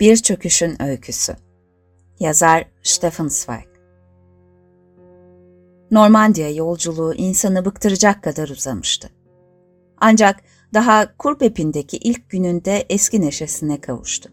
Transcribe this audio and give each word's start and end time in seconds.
Bir 0.00 0.16
Çöküşün 0.16 0.82
Öyküsü 0.82 1.36
Yazar 2.20 2.64
Stefan 2.82 3.28
Zweig 3.28 3.66
Normandiya 5.90 6.50
yolculuğu 6.50 7.14
insanı 7.14 7.64
bıktıracak 7.64 8.22
kadar 8.22 8.48
uzamıştı. 8.48 9.10
Ancak 9.98 10.40
daha 10.74 11.16
Kurpepin'deki 11.16 11.96
ilk 11.96 12.30
gününde 12.30 12.86
eski 12.88 13.20
neşesine 13.20 13.80
kavuştu. 13.80 14.30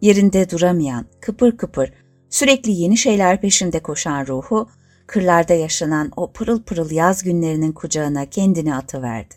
Yerinde 0.00 0.50
duramayan, 0.50 1.06
kıpır 1.20 1.56
kıpır, 1.56 1.92
sürekli 2.30 2.72
yeni 2.72 2.96
şeyler 2.96 3.40
peşinde 3.40 3.80
koşan 3.80 4.26
ruhu, 4.26 4.68
kırlarda 5.06 5.54
yaşanan 5.54 6.12
o 6.16 6.32
pırıl 6.32 6.62
pırıl 6.62 6.90
yaz 6.90 7.22
günlerinin 7.22 7.72
kucağına 7.72 8.26
kendini 8.26 8.74
atıverdi. 8.74 9.34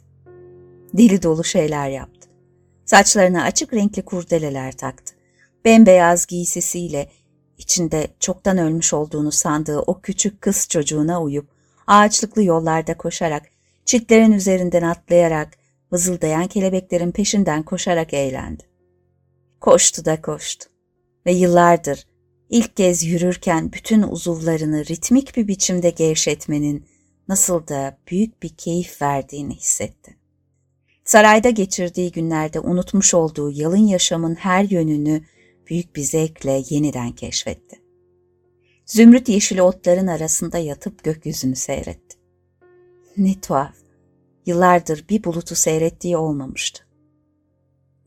Deli 0.94 1.24
dolu 1.24 1.44
şeyler 1.44 1.90
yaptı. 1.90 2.30
Saçlarına 2.86 3.44
açık 3.44 3.74
renkli 3.74 4.02
kurdeleler 4.02 4.72
taktı 4.72 5.17
bembeyaz 5.68 6.26
giysisiyle 6.26 7.10
içinde 7.58 8.08
çoktan 8.20 8.58
ölmüş 8.58 8.94
olduğunu 8.94 9.32
sandığı 9.32 9.80
o 9.80 10.02
küçük 10.02 10.42
kız 10.42 10.68
çocuğuna 10.68 11.22
uyup 11.22 11.48
ağaçlıklı 11.88 12.44
yollarda 12.44 12.98
koşarak, 12.98 13.44
çitlerin 13.86 14.32
üzerinden 14.32 14.82
atlayarak, 14.82 15.58
vızıldayan 15.92 16.48
kelebeklerin 16.48 17.12
peşinden 17.12 17.64
koşarak 17.64 18.14
eğlendi. 18.14 18.64
Koştu 19.62 20.06
da 20.06 20.22
koştu 20.22 20.70
ve 21.26 21.32
yıllardır 21.32 22.08
ilk 22.50 22.78
kez 22.78 23.04
yürürken 23.04 23.72
bütün 23.74 24.02
uzuvlarını 24.02 24.86
ritmik 24.86 25.38
bir 25.38 25.48
biçimde 25.48 25.90
gevşetmenin 25.90 26.86
nasıl 27.28 27.68
da 27.68 27.98
büyük 28.12 28.44
bir 28.44 28.50
keyif 28.50 29.02
verdiğini 29.02 29.56
hissetti. 29.56 30.18
Sarayda 31.06 31.50
geçirdiği 31.50 32.12
günlerde 32.12 32.60
unutmuş 32.60 33.14
olduğu 33.14 33.52
yalın 33.52 33.88
yaşamın 33.88 34.36
her 34.36 34.64
yönünü 34.64 35.24
büyük 35.70 35.96
bir 35.96 36.02
zevkle 36.02 36.64
yeniden 36.70 37.12
keşfetti. 37.12 37.82
Zümrüt 38.86 39.30
yeşili 39.30 39.62
otların 39.62 40.08
arasında 40.08 40.58
yatıp 40.58 41.04
gökyüzünü 41.04 41.56
seyretti. 41.56 42.18
Ne 43.18 43.42
tuhaf, 43.42 43.76
yıllardır 44.46 45.06
bir 45.10 45.24
bulutu 45.24 45.56
seyrettiği 45.56 46.18
olmamıştı. 46.18 46.84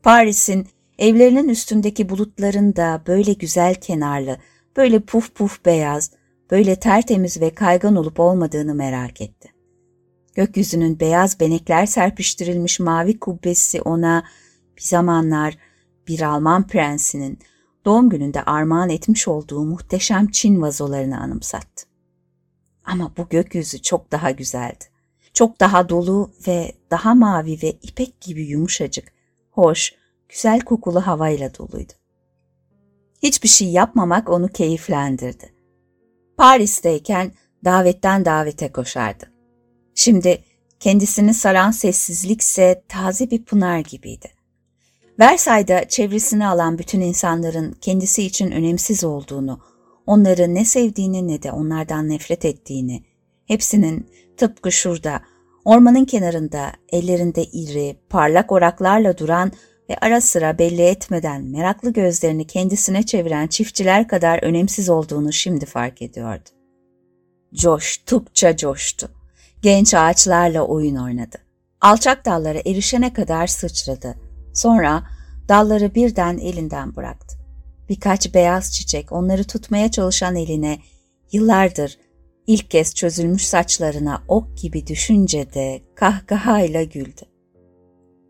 Paris'in 0.03 0.67
evlerinin 0.97 1.49
üstündeki 1.49 2.09
bulutların 2.09 2.75
da 2.75 3.01
böyle 3.07 3.33
güzel 3.33 3.75
kenarlı, 3.75 4.37
böyle 4.77 4.99
puf 4.99 5.35
puf 5.35 5.65
beyaz, 5.65 6.11
böyle 6.51 6.75
tertemiz 6.75 7.41
ve 7.41 7.49
kaygan 7.49 7.95
olup 7.95 8.19
olmadığını 8.19 8.75
merak 8.75 9.21
etti. 9.21 9.53
Gökyüzünün 10.35 10.99
beyaz 10.99 11.39
benekler 11.39 11.85
serpiştirilmiş 11.85 12.79
mavi 12.79 13.19
kubbesi 13.19 13.81
ona 13.81 14.23
bir 14.77 14.81
zamanlar 14.81 15.57
bir 16.07 16.21
Alman 16.21 16.67
prensinin 16.67 17.39
doğum 17.85 18.09
gününde 18.09 18.43
armağan 18.43 18.89
etmiş 18.89 19.27
olduğu 19.27 19.65
muhteşem 19.65 20.27
Çin 20.27 20.61
vazolarını 20.61 21.19
anımsattı. 21.19 21.85
Ama 22.85 23.11
bu 23.17 23.29
gökyüzü 23.29 23.81
çok 23.81 24.11
daha 24.11 24.31
güzeldi. 24.31 24.83
Çok 25.33 25.59
daha 25.59 25.89
dolu 25.89 26.31
ve 26.47 26.71
daha 26.91 27.15
mavi 27.15 27.59
ve 27.63 27.71
ipek 27.71 28.21
gibi 28.21 28.41
yumuşacık, 28.41 29.13
hoş, 29.51 29.93
güzel 30.29 30.61
kokulu 30.61 31.07
havayla 31.07 31.55
doluydu. 31.55 31.93
Hiçbir 33.23 33.49
şey 33.49 33.67
yapmamak 33.67 34.29
onu 34.29 34.47
keyiflendirdi. 34.47 35.53
Paris'teyken 36.37 37.31
davetten 37.65 38.25
davete 38.25 38.71
koşardı. 38.71 39.31
Şimdi 39.95 40.43
kendisini 40.79 41.33
saran 41.33 41.71
sessizlikse 41.71 42.83
taze 42.87 43.31
bir 43.31 43.45
pınar 43.45 43.79
gibiydi. 43.79 44.40
Versailles'da 45.21 45.87
çevresini 45.87 46.47
alan 46.47 46.77
bütün 46.77 47.01
insanların 47.01 47.75
kendisi 47.81 48.23
için 48.23 48.51
önemsiz 48.51 49.03
olduğunu, 49.03 49.59
onları 50.05 50.55
ne 50.55 50.65
sevdiğini 50.65 51.27
ne 51.27 51.43
de 51.43 51.51
onlardan 51.51 52.09
nefret 52.09 52.45
ettiğini, 52.45 53.03
hepsinin 53.45 54.09
tıpkı 54.37 54.71
şurada, 54.71 55.21
ormanın 55.65 56.05
kenarında 56.05 56.71
ellerinde 56.91 57.43
iri, 57.43 57.97
parlak 58.09 58.51
oraklarla 58.51 59.17
duran 59.17 59.51
ve 59.89 59.97
ara 60.01 60.21
sıra 60.21 60.59
belli 60.59 60.81
etmeden 60.81 61.43
meraklı 61.43 61.93
gözlerini 61.93 62.47
kendisine 62.47 63.03
çeviren 63.03 63.47
çiftçiler 63.47 64.07
kadar 64.07 64.43
önemsiz 64.43 64.89
olduğunu 64.89 65.33
şimdi 65.33 65.65
fark 65.65 66.01
ediyordu. 66.01 66.49
Coştukça 67.53 68.57
coştu. 68.57 69.09
Genç 69.61 69.93
ağaçlarla 69.93 70.61
oyun 70.61 70.95
oynadı. 70.95 71.37
Alçak 71.81 72.25
dallara 72.25 72.59
erişene 72.65 73.13
kadar 73.13 73.47
sıçradı 73.47 74.15
Sonra 74.53 75.03
dalları 75.51 75.95
birden 75.95 76.37
elinden 76.37 76.95
bıraktı. 76.95 77.37
Birkaç 77.89 78.33
beyaz 78.33 78.73
çiçek 78.73 79.11
onları 79.11 79.43
tutmaya 79.43 79.91
çalışan 79.91 80.35
eline 80.35 80.79
yıllardır 81.31 81.97
ilk 82.47 82.71
kez 82.71 82.95
çözülmüş 82.95 83.47
saçlarına 83.47 84.23
ok 84.27 84.57
gibi 84.57 84.87
düşünce 84.87 85.53
de 85.53 85.81
kahkahayla 85.95 86.83
güldü. 86.83 87.21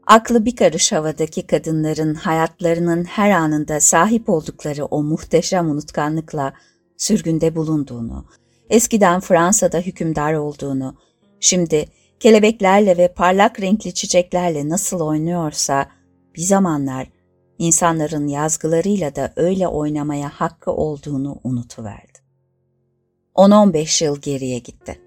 Aklı 0.08 0.46
bir 0.46 0.56
karış 0.56 0.92
havadaki 0.92 1.48
kadınların 1.48 2.14
hayatlarının 2.14 3.04
her 3.04 3.32
anında 3.32 3.80
sahip 3.80 4.30
oldukları 4.30 4.86
o 4.86 5.03
muhteşem 5.03 5.70
unutkanlıkla 5.70 6.53
sürgünde 6.98 7.56
bulunduğunu, 7.56 8.26
eskiden 8.70 9.20
Fransa'da 9.20 9.78
hükümdar 9.80 10.34
olduğunu, 10.34 10.96
şimdi 11.40 11.86
kelebeklerle 12.20 12.98
ve 12.98 13.14
parlak 13.14 13.62
renkli 13.62 13.94
çiçeklerle 13.94 14.70
nasıl 14.70 15.00
oynuyorsa, 15.00 15.88
bir 16.36 16.42
zamanlar 16.42 17.08
insanların 17.62 18.28
yazgılarıyla 18.28 19.16
da 19.16 19.34
öyle 19.36 19.68
oynamaya 19.68 20.30
hakkı 20.30 20.72
olduğunu 20.72 21.40
unutuverdi. 21.44 22.19
10-15 23.36 24.03
yıl 24.03 24.22
geriye 24.22 24.59
gitti. 24.59 25.02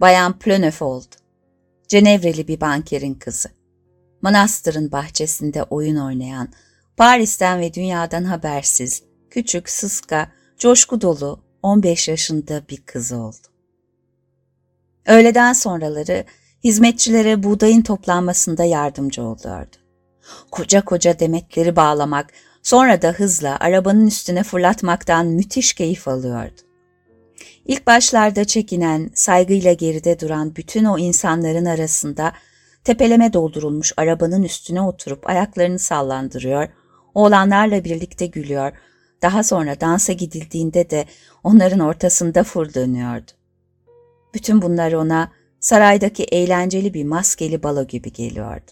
Bayan 0.00 0.38
Plöneuf 0.38 0.82
oldu. 0.82 1.14
Cenevreli 1.88 2.48
bir 2.48 2.60
bankerin 2.60 3.14
kızı. 3.14 3.48
Manastırın 4.22 4.92
bahçesinde 4.92 5.62
oyun 5.62 5.96
oynayan, 5.96 6.48
Paris'ten 6.96 7.60
ve 7.60 7.74
dünyadan 7.74 8.24
habersiz, 8.24 9.02
küçük, 9.30 9.68
sıska, 9.68 10.32
coşku 10.58 11.00
dolu 11.00 11.40
15 11.62 12.08
yaşında 12.08 12.62
bir 12.68 12.76
kız 12.76 13.12
oldu. 13.12 13.46
Öğleden 15.06 15.52
sonraları 15.52 16.24
hizmetçilere 16.64 17.42
buğdayın 17.42 17.82
toplanmasında 17.82 18.64
yardımcı 18.64 19.22
oluyordu 19.22 19.81
koca 20.50 20.84
koca 20.84 21.18
demetleri 21.18 21.76
bağlamak, 21.76 22.32
sonra 22.62 23.02
da 23.02 23.08
hızla 23.08 23.56
arabanın 23.60 24.06
üstüne 24.06 24.42
fırlatmaktan 24.42 25.26
müthiş 25.26 25.72
keyif 25.72 26.08
alıyordu. 26.08 26.60
İlk 27.64 27.86
başlarda 27.86 28.44
çekinen, 28.44 29.10
saygıyla 29.14 29.72
geride 29.72 30.20
duran 30.20 30.56
bütün 30.56 30.84
o 30.84 30.98
insanların 30.98 31.64
arasında 31.64 32.32
tepeleme 32.84 33.32
doldurulmuş 33.32 33.92
arabanın 33.96 34.42
üstüne 34.42 34.80
oturup 34.80 35.30
ayaklarını 35.30 35.78
sallandırıyor, 35.78 36.68
oğlanlarla 37.14 37.84
birlikte 37.84 38.26
gülüyor, 38.26 38.72
daha 39.22 39.42
sonra 39.42 39.80
dansa 39.80 40.12
gidildiğinde 40.12 40.90
de 40.90 41.06
onların 41.44 41.80
ortasında 41.80 42.44
fır 42.44 42.74
dönüyordu. 42.74 43.30
Bütün 44.34 44.62
bunlar 44.62 44.92
ona 44.92 45.32
saraydaki 45.60 46.24
eğlenceli 46.24 46.94
bir 46.94 47.04
maskeli 47.04 47.62
balo 47.62 47.86
gibi 47.86 48.12
geliyordu 48.12 48.70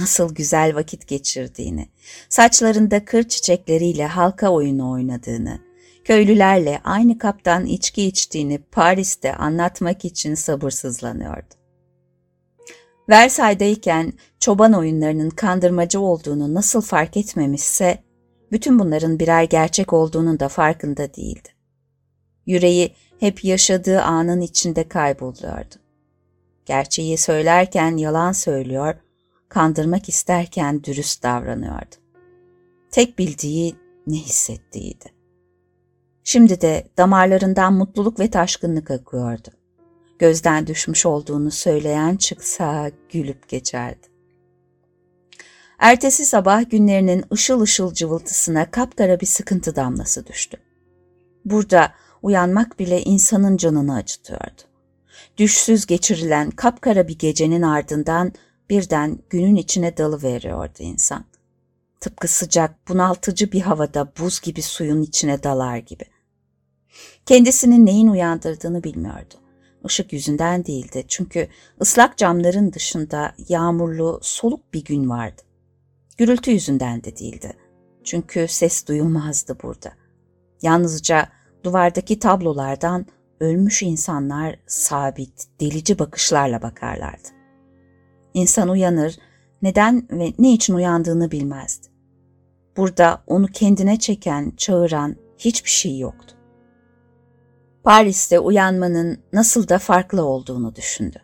nasıl 0.00 0.34
güzel 0.34 0.74
vakit 0.74 1.06
geçirdiğini, 1.06 1.88
saçlarında 2.28 3.04
kır 3.04 3.22
çiçekleriyle 3.22 4.06
halka 4.06 4.48
oyunu 4.48 4.90
oynadığını, 4.90 5.60
köylülerle 6.04 6.80
aynı 6.84 7.18
kaptan 7.18 7.66
içki 7.66 8.04
içtiğini 8.04 8.58
Paris'te 8.58 9.34
anlatmak 9.34 10.04
için 10.04 10.34
sabırsızlanıyordu. 10.34 11.54
Versailles'dayken 13.08 14.12
çoban 14.40 14.72
oyunlarının 14.72 15.30
kandırmacı 15.30 16.00
olduğunu 16.00 16.54
nasıl 16.54 16.80
fark 16.80 17.16
etmemişse, 17.16 18.02
bütün 18.52 18.78
bunların 18.78 19.18
birer 19.18 19.42
gerçek 19.42 19.92
olduğunun 19.92 20.40
da 20.40 20.48
farkında 20.48 21.14
değildi. 21.14 21.48
Yüreği 22.46 22.94
hep 23.20 23.44
yaşadığı 23.44 24.02
anın 24.02 24.40
içinde 24.40 24.88
kayboluyordu. 24.88 25.74
Gerçeği 26.66 27.18
söylerken 27.18 27.96
yalan 27.96 28.32
söylüyor, 28.32 28.94
kandırmak 29.48 30.08
isterken 30.08 30.84
dürüst 30.84 31.22
davranıyordu. 31.22 31.96
Tek 32.90 33.18
bildiği 33.18 33.76
ne 34.06 34.16
hissettiğiydi. 34.16 35.04
Şimdi 36.24 36.60
de 36.60 36.88
damarlarından 36.96 37.72
mutluluk 37.72 38.20
ve 38.20 38.30
taşkınlık 38.30 38.90
akıyordu. 38.90 39.48
Gözden 40.18 40.66
düşmüş 40.66 41.06
olduğunu 41.06 41.50
söyleyen 41.50 42.16
çıksa 42.16 42.90
gülüp 43.12 43.48
geçerdi. 43.48 44.06
Ertesi 45.78 46.24
sabah 46.24 46.70
günlerinin 46.70 47.24
ışıl 47.32 47.60
ışıl 47.60 47.94
cıvıltısına 47.94 48.70
kapkara 48.70 49.20
bir 49.20 49.26
sıkıntı 49.26 49.76
damlası 49.76 50.26
düştü. 50.26 50.56
Burada 51.44 51.92
uyanmak 52.22 52.78
bile 52.78 53.02
insanın 53.02 53.56
canını 53.56 53.94
acıtıyordu. 53.94 54.62
Düşsüz 55.38 55.86
geçirilen 55.86 56.50
kapkara 56.50 57.08
bir 57.08 57.18
gecenin 57.18 57.62
ardından 57.62 58.32
birden 58.70 59.18
günün 59.30 59.56
içine 59.56 59.96
dalı 59.96 60.22
veriyordu 60.22 60.78
insan. 60.78 61.24
Tıpkı 62.00 62.28
sıcak, 62.28 62.88
bunaltıcı 62.88 63.52
bir 63.52 63.60
havada 63.60 64.12
buz 64.18 64.40
gibi 64.40 64.62
suyun 64.62 65.02
içine 65.02 65.42
dalar 65.42 65.76
gibi. 65.76 66.04
Kendisinin 67.26 67.86
neyin 67.86 68.08
uyandırdığını 68.08 68.84
bilmiyordu. 68.84 69.34
Işık 69.84 70.12
yüzünden 70.12 70.64
değildi 70.64 71.04
çünkü 71.08 71.48
ıslak 71.80 72.16
camların 72.16 72.72
dışında 72.72 73.34
yağmurlu, 73.48 74.20
soluk 74.22 74.74
bir 74.74 74.84
gün 74.84 75.08
vardı. 75.10 75.42
Gürültü 76.16 76.50
yüzünden 76.50 77.04
de 77.04 77.16
değildi. 77.16 77.52
Çünkü 78.04 78.48
ses 78.48 78.86
duyulmazdı 78.86 79.58
burada. 79.62 79.92
Yalnızca 80.62 81.28
duvardaki 81.64 82.18
tablolardan 82.18 83.06
ölmüş 83.40 83.82
insanlar 83.82 84.56
sabit, 84.66 85.46
delici 85.60 85.98
bakışlarla 85.98 86.62
bakarlardı. 86.62 87.37
İnsan 88.34 88.68
uyanır, 88.68 89.18
neden 89.62 90.08
ve 90.10 90.32
ne 90.38 90.52
için 90.52 90.74
uyandığını 90.74 91.30
bilmezdi. 91.30 91.86
Burada 92.76 93.22
onu 93.26 93.46
kendine 93.46 93.98
çeken, 93.98 94.52
çağıran 94.56 95.16
hiçbir 95.38 95.70
şey 95.70 95.98
yoktu. 95.98 96.34
Paris'te 97.84 98.38
uyanmanın 98.38 99.18
nasıl 99.32 99.68
da 99.68 99.78
farklı 99.78 100.24
olduğunu 100.24 100.74
düşündü. 100.74 101.18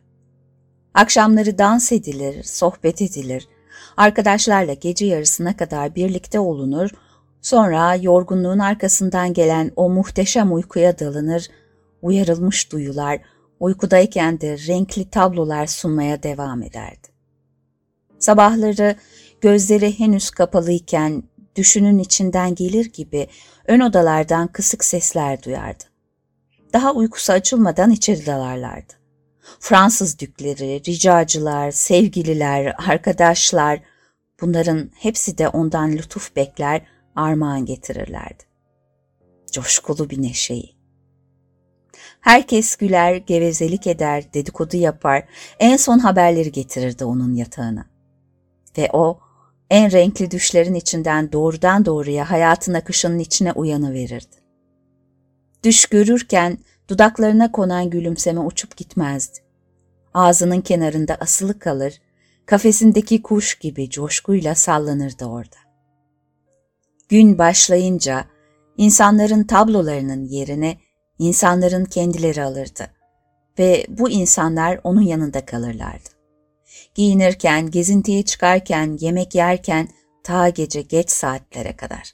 Akşamları 0.95 1.59
dans 1.59 1.93
edilir, 1.93 2.43
sohbet 2.43 3.03
edilir, 3.03 3.49
arkadaşlarla 3.97 4.75
gece 4.75 5.06
yarısına 5.06 5.56
kadar 5.56 5.95
birlikte 5.95 6.41
olunur, 6.41 6.91
sonra 7.43 7.95
yorgunluğun 7.95 8.59
arkasından 8.59 9.33
gelen 9.33 9.73
o 9.77 9.91
muhteşem 9.91 10.55
uykuya 10.55 10.99
dalınır, 10.99 11.49
uyarılmış 12.03 12.73
duyular, 12.73 13.21
uykudayken 13.61 14.41
de 14.41 14.59
renkli 14.59 15.11
tablolar 15.11 15.67
sunmaya 15.67 16.23
devam 16.23 16.62
ederdi. 16.62 17.09
Sabahları 18.19 18.97
gözleri 19.41 19.99
henüz 19.99 20.31
kapalıyken 20.31 21.23
düşünün 21.56 21.99
içinden 21.99 22.55
gelir 22.55 22.93
gibi 22.93 23.29
ön 23.67 23.81
odalardan 23.81 24.49
kısık 24.49 24.85
sesler 24.85 25.43
duyardı. 25.43 25.85
Daha 26.73 26.93
uykusu 26.93 27.33
açılmadan 27.33 27.91
içeri 27.91 28.27
dalarlardı. 28.27 28.93
Fransız 29.61 30.19
dükleri, 30.19 30.83
ricacılar, 30.89 31.71
sevgililer, 31.71 32.75
arkadaşlar 32.89 33.81
bunların 34.41 34.91
hepsi 34.99 35.39
de 35.39 35.49
ondan 35.49 35.93
lütuf 35.93 36.37
bekler, 36.37 36.83
armağan 37.17 37.65
getirirlerdi. 37.65 38.45
Coşkulu 39.53 40.11
bir 40.11 40.23
neşeyi. 40.23 40.74
Herkes 42.21 42.77
güler, 42.77 43.17
gevezelik 43.17 43.87
eder, 43.87 44.25
dedikodu 44.35 44.77
yapar, 44.77 45.25
en 45.59 45.77
son 45.77 45.99
haberleri 45.99 46.53
getirirdi 46.53 47.05
onun 47.05 47.35
yatağına. 47.35 47.87
Ve 48.79 48.89
o, 48.93 49.19
en 49.71 49.93
renkli 49.93 50.31
düşlerin 50.31 50.75
içinden 50.75 51.33
doğrudan 51.33 51.85
doğruya 51.85 52.31
hayatın 52.31 52.75
akışının 52.75 53.19
içine 53.19 53.53
uyanıverirdi. 53.53 54.37
Düş 55.65 55.87
görürken 55.87 56.59
dudaklarına 56.89 57.53
konan 57.53 57.91
gülümseme 57.91 58.41
uçup 58.41 58.77
gitmezdi. 58.77 59.39
Ağzının 60.15 60.61
kenarında 60.61 61.15
asılı 61.15 61.59
kalır, 61.59 62.01
kafesindeki 62.47 63.23
kuş 63.23 63.55
gibi 63.59 63.91
coşkuyla 63.91 64.55
sallanırdı 64.55 65.25
orada. 65.25 65.56
Gün 67.09 67.39
başlayınca 67.39 68.25
insanların 68.77 69.45
tablolarının 69.45 70.25
yerine 70.25 70.79
insanların 71.19 71.84
kendileri 71.84 72.43
alırdı 72.43 72.90
ve 73.58 73.87
bu 73.88 74.11
insanlar 74.11 74.81
onun 74.84 75.02
yanında 75.02 75.46
kalırlardı. 75.46 76.08
Giyinirken, 76.94 77.70
gezintiye 77.70 78.22
çıkarken, 78.22 78.96
yemek 79.00 79.34
yerken 79.34 79.88
ta 80.25 80.49
gece 80.49 80.82
geç 80.82 81.11
saatlere 81.11 81.76
kadar. 81.76 82.12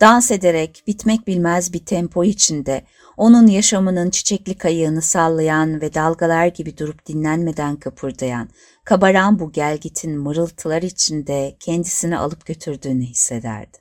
Dans 0.00 0.30
ederek 0.30 0.82
bitmek 0.86 1.26
bilmez 1.26 1.72
bir 1.72 1.84
tempo 1.84 2.24
içinde 2.24 2.82
onun 3.16 3.46
yaşamının 3.46 4.10
çiçekli 4.10 4.58
kayığını 4.58 5.02
sallayan 5.02 5.80
ve 5.80 5.94
dalgalar 5.94 6.46
gibi 6.46 6.78
durup 6.78 7.06
dinlenmeden 7.06 7.76
kıpırdayan, 7.76 8.48
kabaran 8.84 9.38
bu 9.38 9.52
gelgitin 9.52 10.18
mırıltılar 10.18 10.82
içinde 10.82 11.56
kendisini 11.60 12.18
alıp 12.18 12.46
götürdüğünü 12.46 13.02
hissederdi. 13.02 13.78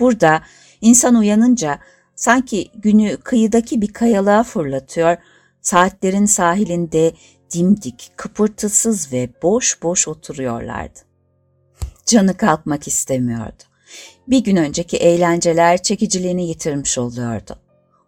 Burada 0.00 0.42
insan 0.80 1.14
uyanınca 1.14 1.78
sanki 2.18 2.70
günü 2.74 3.16
kıyıdaki 3.16 3.82
bir 3.82 3.92
kayalığa 3.92 4.42
fırlatıyor, 4.42 5.16
saatlerin 5.60 6.26
sahilinde 6.26 7.12
dimdik, 7.54 8.12
kıpırtısız 8.16 9.12
ve 9.12 9.30
boş 9.42 9.82
boş 9.82 10.08
oturuyorlardı. 10.08 10.98
Canı 12.06 12.36
kalkmak 12.36 12.88
istemiyordu. 12.88 13.62
Bir 14.28 14.44
gün 14.44 14.56
önceki 14.56 14.96
eğlenceler 14.96 15.82
çekiciliğini 15.82 16.48
yitirmiş 16.48 16.98
oluyordu. 16.98 17.58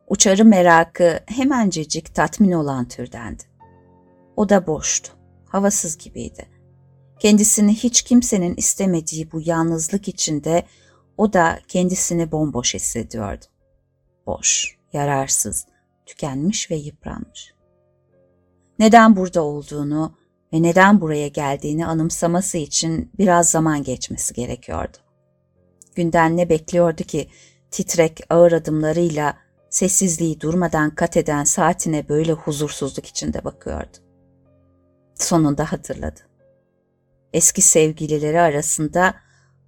Uçarı 0.09 0.45
merakı 0.45 1.21
hemencecik 1.27 2.15
tatmin 2.15 2.53
olan 2.53 2.89
türdendi. 2.89 3.43
O 4.37 4.49
da 4.49 4.67
boştu, 4.67 5.13
havasız 5.49 5.99
gibiydi. 5.99 6.47
Kendisini 7.19 7.75
hiç 7.75 8.03
kimsenin 8.03 8.57
istemediği 8.57 9.33
bu 9.33 9.41
yalnızlık 9.45 10.09
içinde 10.09 10.63
o 11.17 11.33
da 11.33 11.59
kendisini 11.69 12.33
bomboş 12.33 12.75
hissediyordu. 12.75 13.45
Boş, 14.27 14.77
yararsız, 14.93 15.67
tükenmiş 16.07 16.71
ve 16.71 16.77
yıpranmış. 16.77 17.55
Neden 18.79 19.17
burada 19.17 19.43
olduğunu 19.43 20.15
ve 20.53 20.63
neden 20.63 21.01
buraya 21.01 21.29
geldiğini 21.29 21.87
anımsaması 21.87 22.59
için 22.59 23.11
biraz 23.19 23.51
zaman 23.51 23.83
geçmesi 23.83 24.35
gerekiyordu. 24.35 24.97
Günden 25.95 26.37
ne 26.37 26.49
bekliyordu 26.49 27.03
ki 27.03 27.31
titrek 27.71 28.21
ağır 28.31 28.53
adımlarıyla 28.53 29.37
sessizliği 29.71 30.41
durmadan 30.41 30.95
kat 30.95 31.17
eden 31.17 31.45
saatine 31.45 32.09
böyle 32.09 32.33
huzursuzluk 32.33 33.07
içinde 33.07 33.45
bakıyordu. 33.45 33.97
Sonunda 35.15 35.73
hatırladı. 35.73 36.21
Eski 37.33 37.63
sevgilileri 37.63 38.41
arasında 38.41 39.15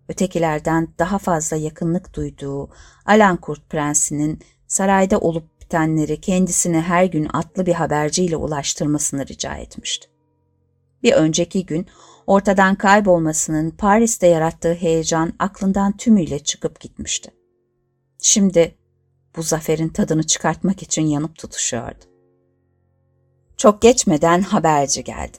ötekilerden 0.09 0.89
daha 0.99 1.19
fazla 1.19 1.57
yakınlık 1.57 2.15
duyduğu 2.15 2.71
Alankurt 3.07 3.71
Prensi'nin 3.71 4.41
sarayda 4.67 5.19
olup 5.19 5.61
bitenleri 5.61 6.21
kendisine 6.21 6.81
her 6.81 7.05
gün 7.05 7.29
atlı 7.33 7.67
bir 7.67 7.75
haberciyle 7.75 8.37
ulaştırmasını 8.37 9.27
rica 9.27 9.55
etmişti. 9.55 10.09
Bir 11.03 11.13
önceki 11.13 11.67
gün 11.67 11.87
ortadan 12.27 12.75
kaybolmasının 12.75 13.71
Paris'te 13.71 14.27
yarattığı 14.27 14.75
heyecan 14.75 15.33
aklından 15.39 15.97
tümüyle 15.97 16.39
çıkıp 16.39 16.81
gitmişti. 16.81 17.31
Şimdi 18.23 18.75
bu 19.37 19.43
zaferin 19.43 19.89
tadını 19.89 20.23
çıkartmak 20.23 20.83
için 20.83 21.03
yanıp 21.03 21.39
tutuşuyordu. 21.39 22.05
Çok 23.57 23.83
geçmeden 23.83 24.43
haberci 24.43 25.05
geldi. 25.05 25.39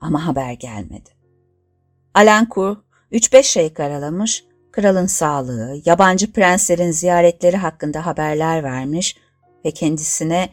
Ama 0.00 0.26
haber 0.26 0.52
gelmedi. 0.52 1.10
Alencourt 2.14 2.85
üç 3.10 3.32
beş 3.32 3.46
şey 3.46 3.72
karalamış, 3.72 4.44
kralın 4.72 5.06
sağlığı, 5.06 5.80
yabancı 5.84 6.32
prenslerin 6.32 6.90
ziyaretleri 6.90 7.56
hakkında 7.56 8.06
haberler 8.06 8.62
vermiş 8.62 9.16
ve 9.64 9.70
kendisine 9.70 10.48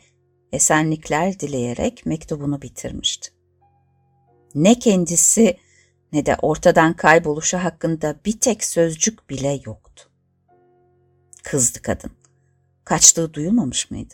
esenlikler 0.51 1.39
dileyerek 1.39 2.05
mektubunu 2.05 2.61
bitirmişti. 2.61 3.29
Ne 4.55 4.79
kendisi 4.79 5.57
ne 6.13 6.25
de 6.25 6.37
ortadan 6.41 6.93
kayboluşu 6.93 7.57
hakkında 7.57 8.15
bir 8.25 8.39
tek 8.39 8.63
sözcük 8.63 9.29
bile 9.29 9.59
yoktu. 9.65 10.09
Kızdı 11.43 11.81
kadın. 11.81 12.11
Kaçtığı 12.83 13.33
duyulmamış 13.33 13.91
mıydı? 13.91 14.13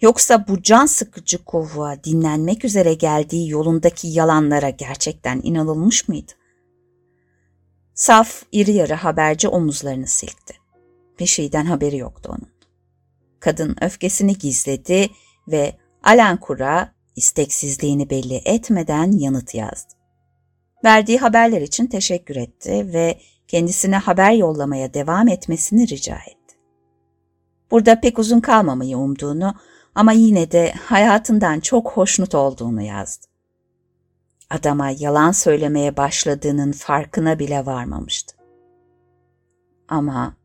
Yoksa 0.00 0.48
bu 0.48 0.62
can 0.62 0.86
sıkıcı 0.86 1.44
kovuğa 1.44 2.04
dinlenmek 2.04 2.64
üzere 2.64 2.94
geldiği 2.94 3.50
yolundaki 3.50 4.08
yalanlara 4.08 4.70
gerçekten 4.70 5.40
inanılmış 5.42 6.08
mıydı? 6.08 6.32
Saf, 7.96 8.42
iri 8.52 8.72
yarı 8.72 8.94
haberci 8.94 9.48
omuzlarını 9.48 10.06
silkti. 10.06 10.54
Bir 11.18 11.26
şeyden 11.26 11.64
haberi 11.64 11.96
yoktu 11.96 12.28
onun. 12.28 12.50
Kadın 13.40 13.76
öfkesini 13.80 14.38
gizledi 14.38 15.08
ve 15.48 15.72
Alenkur'a 16.02 16.92
isteksizliğini 17.16 18.10
belli 18.10 18.34
etmeden 18.44 19.12
yanıt 19.12 19.54
yazdı. 19.54 19.94
Verdiği 20.84 21.18
haberler 21.18 21.60
için 21.60 21.86
teşekkür 21.86 22.36
etti 22.36 22.92
ve 22.92 23.18
kendisine 23.48 23.96
haber 23.96 24.32
yollamaya 24.32 24.94
devam 24.94 25.28
etmesini 25.28 25.88
rica 25.88 26.16
etti. 26.16 26.56
Burada 27.70 28.00
pek 28.00 28.18
uzun 28.18 28.40
kalmamayı 28.40 28.98
umduğunu 28.98 29.54
ama 29.94 30.12
yine 30.12 30.52
de 30.52 30.72
hayatından 30.72 31.60
çok 31.60 31.90
hoşnut 31.90 32.34
olduğunu 32.34 32.82
yazdı. 32.82 33.26
Adama 34.50 34.90
yalan 34.90 35.32
söylemeye 35.32 35.96
başladığının 35.96 36.72
farkına 36.72 37.38
bile 37.38 37.66
varmamıştı. 37.66 38.36
Ama 39.88 40.36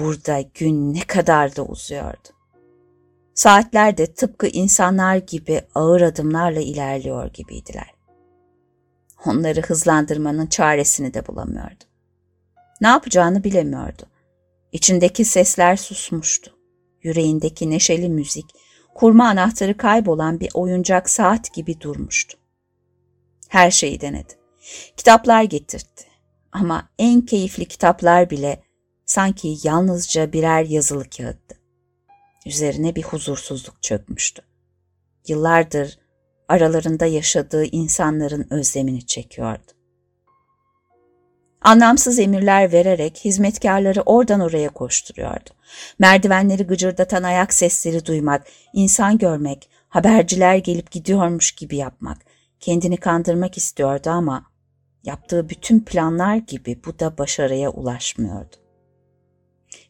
Burada 0.00 0.40
gün 0.54 0.94
ne 0.94 1.00
kadar 1.00 1.56
da 1.56 1.64
uzuyordu. 1.64 2.28
Saatler 3.34 3.96
de 3.96 4.06
tıpkı 4.06 4.46
insanlar 4.46 5.16
gibi 5.16 5.62
ağır 5.74 6.00
adımlarla 6.00 6.60
ilerliyor 6.60 7.32
gibiydiler. 7.32 7.94
Onları 9.26 9.60
hızlandırmanın 9.62 10.46
çaresini 10.46 11.14
de 11.14 11.26
bulamıyordu. 11.26 11.84
Ne 12.80 12.88
yapacağını 12.88 13.44
bilemiyordu. 13.44 14.02
İçindeki 14.72 15.24
sesler 15.24 15.76
susmuştu. 15.76 16.56
Yüreğindeki 17.02 17.70
neşeli 17.70 18.08
müzik, 18.08 18.46
kurma 18.94 19.28
anahtarı 19.28 19.76
kaybolan 19.76 20.40
bir 20.40 20.50
oyuncak 20.54 21.10
saat 21.10 21.54
gibi 21.54 21.80
durmuştu. 21.80 22.38
Her 23.50 23.70
şeyi 23.70 24.00
denedi. 24.00 24.32
Kitaplar 24.96 25.42
getirtti. 25.42 26.04
Ama 26.52 26.88
en 26.98 27.20
keyifli 27.20 27.64
kitaplar 27.64 28.30
bile 28.30 28.62
sanki 29.06 29.56
yalnızca 29.62 30.32
birer 30.32 30.64
yazılı 30.64 31.10
kağıttı. 31.10 31.56
Üzerine 32.46 32.94
bir 32.94 33.02
huzursuzluk 33.02 33.82
çökmüştü. 33.82 34.42
Yıllardır 35.28 35.98
aralarında 36.48 37.06
yaşadığı 37.06 37.64
insanların 37.64 38.46
özlemini 38.50 39.06
çekiyordu. 39.06 39.72
Anlamsız 41.62 42.18
emirler 42.18 42.72
vererek 42.72 43.18
hizmetkarları 43.24 44.00
oradan 44.00 44.40
oraya 44.40 44.68
koşturuyordu. 44.68 45.50
Merdivenleri 45.98 46.62
gıcırdatan 46.62 47.22
ayak 47.22 47.54
sesleri 47.54 48.06
duymak, 48.06 48.46
insan 48.72 49.18
görmek, 49.18 49.68
haberciler 49.88 50.56
gelip 50.56 50.90
gidiyormuş 50.90 51.52
gibi 51.52 51.76
yapmak, 51.76 52.18
kendini 52.60 52.96
kandırmak 52.96 53.56
istiyordu 53.56 54.10
ama 54.10 54.46
yaptığı 55.04 55.48
bütün 55.48 55.80
planlar 55.80 56.36
gibi 56.36 56.80
bu 56.86 56.98
da 56.98 57.18
başarıya 57.18 57.70
ulaşmıyordu. 57.70 58.56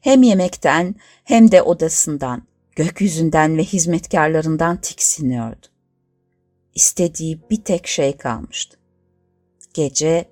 Hem 0.00 0.22
yemekten 0.22 0.94
hem 1.24 1.50
de 1.50 1.62
odasından, 1.62 2.42
gökyüzünden 2.76 3.56
ve 3.56 3.64
hizmetkarlarından 3.64 4.76
tiksiniyordu. 4.80 5.66
İstediği 6.74 7.40
bir 7.50 7.64
tek 7.64 7.86
şey 7.86 8.16
kalmıştı. 8.16 8.78
Gece 9.74 10.28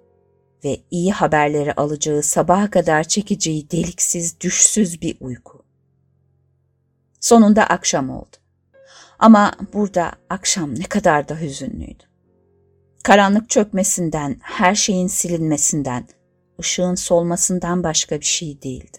ve 0.64 0.80
iyi 0.90 1.12
haberleri 1.12 1.74
alacağı 1.74 2.22
sabaha 2.22 2.70
kadar 2.70 3.04
çekeceği 3.04 3.70
deliksiz, 3.70 4.40
düşsüz 4.40 5.02
bir 5.02 5.16
uyku. 5.20 5.64
Sonunda 7.20 7.66
akşam 7.66 8.10
oldu. 8.10 8.36
Ama 9.18 9.54
burada 9.72 10.12
akşam 10.30 10.74
ne 10.74 10.84
kadar 10.84 11.28
da 11.28 11.40
hüzünlüydü. 11.40 12.07
Karanlık 13.08 13.50
çökmesinden, 13.50 14.36
her 14.42 14.74
şeyin 14.74 15.06
silinmesinden, 15.06 16.08
ışığın 16.60 16.94
solmasından 16.94 17.82
başka 17.82 18.20
bir 18.20 18.24
şey 18.24 18.62
değildi. 18.62 18.98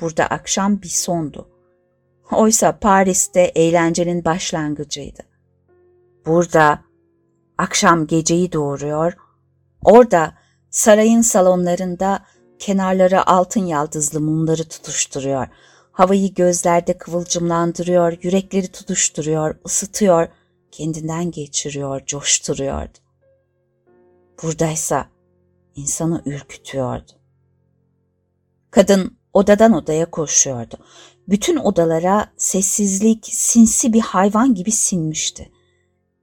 Burada 0.00 0.26
akşam 0.26 0.82
bir 0.82 0.88
sondu. 0.88 1.48
Oysa 2.32 2.78
Paris'te 2.78 3.40
eğlencenin 3.40 4.24
başlangıcıydı. 4.24 5.22
Burada 6.26 6.80
akşam 7.58 8.06
geceyi 8.06 8.52
doğuruyor, 8.52 9.12
orada 9.84 10.34
sarayın 10.70 11.22
salonlarında 11.22 12.20
kenarları 12.58 13.30
altın 13.30 13.66
yaldızlı 13.66 14.20
mumları 14.20 14.64
tutuşturuyor, 14.68 15.46
havayı 15.92 16.34
gözlerde 16.34 16.98
kıvılcımlandırıyor, 16.98 18.16
yürekleri 18.22 18.68
tutuşturuyor, 18.68 19.56
ısıtıyor, 19.66 20.28
kendinden 20.76 21.30
geçiriyor, 21.30 22.06
coşturuyordu. 22.06 22.98
Buradaysa 24.42 25.08
insanı 25.74 26.22
ürkütüyordu. 26.26 27.12
Kadın 28.70 29.18
odadan 29.32 29.72
odaya 29.72 30.10
koşuyordu. 30.10 30.76
Bütün 31.28 31.56
odalara 31.56 32.32
sessizlik 32.36 33.26
sinsi 33.32 33.92
bir 33.92 34.00
hayvan 34.00 34.54
gibi 34.54 34.72
sinmişti. 34.72 35.52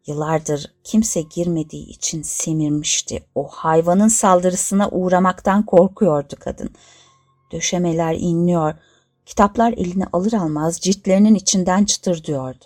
Yıllardır 0.07 0.73
kimse 0.83 1.21
girmediği 1.21 1.85
için 1.85 2.21
semirmişti. 2.21 3.23
O 3.35 3.47
hayvanın 3.47 4.07
saldırısına 4.07 4.89
uğramaktan 4.89 5.65
korkuyordu 5.65 6.35
kadın. 6.39 6.69
Döşemeler 7.51 8.15
inliyor, 8.15 8.73
kitaplar 9.25 9.73
eline 9.73 10.05
alır 10.13 10.33
almaz 10.33 10.79
ciltlerinin 10.79 11.35
içinden 11.35 11.85
çıtır 11.85 12.23
diyordu. 12.23 12.65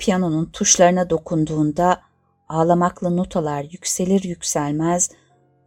Piyanonun 0.00 0.44
tuşlarına 0.44 1.10
dokunduğunda 1.10 2.02
ağlamaklı 2.48 3.16
notalar 3.16 3.64
yükselir 3.70 4.24
yükselmez 4.24 5.10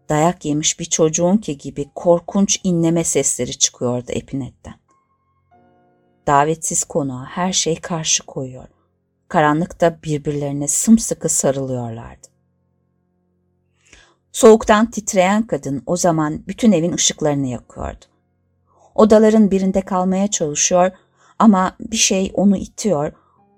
dayak 0.10 0.46
yemiş 0.46 0.80
bir 0.80 0.86
çocuğun 0.86 1.38
ki 1.38 1.58
gibi 1.58 1.90
korkunç 1.96 2.60
inleme 2.64 3.04
sesleri 3.04 3.58
çıkıyordu 3.58 4.12
Epinet'ten. 4.12 4.74
Davetsiz 6.28 6.84
konuğa 6.84 7.26
her 7.26 7.54
şey 7.54 7.82
karşı 7.82 8.26
koyuyor. 8.26 8.68
Karanlıkta 9.28 10.00
birbirlerine 10.04 10.68
sımsıkı 10.68 11.30
sarılıyorlardı. 11.30 12.28
Soğuktan 14.32 14.92
titreyen 14.92 15.48
kadın 15.48 15.84
o 15.86 15.98
zaman 15.98 16.44
bütün 16.48 16.72
evin 16.72 16.94
ışıklarını 16.94 17.48
yakıyordu. 17.48 18.06
Odaların 18.96 19.52
birinde 19.52 19.82
kalmaya 19.82 20.28
çalışıyor 20.28 20.92
ama 21.40 21.76
bir 21.80 21.98
şey 21.98 22.32
onu 22.34 22.58
itiyor, 22.58 23.14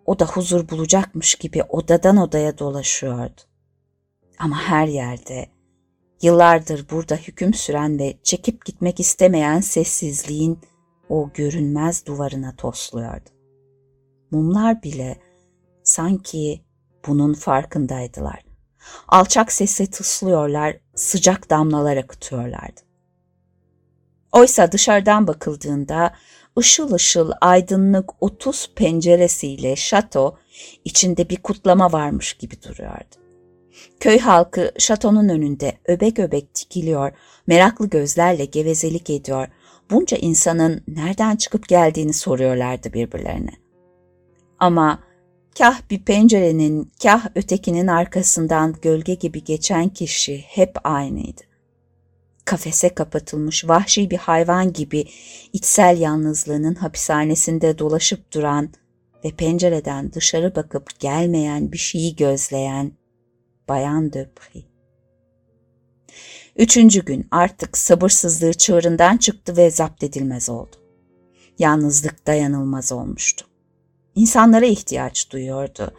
o 0.06 0.20
da 0.20 0.26
huzur 0.26 0.70
bulacakmış 0.70 1.36
gibi 1.36 1.64
odadan 1.64 2.18
odaya 2.18 2.58
dolaşıyordu. 2.58 3.42
Ama 4.40 4.62
her 4.62 4.88
yerde, 4.88 5.50
yıllardır 6.22 6.90
burada 6.90 7.16
hüküm 7.16 7.54
süren 7.54 8.00
ve 8.00 8.18
çekip 8.24 8.66
gitmek 8.66 9.00
istemeyen 9.00 9.62
sessizliğin 9.62 10.60
o 11.10 11.30
görünmez 11.34 12.06
duvarına 12.06 12.56
tosluyordu. 12.56 13.30
Mumlar 14.32 14.84
bile 14.84 15.18
sanki 15.84 16.62
bunun 17.08 17.34
farkındaydılar. 17.34 18.46
Alçak 19.08 19.52
sesle 19.52 19.88
tıslıyorlar, 19.88 20.78
sıcak 20.96 21.50
damlalar 21.50 21.98
akıtıyorlardı. 21.98 22.82
Oysa 24.32 24.72
dışarıdan 24.72 25.28
bakıldığında 25.28 26.14
ışıl 26.60 26.94
ışıl 26.94 27.32
aydınlık 27.42 28.10
30 28.22 28.70
penceresiyle 28.76 29.76
şato 29.76 30.38
içinde 30.86 31.30
bir 31.30 31.38
kutlama 31.38 31.92
varmış 31.92 32.34
gibi 32.34 32.56
duruyordu. 32.64 33.16
Köy 34.00 34.20
halkı 34.20 34.72
şatonun 34.78 35.30
önünde 35.30 35.78
öbek 35.86 36.20
öbek 36.20 36.56
dikiliyor, 36.56 37.12
meraklı 37.48 37.90
gözlerle 37.90 38.46
gevezelik 38.46 39.10
ediyor, 39.10 39.48
bunca 39.92 40.18
insanın 40.18 40.84
nereden 40.88 41.36
çıkıp 41.36 41.68
geldiğini 41.68 42.14
soruyorlardı 42.14 42.94
birbirlerine. 42.94 43.54
Ama 44.60 45.00
kah 45.58 45.82
bir 45.90 46.06
pencerenin, 46.06 46.92
kah 47.04 47.28
ötekinin 47.36 47.88
arkasından 47.88 48.76
gölge 48.82 49.14
gibi 49.14 49.44
geçen 49.44 49.90
kişi 49.90 50.38
hep 50.48 50.76
aynıydı 50.84 51.42
kafese 52.46 52.90
kapatılmış 52.90 53.68
vahşi 53.68 54.10
bir 54.10 54.18
hayvan 54.18 54.74
gibi 54.74 55.06
içsel 55.54 56.00
yalnızlığının 56.00 56.76
hapishanesinde 56.76 57.80
dolaşıp 57.80 58.34
duran 58.34 58.70
ve 59.26 59.32
pencereden 59.32 60.14
dışarı 60.14 60.56
bakıp 60.56 61.00
gelmeyen 61.00 61.72
bir 61.72 61.78
şeyi 61.78 62.16
gözleyen 62.16 62.92
Bayan 63.70 64.14
Döpri. 64.14 64.66
Üçüncü 66.56 67.06
gün 67.06 67.28
artık 67.32 67.78
sabırsızlığı 67.78 68.54
çığırından 68.54 69.18
çıktı 69.18 69.58
ve 69.58 69.72
zapt 69.72 70.04
edilmez 70.04 70.50
oldu. 70.50 70.76
Yalnızlık 71.60 72.28
dayanılmaz 72.28 72.92
olmuştu. 72.92 73.46
İnsanlara 74.16 74.66
ihtiyaç 74.66 75.32
duyuyordu 75.32 75.94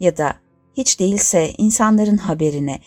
ya 0.00 0.16
da 0.16 0.34
hiç 0.76 1.00
değilse 1.00 1.52
insanların 1.58 2.16
haberine, 2.16 2.80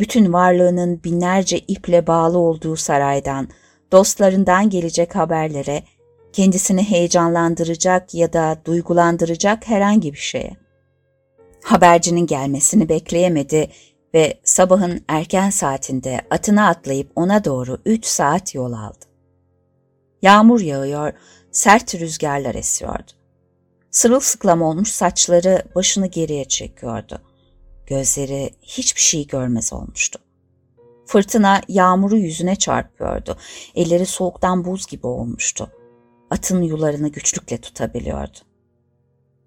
bütün 0.00 0.32
varlığının 0.32 1.04
binlerce 1.04 1.58
iple 1.58 2.06
bağlı 2.06 2.38
olduğu 2.38 2.76
saraydan, 2.76 3.48
dostlarından 3.92 4.70
gelecek 4.70 5.16
haberlere, 5.16 5.82
kendisini 6.32 6.90
heyecanlandıracak 6.90 8.14
ya 8.14 8.32
da 8.32 8.58
duygulandıracak 8.64 9.68
herhangi 9.68 10.12
bir 10.12 10.18
şeye. 10.18 10.56
Habercinin 11.64 12.26
gelmesini 12.26 12.88
bekleyemedi 12.88 13.70
ve 14.14 14.40
sabahın 14.44 15.04
erken 15.08 15.50
saatinde 15.50 16.20
atına 16.30 16.68
atlayıp 16.68 17.12
ona 17.16 17.44
doğru 17.44 17.78
üç 17.84 18.06
saat 18.06 18.54
yol 18.54 18.72
aldı. 18.72 19.04
Yağmur 20.22 20.60
yağıyor, 20.60 21.12
sert 21.50 21.94
rüzgarlar 21.94 22.54
esiyordu. 22.54 23.12
Sırılsıklam 23.90 24.62
olmuş 24.62 24.88
saçları 24.88 25.62
başını 25.74 26.06
geriye 26.06 26.44
çekiyordu. 26.44 27.29
Gözleri 27.90 28.50
hiçbir 28.62 29.00
şey 29.00 29.26
görmez 29.26 29.72
olmuştu. 29.72 30.20
Fırtına 31.06 31.60
yağmuru 31.68 32.16
yüzüne 32.16 32.56
çarpıyordu. 32.56 33.36
Elleri 33.74 34.06
soğuktan 34.06 34.64
buz 34.64 34.86
gibi 34.86 35.06
olmuştu. 35.06 35.70
Atın 36.30 36.62
yularını 36.62 37.08
güçlükle 37.08 37.58
tutabiliyordu. 37.58 38.38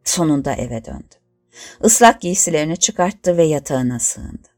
Sonunda 0.03 0.53
eve 0.53 0.85
döndü. 0.85 1.15
Islak 1.83 2.21
giysilerini 2.21 2.77
çıkarttı 2.77 3.37
ve 3.37 3.43
yatağına 3.43 3.99
sığındı. 3.99 4.49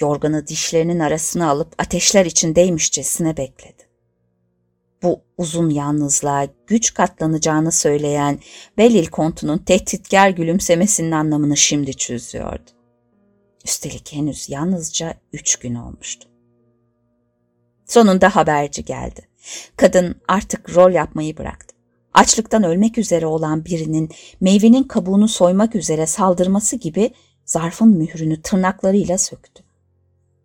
Yorganı 0.00 0.46
dişlerinin 0.46 1.00
arasına 1.00 1.50
alıp 1.50 1.74
ateşler 1.78 2.26
içindeymişçesine 2.26 3.36
bekledi. 3.36 3.82
Bu 5.02 5.20
uzun 5.38 5.70
yalnızlığa 5.70 6.46
güç 6.66 6.94
katlanacağını 6.94 7.72
söyleyen 7.72 8.38
Belil 8.78 9.06
Kontu'nun 9.06 9.58
tehditkar 9.58 10.28
gülümsemesinin 10.28 11.12
anlamını 11.12 11.56
şimdi 11.56 11.94
çözüyordu. 11.94 12.73
Üstelik 13.64 14.12
henüz 14.12 14.48
yalnızca 14.48 15.14
üç 15.32 15.56
gün 15.56 15.74
olmuştu. 15.74 16.28
Sonunda 17.86 18.36
haberci 18.36 18.84
geldi. 18.84 19.28
Kadın 19.76 20.20
artık 20.28 20.76
rol 20.76 20.92
yapmayı 20.92 21.36
bıraktı. 21.36 21.76
Açlıktan 22.14 22.62
ölmek 22.62 22.98
üzere 22.98 23.26
olan 23.26 23.64
birinin 23.64 24.10
meyvenin 24.40 24.82
kabuğunu 24.82 25.28
soymak 25.28 25.74
üzere 25.74 26.06
saldırması 26.06 26.76
gibi 26.76 27.10
zarfın 27.44 27.88
mührünü 27.88 28.42
tırnaklarıyla 28.42 29.18
söktü. 29.18 29.64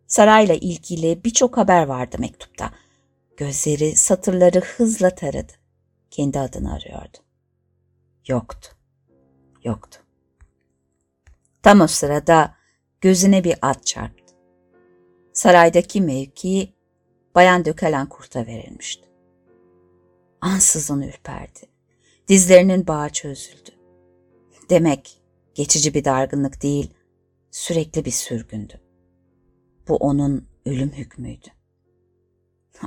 Sarayla 0.08 0.56
ilgili 0.56 1.24
birçok 1.24 1.58
haber 1.58 1.86
vardı 1.86 2.18
mektupta. 2.20 2.72
Gözleri 3.38 3.96
satırları 3.96 4.60
hızla 4.60 5.10
taradı. 5.16 5.54
Kendi 6.12 6.40
adını 6.40 6.74
arıyordu. 6.74 7.18
Yoktu. 8.28 8.70
Yoktu. 9.64 10.00
Tam 11.64 11.82
o 11.82 11.88
sırada 11.88 12.59
gözüne 13.02 13.44
bir 13.44 13.56
at 13.62 13.86
çarptı. 13.86 14.34
Saraydaki 15.34 16.02
mevki 16.02 16.74
Bayan 17.36 17.66
Dökelen 17.66 18.10
kurta 18.10 18.46
verilmişti. 18.46 19.10
Ansızın 20.42 21.02
ürperdi. 21.02 21.60
Dizlerinin 22.28 22.88
bağı 22.88 23.10
çözüldü. 23.10 23.70
Demek 24.70 25.22
geçici 25.56 25.94
bir 25.94 26.06
dargınlık 26.06 26.64
değil, 26.64 26.94
sürekli 27.52 28.06
bir 28.06 28.12
sürgündü. 28.12 28.82
Bu 29.88 29.96
onun 29.96 30.48
ölüm 30.66 30.92
hükmüydü. 30.92 31.48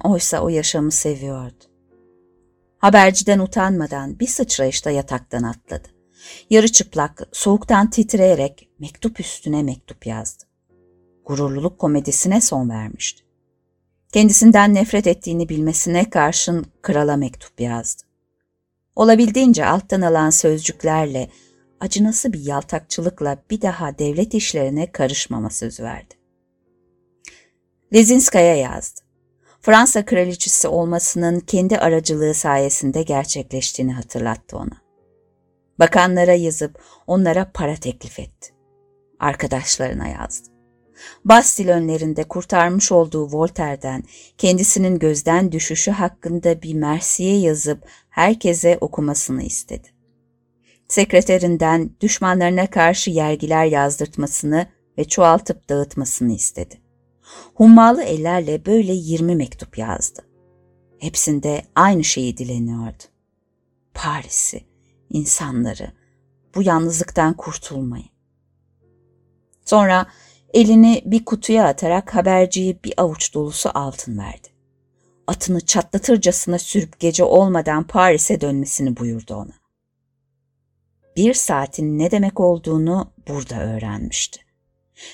Oysa 0.04 0.40
o 0.40 0.48
yaşamı 0.48 0.90
seviyordu. 0.90 1.64
Haberciden 2.78 3.38
utanmadan 3.38 4.18
bir 4.18 4.26
sıçrayışta 4.26 4.90
yataktan 4.90 5.42
atladı. 5.42 5.88
Yarı 6.50 6.68
çıplak, 6.68 7.28
soğuktan 7.32 7.90
titreyerek 7.90 8.68
mektup 8.78 9.20
üstüne 9.20 9.62
mektup 9.62 10.06
yazdı. 10.06 10.44
Gururluluk 11.24 11.78
komedisine 11.78 12.40
son 12.40 12.70
vermişti. 12.70 13.22
Kendisinden 14.12 14.74
nefret 14.74 15.06
ettiğini 15.06 15.48
bilmesine 15.48 16.10
karşın 16.10 16.66
krala 16.82 17.16
mektup 17.16 17.60
yazdı. 17.60 18.02
Olabildiğince 18.96 19.66
alttan 19.66 20.00
alan 20.00 20.30
sözcüklerle, 20.30 21.30
acınası 21.80 22.32
bir 22.32 22.40
yaltakçılıkla 22.40 23.38
bir 23.50 23.60
daha 23.60 23.98
devlet 23.98 24.34
işlerine 24.34 24.92
karışmama 24.92 25.50
sözü 25.50 25.82
verdi. 25.82 26.14
Lezinskaya 27.94 28.56
yazdı. 28.56 29.00
Fransa 29.60 30.04
kraliçesi 30.04 30.68
olmasının 30.68 31.40
kendi 31.40 31.78
aracılığı 31.78 32.34
sayesinde 32.34 33.02
gerçekleştiğini 33.02 33.92
hatırlattı 33.92 34.56
ona. 34.56 34.81
Bakanlara 35.78 36.34
yazıp 36.34 36.82
onlara 37.06 37.50
para 37.54 37.76
teklif 37.76 38.18
etti. 38.18 38.52
Arkadaşlarına 39.20 40.08
yazdı. 40.08 40.48
Bastil 41.24 41.68
önlerinde 41.68 42.24
kurtarmış 42.24 42.92
olduğu 42.92 43.32
Voltaire'den 43.32 44.02
kendisinin 44.38 44.98
gözden 44.98 45.52
düşüşü 45.52 45.90
hakkında 45.90 46.62
bir 46.62 46.74
mersiye 46.74 47.38
yazıp 47.38 47.84
herkese 48.10 48.78
okumasını 48.80 49.42
istedi. 49.42 49.88
Sekreterinden 50.88 51.90
düşmanlarına 52.00 52.66
karşı 52.66 53.10
yergiler 53.10 53.64
yazdırtmasını 53.64 54.66
ve 54.98 55.04
çoğaltıp 55.04 55.68
dağıtmasını 55.68 56.32
istedi. 56.32 56.80
Hummalı 57.54 58.02
ellerle 58.02 58.66
böyle 58.66 58.92
20 58.92 59.36
mektup 59.36 59.78
yazdı. 59.78 60.22
Hepsinde 60.98 61.62
aynı 61.74 62.04
şeyi 62.04 62.36
dileniyordu. 62.36 63.02
Paris'i, 63.94 64.64
insanları, 65.12 65.92
bu 66.54 66.62
yalnızlıktan 66.62 67.34
kurtulmayı. 67.34 68.04
Sonra 69.64 70.06
elini 70.54 71.02
bir 71.06 71.24
kutuya 71.24 71.66
atarak 71.66 72.14
haberciye 72.14 72.78
bir 72.84 72.94
avuç 72.96 73.34
dolusu 73.34 73.70
altın 73.74 74.18
verdi. 74.18 74.48
Atını 75.26 75.60
çatlatırcasına 75.60 76.58
sürüp 76.58 77.00
gece 77.00 77.24
olmadan 77.24 77.86
Paris'e 77.86 78.40
dönmesini 78.40 78.96
buyurdu 78.96 79.34
ona. 79.34 79.52
Bir 81.16 81.34
saatin 81.34 81.98
ne 81.98 82.10
demek 82.10 82.40
olduğunu 82.40 83.12
burada 83.28 83.62
öğrenmişti. 83.62 84.40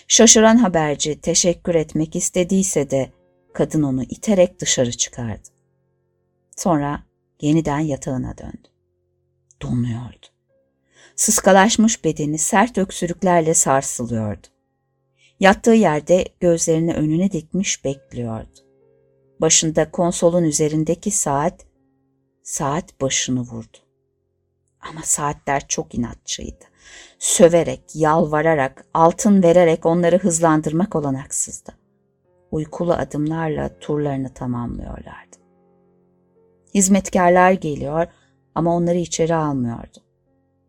Şaşıran 0.08 0.56
haberci 0.56 1.20
teşekkür 1.20 1.74
etmek 1.74 2.16
istediyse 2.16 2.90
de 2.90 3.12
kadın 3.54 3.82
onu 3.82 4.02
iterek 4.02 4.60
dışarı 4.60 4.92
çıkardı. 4.92 5.48
Sonra 6.56 7.02
yeniden 7.40 7.80
yatağına 7.80 8.38
döndü. 8.38 8.68
Donuyordu. 9.62 10.26
Sıskalaşmış 11.16 12.04
bedeni 12.04 12.38
sert 12.38 12.78
öksürüklerle 12.78 13.54
sarsılıyordu. 13.54 14.46
Yattığı 15.40 15.74
yerde 15.74 16.24
gözlerini 16.40 16.94
önüne 16.94 17.32
dikmiş 17.32 17.84
bekliyordu. 17.84 18.58
Başında 19.40 19.90
konsolun 19.90 20.44
üzerindeki 20.44 21.10
saat, 21.10 21.66
saat 22.42 23.00
başını 23.00 23.40
vurdu. 23.40 23.78
Ama 24.80 25.02
saatler 25.02 25.68
çok 25.68 25.94
inatçıydı. 25.94 26.64
Söverek, 27.18 27.80
yalvararak, 27.94 28.84
altın 28.94 29.42
vererek 29.42 29.86
onları 29.86 30.18
hızlandırmak 30.18 30.96
olanaksızdı. 30.96 31.72
Uykulu 32.50 32.92
adımlarla 32.92 33.78
turlarını 33.78 34.34
tamamlıyorlardı. 34.34 35.36
Hizmetkarlar 36.74 37.52
geliyor 37.52 38.06
ama 38.58 38.76
onları 38.76 38.98
içeri 38.98 39.34
almıyordu. 39.34 39.98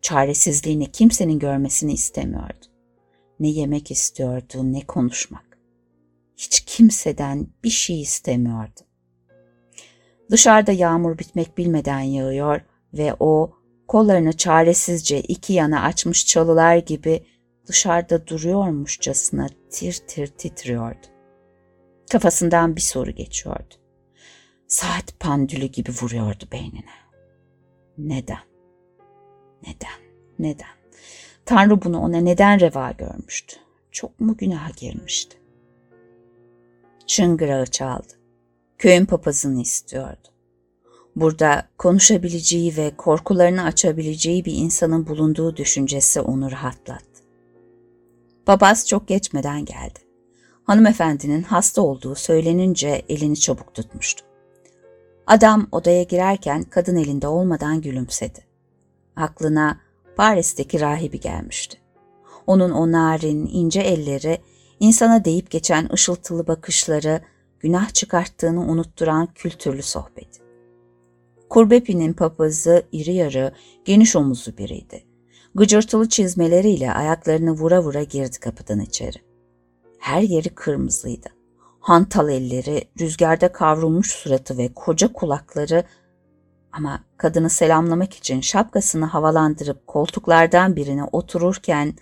Çaresizliğini 0.02 0.92
kimsenin 0.92 1.40
görmesini 1.40 1.94
istemiyordu. 1.94 2.66
Ne 3.40 3.48
yemek 3.48 3.92
istiyordu 3.92 4.74
ne 4.74 4.82
konuşmak. 4.82 5.58
Hiç 6.38 6.60
kimseden 6.60 7.48
bir 7.64 7.70
şey 7.70 8.02
istemiyordu. 8.02 8.80
Dışarıda 10.32 10.72
yağmur 10.72 11.18
bitmek 11.18 11.58
bilmeden 11.58 12.00
yağıyor 12.00 12.62
ve 12.94 13.16
o 13.20 13.52
kollarını 13.88 14.38
çaresizce 14.38 15.22
iki 15.22 15.54
yana 15.54 15.82
açmış 15.82 16.26
çalılar 16.26 16.76
gibi 16.78 17.26
dışarıda 17.68 18.28
duruyormuşçasına 18.28 19.48
tir 19.72 19.94
tir 20.08 20.28
titriyordu. 20.28 21.08
Kafasından 22.12 22.76
bir 22.76 22.82
soru 22.82 23.12
geçiyordu. 23.12 23.76
Saat 24.68 25.20
pandülü 25.20 25.66
gibi 25.66 25.92
vuruyordu 26.02 26.46
beynine. 26.52 27.09
Neden? 28.00 28.40
Neden? 29.68 30.00
Neden? 30.40 30.68
Tanrı 31.46 31.82
bunu 31.82 32.00
ona 32.00 32.18
neden 32.18 32.60
reva 32.60 32.92
görmüştü? 32.92 33.56
Çok 33.92 34.20
mu 34.20 34.38
günaha 34.38 34.76
girmişti? 34.78 35.38
Çıngırağı 37.08 37.66
çaldı. 37.66 38.14
Köyün 38.78 39.06
papazını 39.06 39.62
istiyordu. 39.62 40.28
Burada 41.16 41.68
konuşabileceği 41.78 42.78
ve 42.78 42.92
korkularını 42.98 43.64
açabileceği 43.64 44.46
bir 44.46 44.54
insanın 44.54 45.08
bulunduğu 45.08 45.58
düşüncesi 45.58 46.22
onu 46.22 46.52
rahatlattı. 46.52 47.24
Papaz 48.46 48.88
çok 48.88 49.08
geçmeden 49.08 49.66
geldi. 49.66 50.00
Hanımefendinin 50.64 51.44
hasta 51.44 51.82
olduğu 51.82 52.16
söylenince 52.16 53.06
elini 53.10 53.40
çabuk 53.40 53.74
tutmuştu. 53.74 54.29
Adam 55.30 55.68
odaya 55.72 56.04
girerken 56.04 56.64
kadın 56.64 56.96
elinde 56.96 57.28
olmadan 57.28 57.82
gülümsedi. 57.82 58.40
Aklına 59.16 59.80
Paris'teki 60.16 60.82
rahibi 60.82 61.20
gelmişti. 61.20 61.78
Onun 62.48 62.72
o 62.72 62.92
narin, 62.92 63.50
ince 63.54 63.82
elleri, 63.82 64.38
insana 64.80 65.26
deyip 65.26 65.52
geçen 65.52 65.90
ışıltılı 65.94 66.48
bakışları, 66.48 67.22
günah 67.60 67.94
çıkarttığını 67.94 68.60
unutturan 68.60 69.28
kültürlü 69.34 69.82
sohbeti. 69.84 70.42
Kurbepi'nin 71.50 72.14
papazı 72.14 72.84
iri 72.92 73.14
yarı, 73.14 73.54
geniş 73.86 74.16
omuzlu 74.16 74.58
biriydi. 74.58 75.04
Gıcırtılı 75.56 76.10
çizmeleriyle 76.10 76.94
ayaklarını 76.94 77.52
vura 77.52 77.84
vura 77.84 78.04
girdi 78.04 78.40
kapıdan 78.40 78.80
içeri. 78.80 79.18
Her 80.00 80.22
yeri 80.22 80.50
kırmızıydı. 80.50 81.39
Hantal 81.80 82.30
elleri, 82.30 82.84
rüzgarda 83.00 83.52
kavrulmuş 83.52 84.12
suratı 84.12 84.58
ve 84.58 84.74
koca 84.74 85.14
kulakları 85.14 85.84
ama 86.72 87.04
kadını 87.18 87.50
selamlamak 87.50 88.14
için 88.14 88.42
şapkasını 88.42 89.06
havalandırıp 89.06 89.88
koltuklardan 89.88 90.76
birine 90.76 91.04
otururken 91.04 91.94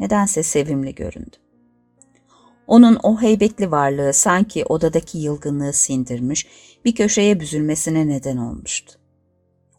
nedense 0.00 0.42
sevimli 0.42 0.94
göründü. 0.94 1.36
Onun 2.66 2.98
o 3.02 3.20
heybetli 3.20 3.70
varlığı 3.70 4.12
sanki 4.12 4.64
odadaki 4.64 5.18
yılgınlığı 5.18 5.72
sindirmiş, 5.72 6.46
bir 6.84 6.94
köşeye 6.94 7.40
büzülmesine 7.40 8.08
neden 8.08 8.36
olmuştu. 8.36 8.98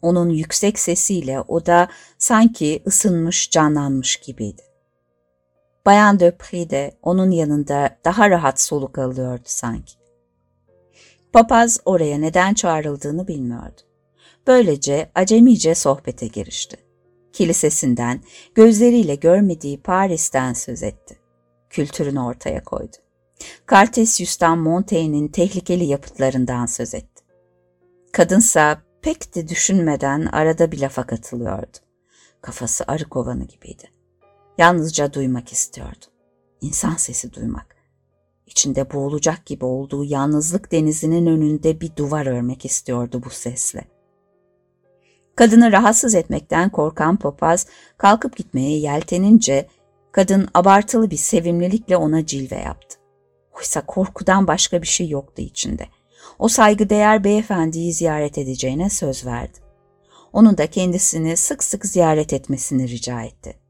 Onun 0.02 0.28
yüksek 0.28 0.78
sesiyle 0.78 1.40
oda 1.40 1.88
sanki 2.18 2.82
ısınmış, 2.86 3.50
canlanmış 3.50 4.16
gibiydi. 4.16 4.62
Bayan 5.86 6.20
Döpri 6.20 6.70
de 6.70 6.96
onun 7.02 7.30
yanında 7.30 7.98
daha 8.04 8.30
rahat 8.30 8.60
soluk 8.60 8.98
alıyordu 8.98 9.42
sanki. 9.44 9.94
Papaz 11.32 11.80
oraya 11.84 12.18
neden 12.18 12.54
çağrıldığını 12.54 13.28
bilmiyordu. 13.28 13.80
Böylece 14.46 15.10
acemice 15.14 15.74
sohbete 15.74 16.26
girişti. 16.26 16.76
Kilisesinden, 17.32 18.20
gözleriyle 18.54 19.14
görmediği 19.14 19.80
Paris'ten 19.82 20.52
söz 20.52 20.82
etti. 20.82 21.18
kültürünü 21.70 22.20
ortaya 22.20 22.64
koydu. 22.64 22.96
Cartesius'tan 23.70 24.58
Montaigne'in 24.58 25.28
tehlikeli 25.28 25.84
yapıtlarından 25.84 26.66
söz 26.66 26.94
etti. 26.94 27.24
Kadınsa 28.12 28.82
pek 29.02 29.34
de 29.34 29.48
düşünmeden 29.48 30.26
arada 30.26 30.72
bir 30.72 30.80
lafa 30.80 31.06
katılıyordu. 31.06 31.76
Kafası 32.42 32.84
arı 32.88 33.04
kovanı 33.04 33.44
gibiydi. 33.44 33.93
Yalnızca 34.58 35.12
duymak 35.12 35.52
istiyordu. 35.52 36.04
İnsan 36.60 36.94
sesi 36.94 37.32
duymak. 37.32 37.76
İçinde 38.46 38.92
boğulacak 38.92 39.46
gibi 39.46 39.64
olduğu 39.64 40.04
yalnızlık 40.04 40.72
denizinin 40.72 41.26
önünde 41.26 41.80
bir 41.80 41.96
duvar 41.96 42.26
örmek 42.26 42.64
istiyordu 42.64 43.22
bu 43.24 43.30
sesle. 43.30 43.84
Kadını 45.36 45.72
rahatsız 45.72 46.14
etmekten 46.14 46.70
korkan 46.70 47.16
papaz 47.16 47.66
kalkıp 47.98 48.36
gitmeye 48.36 48.78
yeltenince 48.78 49.68
kadın 50.12 50.48
abartılı 50.54 51.10
bir 51.10 51.16
sevimlilikle 51.16 51.96
ona 51.96 52.26
cilve 52.26 52.56
yaptı. 52.56 52.98
Oysa 53.58 53.86
korkudan 53.86 54.46
başka 54.46 54.82
bir 54.82 54.86
şey 54.86 55.08
yoktu 55.08 55.42
içinde. 55.42 55.88
O 56.38 56.48
saygıdeğer 56.48 57.24
beyefendiyi 57.24 57.92
ziyaret 57.92 58.38
edeceğine 58.38 58.90
söz 58.90 59.26
verdi. 59.26 59.58
Onun 60.32 60.58
da 60.58 60.66
kendisini 60.66 61.36
sık 61.36 61.64
sık 61.64 61.86
ziyaret 61.86 62.32
etmesini 62.32 62.88
rica 62.88 63.22
etti. 63.22 63.63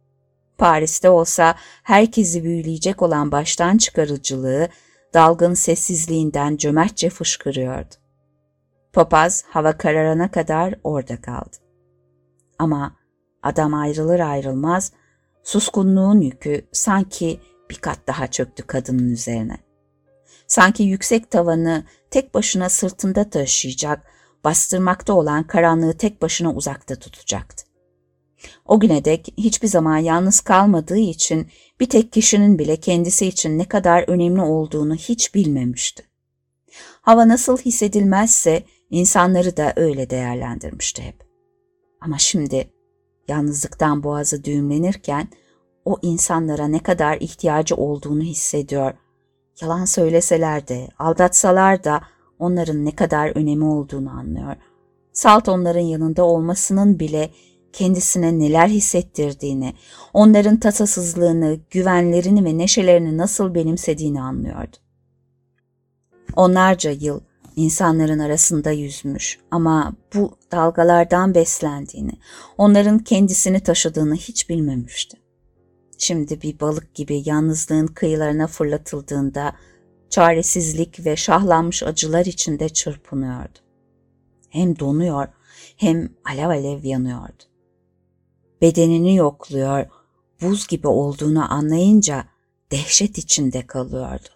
Paris'te 0.58 1.10
olsa 1.10 1.54
herkesi 1.82 2.44
büyüleyecek 2.44 3.02
olan 3.02 3.32
baştan 3.32 3.78
çıkarıcılığı 3.78 4.68
dalgın 5.14 5.54
sessizliğinden 5.54 6.56
cömertçe 6.56 7.10
fışkırıyordu. 7.10 7.94
Papaz 8.92 9.44
hava 9.48 9.78
kararana 9.78 10.30
kadar 10.30 10.74
orada 10.84 11.20
kaldı. 11.20 11.56
Ama 12.58 12.96
adam 13.42 13.74
ayrılır 13.74 14.20
ayrılmaz 14.20 14.92
suskunluğun 15.42 16.20
yükü 16.20 16.66
sanki 16.72 17.40
bir 17.70 17.76
kat 17.76 17.98
daha 18.06 18.26
çöktü 18.26 18.62
kadının 18.62 19.10
üzerine. 19.10 19.58
Sanki 20.46 20.82
yüksek 20.82 21.30
tavanı 21.30 21.84
tek 22.10 22.34
başına 22.34 22.68
sırtında 22.68 23.30
taşıyacak, 23.30 24.06
bastırmakta 24.44 25.12
olan 25.12 25.46
karanlığı 25.46 25.96
tek 25.96 26.22
başına 26.22 26.52
uzakta 26.54 26.94
tutacaktı. 26.94 27.63
O 28.66 28.80
güne 28.80 29.04
dek 29.04 29.34
hiçbir 29.38 29.68
zaman 29.68 29.98
yalnız 29.98 30.40
kalmadığı 30.40 30.98
için 30.98 31.46
bir 31.80 31.88
tek 31.88 32.12
kişinin 32.12 32.58
bile 32.58 32.76
kendisi 32.76 33.26
için 33.26 33.58
ne 33.58 33.64
kadar 33.64 34.04
önemli 34.08 34.42
olduğunu 34.42 34.94
hiç 34.94 35.34
bilmemişti. 35.34 36.04
Hava 37.02 37.28
nasıl 37.28 37.58
hissedilmezse 37.58 38.62
insanları 38.90 39.56
da 39.56 39.72
öyle 39.76 40.10
değerlendirmişti 40.10 41.02
hep. 41.02 41.24
Ama 42.00 42.18
şimdi 42.18 42.70
yalnızlıktan 43.28 44.02
boğazı 44.02 44.44
düğümlenirken 44.44 45.28
o 45.84 45.98
insanlara 46.02 46.68
ne 46.68 46.78
kadar 46.78 47.16
ihtiyacı 47.20 47.76
olduğunu 47.76 48.22
hissediyor. 48.22 48.94
Yalan 49.60 49.84
söyleseler 49.84 50.68
de, 50.68 50.88
aldatsalar 50.98 51.84
da 51.84 52.00
onların 52.38 52.84
ne 52.84 52.96
kadar 52.96 53.36
önemi 53.36 53.64
olduğunu 53.64 54.10
anlıyor. 54.10 54.56
Salt 55.12 55.48
onların 55.48 55.80
yanında 55.80 56.24
olmasının 56.24 56.98
bile 56.98 57.30
kendisine 57.74 58.38
neler 58.38 58.68
hissettirdiğini, 58.68 59.74
onların 60.12 60.56
tasasızlığını, 60.56 61.60
güvenlerini 61.70 62.44
ve 62.44 62.58
neşelerini 62.58 63.18
nasıl 63.18 63.54
benimsediğini 63.54 64.22
anlıyordu. 64.22 64.76
Onlarca 66.36 66.90
yıl 66.90 67.20
insanların 67.56 68.18
arasında 68.18 68.70
yüzmüş 68.70 69.38
ama 69.50 69.92
bu 70.14 70.38
dalgalardan 70.52 71.34
beslendiğini, 71.34 72.18
onların 72.58 72.98
kendisini 72.98 73.60
taşıdığını 73.60 74.14
hiç 74.14 74.48
bilmemişti. 74.48 75.16
Şimdi 75.98 76.42
bir 76.42 76.60
balık 76.60 76.94
gibi 76.94 77.22
yalnızlığın 77.24 77.86
kıyılarına 77.86 78.46
fırlatıldığında 78.46 79.52
çaresizlik 80.10 81.06
ve 81.06 81.16
şahlanmış 81.16 81.82
acılar 81.82 82.26
içinde 82.26 82.68
çırpınıyordu. 82.68 83.58
Hem 84.48 84.78
donuyor 84.78 85.28
hem 85.76 86.08
alev 86.24 86.48
alev 86.48 86.84
yanıyordu. 86.84 87.53
Bedenini 88.62 89.16
yokluyor, 89.16 89.86
buz 90.42 90.66
gibi 90.66 90.88
olduğunu 90.88 91.52
anlayınca 91.52 92.24
dehşet 92.72 93.18
içinde 93.18 93.66
kalıyordu. 93.66 94.28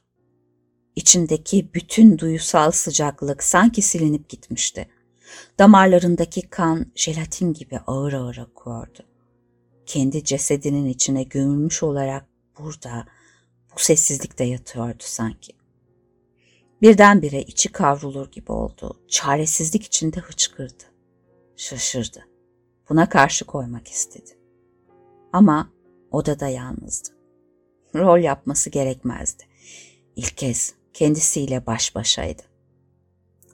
İçindeki 0.96 1.74
bütün 1.74 2.18
duyusal 2.18 2.70
sıcaklık 2.70 3.44
sanki 3.44 3.82
silinip 3.82 4.28
gitmişti. 4.28 4.88
Damarlarındaki 5.58 6.42
kan 6.42 6.92
jelatin 6.94 7.52
gibi 7.52 7.78
ağır 7.78 8.12
ağır 8.12 8.36
akıyordu. 8.36 8.98
Kendi 9.86 10.24
cesedinin 10.24 10.86
içine 10.86 11.22
gömülmüş 11.22 11.82
olarak 11.82 12.26
burada, 12.58 13.06
bu 13.74 13.80
sessizlikte 13.80 14.44
yatıyordu 14.44 15.02
sanki. 15.06 15.52
Birdenbire 16.82 17.42
içi 17.42 17.72
kavrulur 17.72 18.30
gibi 18.30 18.52
oldu. 18.52 19.00
Çaresizlik 19.08 19.84
içinde 19.84 20.20
hıçkırdı. 20.20 20.84
Şaşırdı. 21.56 22.27
Buna 22.88 23.08
karşı 23.08 23.44
koymak 23.44 23.88
istedi. 23.88 24.38
Ama 25.32 25.72
odada 26.10 26.48
yalnızdı. 26.48 27.08
Rol 27.94 28.18
yapması 28.18 28.70
gerekmezdi. 28.70 29.44
İlk 30.16 30.36
kez 30.36 30.74
kendisiyle 30.94 31.66
baş 31.66 31.94
başaydı. 31.94 32.42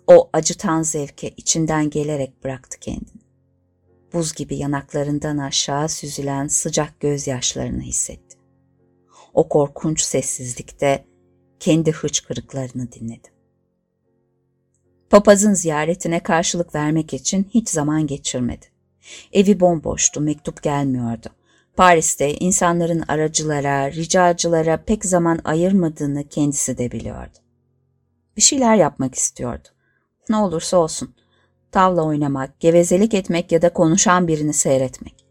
O 0.06 0.30
acıtan 0.32 0.82
zevke 0.82 1.30
içinden 1.30 1.90
gelerek 1.90 2.44
bıraktı 2.44 2.78
kendini. 2.80 3.24
Buz 4.12 4.34
gibi 4.34 4.56
yanaklarından 4.56 5.38
aşağı 5.38 5.88
süzülen 5.88 6.46
sıcak 6.46 7.00
gözyaşlarını 7.00 7.80
hissetti. 7.82 8.36
O 9.34 9.48
korkunç 9.48 10.00
sessizlikte 10.00 11.04
kendi 11.60 11.92
hıçkırıklarını 11.92 12.92
dinledi. 12.92 13.28
Papazın 15.10 15.54
ziyaretine 15.54 16.22
karşılık 16.22 16.74
vermek 16.74 17.14
için 17.14 17.48
hiç 17.54 17.68
zaman 17.68 18.06
geçirmedi. 18.06 18.73
Evi 19.32 19.60
bomboştu, 19.60 20.20
mektup 20.20 20.62
gelmiyordu. 20.62 21.28
Paris'te 21.76 22.34
insanların 22.34 23.04
aracılara, 23.08 23.92
ricacılara 23.92 24.76
pek 24.76 25.04
zaman 25.04 25.40
ayırmadığını 25.44 26.28
kendisi 26.28 26.78
de 26.78 26.92
biliyordu. 26.92 27.38
Bir 28.36 28.42
şeyler 28.42 28.76
yapmak 28.76 29.14
istiyordu. 29.14 29.68
Ne 30.28 30.36
olursa 30.36 30.76
olsun. 30.76 31.14
Tavla 31.72 32.02
oynamak, 32.02 32.60
gevezelik 32.60 33.14
etmek 33.14 33.52
ya 33.52 33.62
da 33.62 33.72
konuşan 33.72 34.28
birini 34.28 34.52
seyretmek. 34.52 35.26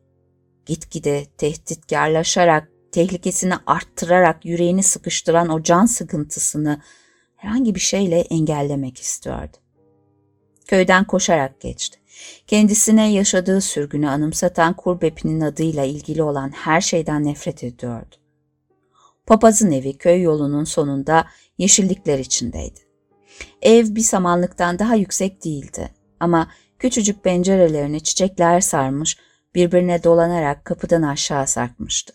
Gitgide 0.66 1.26
tehditkarlaşarak, 1.38 2.70
tehlikesini 2.92 3.54
arttırarak 3.66 4.46
yüreğini 4.46 4.84
sıkıştıran 4.84 5.50
o 5.50 5.64
can 5.64 5.86
sıkıntısını 5.86 6.82
herhangi 7.36 7.76
bir 7.76 7.80
şeyle 7.80 8.20
engellemek 8.20 9.00
istiyordu. 9.00 9.58
Köyden 10.68 11.04
koşarak 11.04 11.62
geçti. 11.62 12.00
Kendisine 12.48 13.12
yaşadığı 13.12 13.62
sürgünü 13.62 14.10
anımsatan 14.10 14.74
Kurbep'inin 14.74 15.42
adıyla 15.42 15.84
ilgili 15.84 16.24
olan 16.24 16.50
her 16.50 16.82
şeyden 16.82 17.24
nefret 17.24 17.64
ediyordu. 17.64 18.16
Papazın 19.26 19.72
evi 19.72 19.98
köy 19.98 20.22
yolunun 20.22 20.64
sonunda 20.64 21.28
yeşillikler 21.58 22.20
içindeydi. 22.20 22.80
Ev 23.62 23.96
bir 23.96 24.02
samanlıktan 24.02 24.80
daha 24.80 24.96
yüksek 24.96 25.46
değildi 25.46 25.90
ama 26.20 26.48
küçücük 26.80 27.24
pencerelerini 27.24 28.04
çiçekler 28.04 28.62
sarmış, 28.62 29.18
birbirine 29.56 30.04
dolanarak 30.04 30.66
kapıdan 30.66 31.02
aşağı 31.02 31.48
sarkmıştı. 31.48 32.14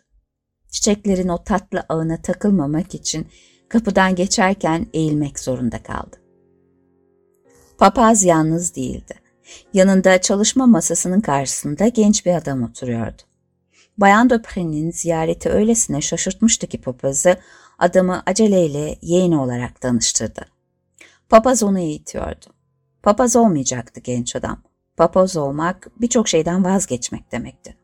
Çiçeklerin 0.71 1.29
o 1.29 1.45
tatlı 1.45 1.85
ağına 1.89 2.23
takılmamak 2.23 2.95
için 2.95 3.27
kapıdan 3.69 4.15
geçerken 4.15 4.87
eğilmek 4.93 5.39
zorunda 5.39 5.83
kaldı. 5.83 6.17
Papaz 7.79 8.25
yalnız 8.25 8.77
değildi. 8.77 9.15
Yanında 9.75 10.21
çalışma 10.21 10.67
masasının 10.67 11.21
karşısında 11.21 11.89
genç 11.89 12.27
bir 12.27 12.35
adam 12.35 12.63
oturuyordu. 12.63 13.23
Bayan 13.99 14.31
Döprin'in 14.31 14.91
ziyareti 14.91 15.51
öylesine 15.51 16.01
şaşırtmıştı 16.01 16.67
ki 16.67 16.81
papazı 16.81 17.37
adamı 17.79 18.23
aceleyle 18.27 18.99
yeğeni 19.03 19.39
olarak 19.39 19.81
tanıştırdı. 19.81 20.47
Papaz 21.29 21.63
onu 21.63 21.79
eğitiyordu. 21.79 22.47
Papaz 23.03 23.37
olmayacaktı 23.37 24.01
genç 24.01 24.37
adam. 24.37 24.63
Papaz 24.97 25.37
olmak 25.37 25.89
birçok 26.01 26.29
şeyden 26.29 26.65
vazgeçmek 26.65 27.33
demekti. 27.33 27.77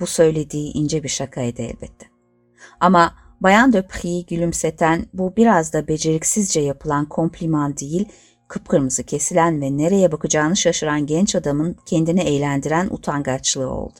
Bu 0.00 0.06
söylediği 0.06 0.72
ince 0.72 1.02
bir 1.02 1.08
şakaydı 1.08 1.62
elbette. 1.62 2.06
Ama 2.80 3.14
Bayan 3.40 3.72
Döpri'yi 3.72 4.26
gülümseten 4.26 5.06
bu 5.14 5.36
biraz 5.36 5.72
da 5.72 5.88
beceriksizce 5.88 6.60
yapılan 6.60 7.08
kompliman 7.08 7.76
değil, 7.76 8.08
kıpkırmızı 8.50 9.02
kesilen 9.02 9.60
ve 9.60 9.76
nereye 9.76 10.12
bakacağını 10.12 10.56
şaşıran 10.56 11.06
genç 11.06 11.34
adamın 11.34 11.76
kendini 11.86 12.20
eğlendiren 12.20 12.88
utangaçlığı 12.90 13.70
oldu. 13.70 13.98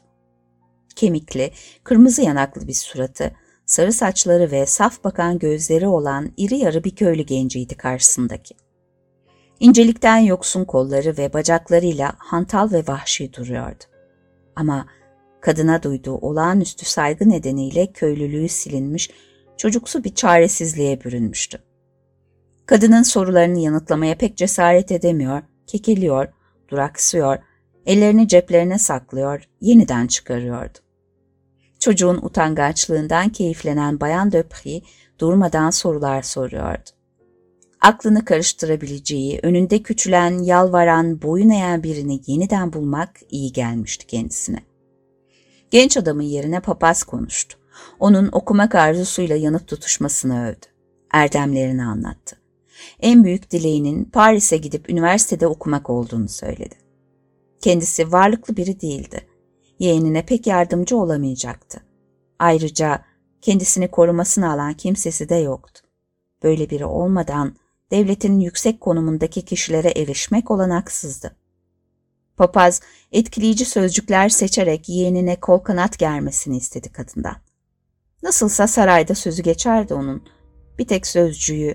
Kemikli, 0.97 1.51
kırmızı 1.85 2.23
yanaklı 2.23 2.69
bir 2.69 2.75
suratı, 2.75 3.33
sarı 3.67 3.93
saçları 3.93 4.51
ve 4.51 4.67
saf 4.67 5.05
bakan 5.05 5.39
gözleri 5.39 5.87
olan 5.87 6.33
iri 6.37 6.57
yarı 6.57 6.85
bir 6.85 6.97
köylü 6.97 7.23
genciydi 7.23 7.75
karşısındaki. 7.75 8.55
İncelikten 9.61 10.19
yoksun 10.19 10.65
kolları 10.65 11.19
ve 11.19 11.33
bacaklarıyla 11.33 12.13
hantal 12.19 12.73
ve 12.73 12.85
vahşi 12.89 13.33
duruyordu. 13.33 13.85
Ama 14.57 14.87
kadına 15.41 15.83
duyduğu 15.83 16.15
olağanüstü 16.15 16.85
saygı 16.85 17.29
nedeniyle 17.29 17.93
köylülüğü 17.93 18.49
silinmiş, 18.49 19.11
çocuksu 19.57 20.05
bir 20.05 20.15
çaresizliğe 20.15 21.01
bürünmüştü. 21.01 21.70
Kadının 22.71 23.03
sorularını 23.03 23.59
yanıtlamaya 23.59 24.15
pek 24.15 24.37
cesaret 24.37 24.93
edemiyor, 24.93 25.43
kekeliyor, 25.67 26.29
duraksıyor, 26.69 27.39
ellerini 27.87 28.29
ceplerine 28.29 28.79
saklıyor, 28.79 29.49
yeniden 29.61 30.07
çıkarıyordu. 30.07 30.79
Çocuğun 31.79 32.17
utangaçlığından 32.23 33.29
keyiflenen 33.29 34.01
Bayan 34.01 34.33
Döpri 34.33 34.83
durmadan 35.19 35.71
sorular 35.71 36.23
soruyordu. 36.23 36.91
Aklını 37.81 38.25
karıştırabileceği, 38.25 39.41
önünde 39.43 39.83
küçülen, 39.83 40.39
yalvaran, 40.39 41.23
boyun 41.23 41.51
eğen 41.51 41.83
birini 41.83 42.21
yeniden 42.27 42.73
bulmak 42.73 43.11
iyi 43.31 43.53
gelmişti 43.53 44.07
kendisine. 44.07 44.59
Genç 45.71 45.97
adamın 45.97 46.23
yerine 46.23 46.61
papaz 46.61 47.03
konuştu. 47.03 47.59
Onun 48.01 48.29
okumak 48.33 48.75
arzusuyla 48.75 49.37
yanıp 49.37 49.69
tutuşmasını 49.69 50.49
övdü. 50.49 50.67
Erdemlerini 51.13 51.85
anlattı. 51.85 52.40
En 53.01 53.25
büyük 53.25 53.51
dileğinin 53.51 54.05
Paris'e 54.05 54.57
gidip 54.57 54.91
üniversitede 54.91 55.47
okumak 55.47 55.91
olduğunu 55.91 56.29
söyledi. 56.29 56.75
Kendisi 57.61 58.13
varlıklı 58.13 58.57
biri 58.57 58.81
değildi. 58.81 59.27
Yeğenine 59.79 60.27
pek 60.27 60.47
yardımcı 60.47 60.97
olamayacaktı. 60.97 61.83
Ayrıca 62.39 63.05
kendisini 63.43 63.89
korumasını 63.89 64.53
alan 64.53 64.75
kimsesi 64.75 65.29
de 65.29 65.35
yoktu. 65.35 65.81
Böyle 66.43 66.71
biri 66.71 66.85
olmadan 66.85 67.57
devletin 67.91 68.41
yüksek 68.41 68.81
konumundaki 68.81 69.45
kişilere 69.45 69.91
erişmek 69.91 70.51
olanaksızdı. 70.51 71.37
Papaz 72.37 72.81
etkileyici 73.13 73.65
sözcükler 73.65 74.29
seçerek 74.29 74.89
yeğenine 74.89 75.41
kol 75.41 75.59
kanat 75.59 75.99
germesini 75.99 76.57
istedi 76.57 76.93
kadından. 76.93 77.37
Nasılsa 78.23 78.67
sarayda 78.67 79.15
sözü 79.15 79.43
geçerdi 79.43 79.95
onun. 79.95 80.23
Bir 80.79 80.87
tek 80.87 81.07
sözcüğü 81.07 81.75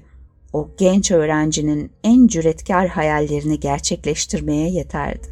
o 0.56 0.70
genç 0.78 1.12
öğrencinin 1.12 1.92
en 2.04 2.28
cüretkar 2.28 2.88
hayallerini 2.88 3.60
gerçekleştirmeye 3.60 4.70
yeterdi. 4.70 5.28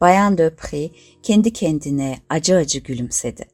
Bayan 0.00 0.38
Döpri 0.38 0.90
kendi 1.22 1.52
kendine 1.52 2.18
acı 2.28 2.56
acı 2.56 2.78
gülümsedi. 2.78 3.48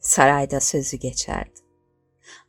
Sarayda 0.00 0.60
sözü 0.60 0.96
geçerdi. 0.96 1.60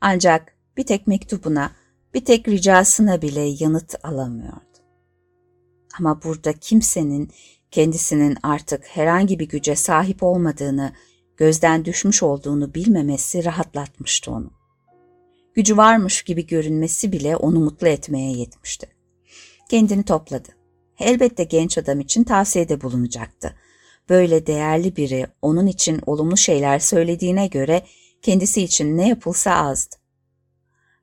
Ancak 0.01 0.55
bir 0.77 0.85
tek 0.85 1.07
mektubuna, 1.07 1.71
bir 2.13 2.25
tek 2.25 2.47
ricasına 2.47 3.21
bile 3.21 3.41
yanıt 3.59 3.95
alamıyordu. 4.05 4.79
Ama 5.99 6.23
burada 6.23 6.53
kimsenin 6.53 7.31
kendisinin 7.71 8.37
artık 8.43 8.85
herhangi 8.85 9.39
bir 9.39 9.49
güce 9.49 9.75
sahip 9.75 10.23
olmadığını, 10.23 10.93
gözden 11.37 11.85
düşmüş 11.85 12.23
olduğunu 12.23 12.73
bilmemesi 12.73 13.45
rahatlatmıştı 13.45 14.31
onu. 14.31 14.64
Gücü 15.55 15.77
varmış 15.77 16.23
gibi 16.23 16.47
görünmesi 16.47 17.11
bile 17.11 17.35
onu 17.35 17.59
mutlu 17.59 17.87
etmeye 17.87 18.31
yetmişti. 18.31 18.87
Kendini 19.69 20.03
topladı. 20.03 20.49
Elbette 20.99 21.43
genç 21.43 21.77
adam 21.77 21.99
için 21.99 22.23
tavsiyede 22.23 22.81
bulunacaktı. 22.81 23.55
Böyle 24.09 24.47
değerli 24.47 24.95
biri 24.95 25.27
onun 25.41 25.67
için 25.67 26.01
olumlu 26.05 26.37
şeyler 26.37 26.79
söylediğine 26.79 27.47
göre 27.47 27.81
kendisi 28.21 28.61
için 28.61 28.97
ne 28.97 29.07
yapılsa 29.07 29.55
azdı. 29.55 29.95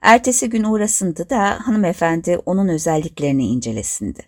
Ertesi 0.01 0.49
gün 0.49 0.65
uğrasındı 0.65 1.31
da 1.31 1.59
hanımefendi 1.63 2.39
onun 2.47 2.69
özelliklerini 2.69 3.47
incelesindi. 3.47 4.23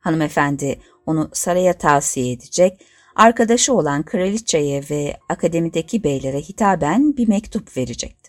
Hanımefendi 0.00 0.80
onu 1.06 1.30
saraya 1.32 1.72
tavsiye 1.78 2.32
edecek, 2.32 2.80
arkadaşı 3.16 3.74
olan 3.74 4.02
kraliçeye 4.02 4.82
ve 4.90 5.16
akademideki 5.28 6.04
beylere 6.04 6.40
hitaben 6.40 7.16
bir 7.16 7.28
mektup 7.28 7.76
verecekti. 7.76 8.19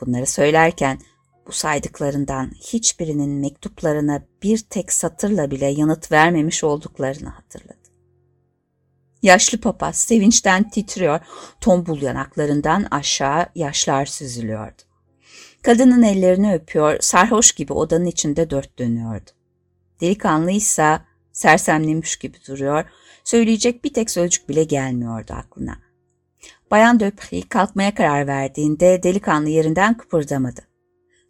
Bunları 0.00 0.26
söylerken 0.26 0.98
bu 1.46 1.52
saydıklarından 1.52 2.50
hiçbirinin 2.50 3.30
mektuplarına 3.30 4.22
bir 4.42 4.58
tek 4.58 4.92
satırla 4.92 5.50
bile 5.50 5.66
yanıt 5.66 6.12
vermemiş 6.12 6.64
olduklarını 6.64 7.28
hatırladı. 7.28 7.76
Yaşlı 9.22 9.60
papaz 9.60 9.96
sevinçten 9.96 10.70
titriyor, 10.70 11.20
tombul 11.60 12.02
yanaklarından 12.02 12.86
aşağı 12.90 13.46
yaşlar 13.54 14.06
süzülüyordu. 14.06 14.82
Kadının 15.62 16.02
ellerini 16.02 16.54
öpüyor, 16.54 16.96
sarhoş 17.00 17.52
gibi 17.52 17.72
odanın 17.72 18.04
içinde 18.04 18.50
dört 18.50 18.78
dönüyordu. 18.78 19.30
Delikanlıysa 20.00 21.04
sersemlemiş 21.32 22.16
gibi 22.16 22.38
duruyor, 22.48 22.84
söyleyecek 23.24 23.84
bir 23.84 23.94
tek 23.94 24.10
sözcük 24.10 24.48
bile 24.48 24.64
gelmiyordu 24.64 25.32
aklına. 25.32 25.85
Bayan 26.70 27.00
Döpri 27.00 27.42
kalkmaya 27.42 27.94
karar 27.94 28.26
verdiğinde 28.26 29.02
delikanlı 29.02 29.48
yerinden 29.48 29.96
kıpırdamadı. 29.96 30.60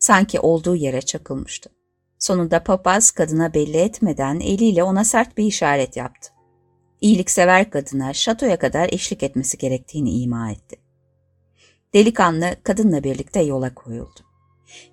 Sanki 0.01 0.40
olduğu 0.40 0.77
yere 0.77 1.01
çakılmıştı. 1.03 1.70
Sonunda 2.18 2.64
papaz 2.64 3.11
kadına 3.11 3.55
belli 3.55 3.77
etmeden 3.77 4.40
eliyle 4.40 4.83
ona 4.83 5.05
sert 5.05 5.37
bir 5.38 5.44
işaret 5.44 5.96
yaptı. 5.96 6.31
İyiliksever 7.01 7.70
kadına 7.70 8.12
şatoya 8.12 8.59
kadar 8.59 8.88
eşlik 8.92 9.22
etmesi 9.22 9.59
gerektiğini 9.59 10.11
ima 10.11 10.51
etti. 10.51 10.77
Delikanlı 11.94 12.57
kadınla 12.62 13.05
birlikte 13.05 13.42
yola 13.42 13.75
koyuldu. 13.75 14.20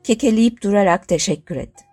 Kekeleyip 0.04 0.62
durarak 0.62 1.08
teşekkür 1.08 1.56
etti. 1.56 1.84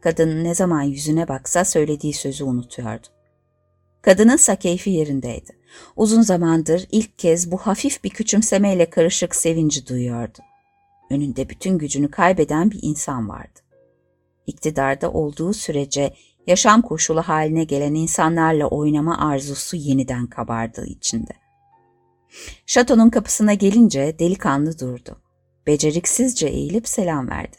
Kadın 0.00 0.44
ne 0.44 0.54
zaman 0.54 0.82
yüzüne 0.82 1.28
baksa 1.28 1.64
söylediği 1.64 2.12
sözü 2.12 2.44
unutuyordu. 2.44 3.06
Kadınınsa 4.02 4.56
keyfi 4.56 4.90
yerindeydi. 4.90 5.58
Uzun 5.96 6.22
zamandır 6.22 6.86
ilk 6.92 7.18
kez 7.18 7.50
bu 7.50 7.56
hafif 7.56 8.04
bir 8.04 8.10
küçümsemeyle 8.10 8.90
karışık 8.90 9.34
sevinci 9.34 9.86
duyuyordu. 9.86 10.38
Önünde 11.10 11.48
bütün 11.48 11.78
gücünü 11.78 12.10
kaybeden 12.10 12.70
bir 12.70 12.78
insan 12.82 13.28
vardı. 13.28 13.60
İktidarda 14.46 15.12
olduğu 15.12 15.52
sürece 15.52 16.14
yaşam 16.46 16.82
koşulu 16.82 17.22
haline 17.22 17.64
gelen 17.64 17.94
insanlarla 17.94 18.66
oynama 18.66 19.18
arzusu 19.18 19.76
yeniden 19.76 20.26
kabardığı 20.26 20.86
içinde. 20.86 21.32
Şatonun 22.66 23.10
kapısına 23.10 23.54
gelince 23.54 24.18
delikanlı 24.18 24.78
durdu. 24.78 25.16
Beceriksizce 25.66 26.46
eğilip 26.46 26.88
selam 26.88 27.30
verdi. 27.30 27.56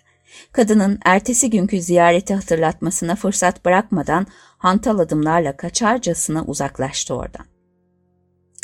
Kadının 0.51 0.99
ertesi 1.06 1.49
günkü 1.49 1.82
ziyareti 1.82 2.34
hatırlatmasına 2.34 3.15
fırsat 3.15 3.65
bırakmadan 3.65 4.28
hantal 4.58 4.99
adımlarla 4.99 5.58
kaçarcasına 5.58 6.43
uzaklaştı 6.45 7.15
oradan. 7.15 7.45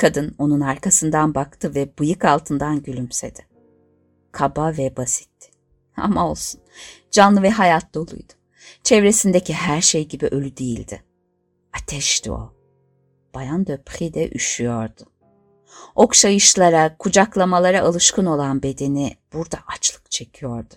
Kadın 0.02 0.36
onun 0.38 0.62
arkasından 0.62 1.36
baktı 1.36 1.76
ve 1.76 1.98
bıyık 2.00 2.26
altından 2.26 2.84
gülümsedi. 2.84 3.48
Kaba 4.32 4.78
ve 4.78 4.98
basitti. 4.98 5.52
Ama 5.98 6.30
olsun, 6.30 6.62
canlı 7.12 7.42
ve 7.42 7.50
hayat 7.50 7.94
doluydu. 7.94 8.34
Çevresindeki 8.84 9.54
her 9.54 9.82
şey 9.82 10.08
gibi 10.08 10.26
ölü 10.28 10.58
değildi. 10.58 11.04
Ateşti 11.74 12.32
o. 12.32 12.54
Bayan 13.36 13.68
Döpri 13.68 14.14
de 14.14 14.30
üşüyordu. 14.30 15.04
Okşayışlara, 15.96 16.98
kucaklamalara 16.98 17.82
alışkın 17.82 18.26
olan 18.26 18.64
bedeni 18.64 19.18
burada 19.34 19.58
açlık 19.68 20.12
çekiyordu. 20.12 20.74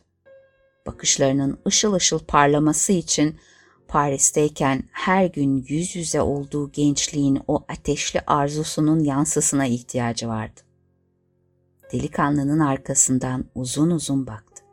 Bakışlarının 0.87 1.61
ışıl 1.67 1.93
ışıl 1.93 2.19
parlaması 2.19 2.93
için 2.93 3.39
Paris'teyken 3.89 4.83
her 4.93 5.27
gün 5.27 5.65
yüz 5.69 5.97
yüze 5.97 6.21
olduğu 6.21 6.73
gençliğin 6.73 7.41
o 7.49 7.65
ateşli 7.69 8.21
arzusunun 8.27 9.01
yansısına 9.01 9.67
ihtiyacı 9.67 10.29
vardı. 10.29 10.61
Delikanlının 11.93 12.59
arkasından 12.59 13.45
uzun 13.55 13.91
uzun 13.91 14.27
baktı. 14.27 14.65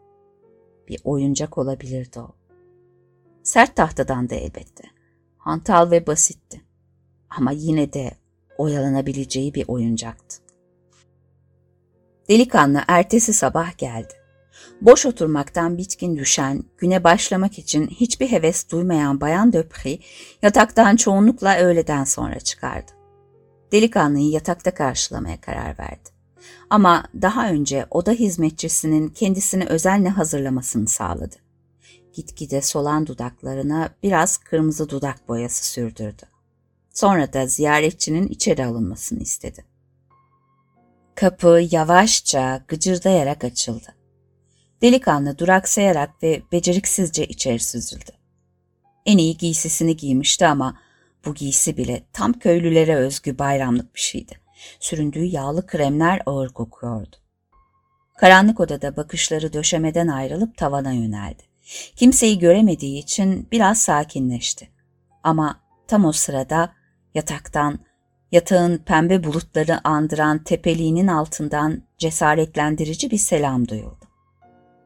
Bir 0.88 1.00
oyuncak 1.04 1.58
olabilirdi 1.58 2.20
o. 2.20 2.36
Sert 3.44 3.76
tahtadan 3.76 4.30
da 4.30 4.36
elbette. 4.36 4.84
Hantal 5.38 5.92
ve 5.92 6.08
basitti. 6.08 6.62
Ama 7.30 7.52
yine 7.52 7.94
de 7.94 8.12
oyalanabileceği 8.58 9.54
bir 9.54 9.68
oyuncaktı. 9.68 10.38
Delikanlı 12.30 12.82
ertesi 12.88 13.34
sabah 13.34 13.78
geldi. 13.78 14.14
Boş 14.82 15.06
oturmaktan 15.06 15.78
bitkin 15.78 16.18
düşen, 16.18 16.64
güne 16.78 17.04
başlamak 17.04 17.60
için 17.60 17.88
hiçbir 17.88 18.32
heves 18.32 18.70
duymayan 18.70 19.22
Bayan 19.22 19.54
Döpri 19.54 20.00
yataktan 20.42 20.96
çoğunlukla 20.96 21.58
öğleden 21.58 22.04
sonra 22.04 22.40
çıkardı. 22.40 22.92
Delikanlıyı 23.72 24.30
yatakta 24.30 24.74
karşılamaya 24.74 25.42
karar 25.42 25.80
verdi. 25.80 26.10
Ama 26.70 27.04
daha 27.22 27.50
önce 27.50 27.86
oda 27.90 28.12
hizmetçisinin 28.12 29.10
kendisini 29.10 29.66
özenle 29.66 30.10
hazırlamasını 30.10 30.88
sağladı. 30.88 31.36
Gitgide 32.14 32.62
solan 32.62 33.08
dudaklarına 33.08 33.90
biraz 34.04 34.38
kırmızı 34.38 34.90
dudak 34.90 35.30
boyası 35.30 35.66
sürdürdü. 35.66 36.24
Sonra 36.94 37.34
da 37.34 37.48
ziyaretçinin 37.48 38.28
içeri 38.28 38.66
alınmasını 38.66 39.20
istedi. 39.20 39.66
Kapı 41.16 41.68
yavaşça 41.72 42.64
gıcırdayarak 42.68 43.44
açıldı. 43.44 44.01
Delikanlı 44.82 45.38
duraksayarak 45.38 46.24
ve 46.24 46.42
beceriksizce 46.52 47.26
içeri 47.26 47.60
süzüldü. 47.60 48.12
En 49.06 49.18
iyi 49.18 49.38
giysisini 49.38 49.98
giymişti 49.98 50.48
ama 50.48 50.78
bu 51.26 51.34
giysi 51.34 51.78
bile 51.78 52.04
tam 52.14 52.34
köylülere 52.34 52.96
özgü 52.96 53.40
bayramlık 53.40 53.96
bir 53.96 54.00
şeydi. 54.00 54.40
Süründüğü 54.80 55.26
yağlı 55.26 55.68
kremler 55.68 56.22
ağır 56.26 56.50
kokuyordu. 56.50 57.16
Karanlık 58.18 58.60
odada 58.60 58.98
bakışları 58.98 59.54
döşemeden 59.54 60.08
ayrılıp 60.08 60.58
tavana 60.58 60.92
yöneldi. 60.92 61.44
Kimseyi 61.96 62.40
göremediği 62.40 63.00
için 63.00 63.48
biraz 63.52 63.82
sakinleşti. 63.82 64.70
Ama 65.24 65.60
tam 65.88 66.06
o 66.06 66.12
sırada 66.12 66.74
yataktan, 67.14 67.80
yatağın 68.32 68.78
pembe 68.78 69.24
bulutları 69.24 69.88
andıran 69.88 70.44
tepeliğinin 70.44 71.08
altından 71.08 71.84
cesaretlendirici 71.98 73.12
bir 73.12 73.18
selam 73.18 73.68
duyuldu. 73.68 74.11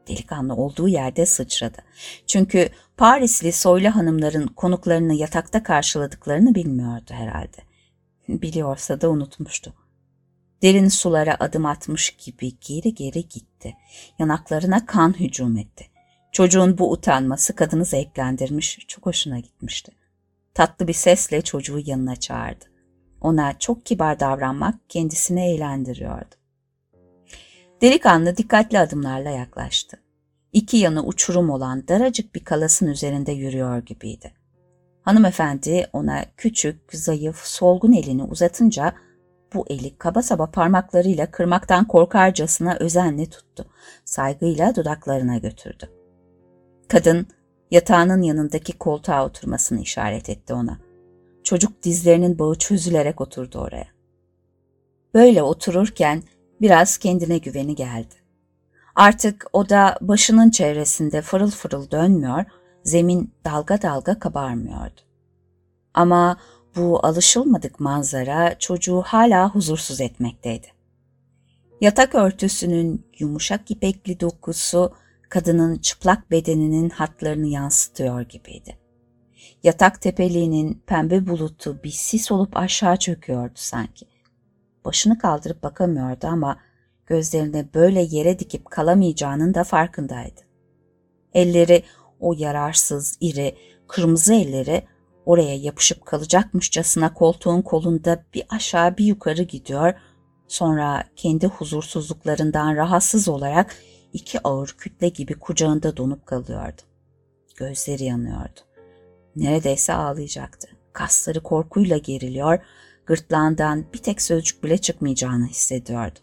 Delikanlı 0.08 0.54
olduğu 0.54 0.88
yerde 0.88 1.26
sıçradı. 1.26 1.78
Çünkü 2.26 2.68
Parisli 2.96 3.52
soylu 3.52 3.96
hanımların 3.96 4.46
konuklarını 4.46 5.14
yatakta 5.14 5.62
karşıladıklarını 5.62 6.54
bilmiyordu 6.54 7.10
herhalde. 7.10 7.56
Biliyorsa 8.28 9.00
da 9.00 9.10
unutmuştu. 9.10 9.74
Derin 10.62 10.88
sulara 10.88 11.36
adım 11.40 11.66
atmış 11.66 12.10
gibi 12.10 12.52
geri 12.60 12.94
geri 12.94 13.28
gitti. 13.28 13.76
Yanaklarına 14.18 14.86
kan 14.86 15.20
hücum 15.20 15.56
etti. 15.56 15.86
Çocuğun 16.32 16.78
bu 16.78 16.92
utanması 16.92 17.56
kadını 17.56 17.84
zevklendirmiş, 17.84 18.78
çok 18.88 19.06
hoşuna 19.06 19.38
gitmişti. 19.38 19.92
Tatlı 20.54 20.88
bir 20.88 20.92
sesle 20.92 21.42
çocuğu 21.42 21.78
yanına 21.84 22.16
çağırdı. 22.16 22.64
Ona 23.20 23.58
çok 23.58 23.86
kibar 23.86 24.20
davranmak 24.20 24.90
kendisini 24.90 25.54
eğlendiriyordu. 25.54 26.34
Delikanlı 27.82 28.36
dikkatli 28.36 28.78
adımlarla 28.78 29.30
yaklaştı. 29.30 29.96
İki 30.52 30.76
yanı 30.76 31.04
uçurum 31.04 31.50
olan 31.50 31.88
daracık 31.88 32.34
bir 32.34 32.44
kalasın 32.44 32.86
üzerinde 32.86 33.32
yürüyor 33.32 33.78
gibiydi. 33.78 34.32
Hanımefendi 35.02 35.86
ona 35.92 36.24
küçük, 36.36 36.94
zayıf, 36.94 37.36
solgun 37.36 37.92
elini 37.92 38.22
uzatınca 38.22 38.94
bu 39.54 39.64
eli 39.68 39.98
kaba 39.98 40.22
saba 40.22 40.50
parmaklarıyla 40.50 41.30
kırmaktan 41.30 41.88
korkarcasına 41.88 42.76
özenle 42.80 43.26
tuttu. 43.26 43.66
Saygıyla 44.04 44.74
dudaklarına 44.74 45.36
götürdü. 45.36 45.90
Kadın 46.88 47.26
yatağının 47.70 48.22
yanındaki 48.22 48.72
koltuğa 48.72 49.26
oturmasını 49.26 49.80
işaret 49.80 50.28
etti 50.28 50.54
ona. 50.54 50.78
Çocuk 51.44 51.82
dizlerinin 51.82 52.38
bağı 52.38 52.54
çözülerek 52.54 53.20
oturdu 53.20 53.58
oraya. 53.58 53.86
Böyle 55.14 55.42
otururken 55.42 56.22
biraz 56.60 56.98
kendine 56.98 57.38
güveni 57.38 57.74
geldi. 57.74 58.14
Artık 58.94 59.46
o 59.52 59.68
da 59.68 59.98
başının 60.00 60.50
çevresinde 60.50 61.22
fırıl 61.22 61.50
fırıl 61.50 61.90
dönmüyor, 61.90 62.44
zemin 62.84 63.32
dalga 63.44 63.82
dalga 63.82 64.18
kabarmıyordu. 64.18 65.00
Ama 65.94 66.36
bu 66.76 67.06
alışılmadık 67.06 67.80
manzara 67.80 68.58
çocuğu 68.58 69.02
hala 69.02 69.54
huzursuz 69.54 70.00
etmekteydi. 70.00 70.66
Yatak 71.80 72.14
örtüsünün 72.14 73.06
yumuşak 73.18 73.70
ipekli 73.70 74.20
dokusu 74.20 74.92
kadının 75.28 75.78
çıplak 75.78 76.30
bedeninin 76.30 76.90
hatlarını 76.90 77.46
yansıtıyor 77.46 78.20
gibiydi. 78.20 78.78
Yatak 79.62 80.00
tepeliğinin 80.00 80.82
pembe 80.86 81.26
bulutu 81.26 81.78
bir 81.84 81.90
sis 81.90 82.32
olup 82.32 82.56
aşağı 82.56 82.96
çöküyordu 82.96 83.54
sanki. 83.54 84.06
Başını 84.86 85.18
kaldırıp 85.18 85.62
bakamıyordu 85.62 86.26
ama 86.26 86.58
gözlerini 87.06 87.68
böyle 87.74 88.02
yere 88.02 88.38
dikip 88.38 88.70
kalamayacağının 88.70 89.54
da 89.54 89.64
farkındaydı. 89.64 90.40
Elleri, 91.34 91.82
o 92.20 92.34
yararsız, 92.38 93.18
iri, 93.20 93.56
kırmızı 93.88 94.34
elleri 94.34 94.84
oraya 95.24 95.56
yapışıp 95.56 96.06
kalacakmışçasına 96.06 97.14
koltuğun 97.14 97.62
kolunda 97.62 98.24
bir 98.34 98.42
aşağı 98.48 98.96
bir 98.96 99.04
yukarı 99.04 99.42
gidiyor, 99.42 99.94
sonra 100.48 101.04
kendi 101.16 101.46
huzursuzluklarından 101.46 102.76
rahatsız 102.76 103.28
olarak 103.28 103.76
iki 104.12 104.40
ağır 104.44 104.68
kütle 104.78 105.08
gibi 105.08 105.34
kucağında 105.34 105.96
donup 105.96 106.26
kalıyordu. 106.26 106.82
Gözleri 107.56 108.04
yanıyordu. 108.04 108.60
Neredeyse 109.36 109.92
ağlayacaktı. 109.92 110.68
Kasları 110.92 111.42
korkuyla 111.42 111.98
geriliyor, 111.98 112.58
gırtlağından 113.06 113.84
bir 113.92 113.98
tek 113.98 114.22
sözcük 114.22 114.64
bile 114.64 114.78
çıkmayacağını 114.78 115.46
hissediyordu. 115.46 116.18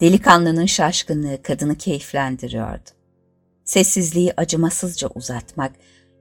Delikanlının 0.00 0.66
şaşkınlığı 0.66 1.42
kadını 1.42 1.78
keyiflendiriyordu. 1.78 2.90
Sessizliği 3.64 4.32
acımasızca 4.36 5.08
uzatmak, 5.14 5.72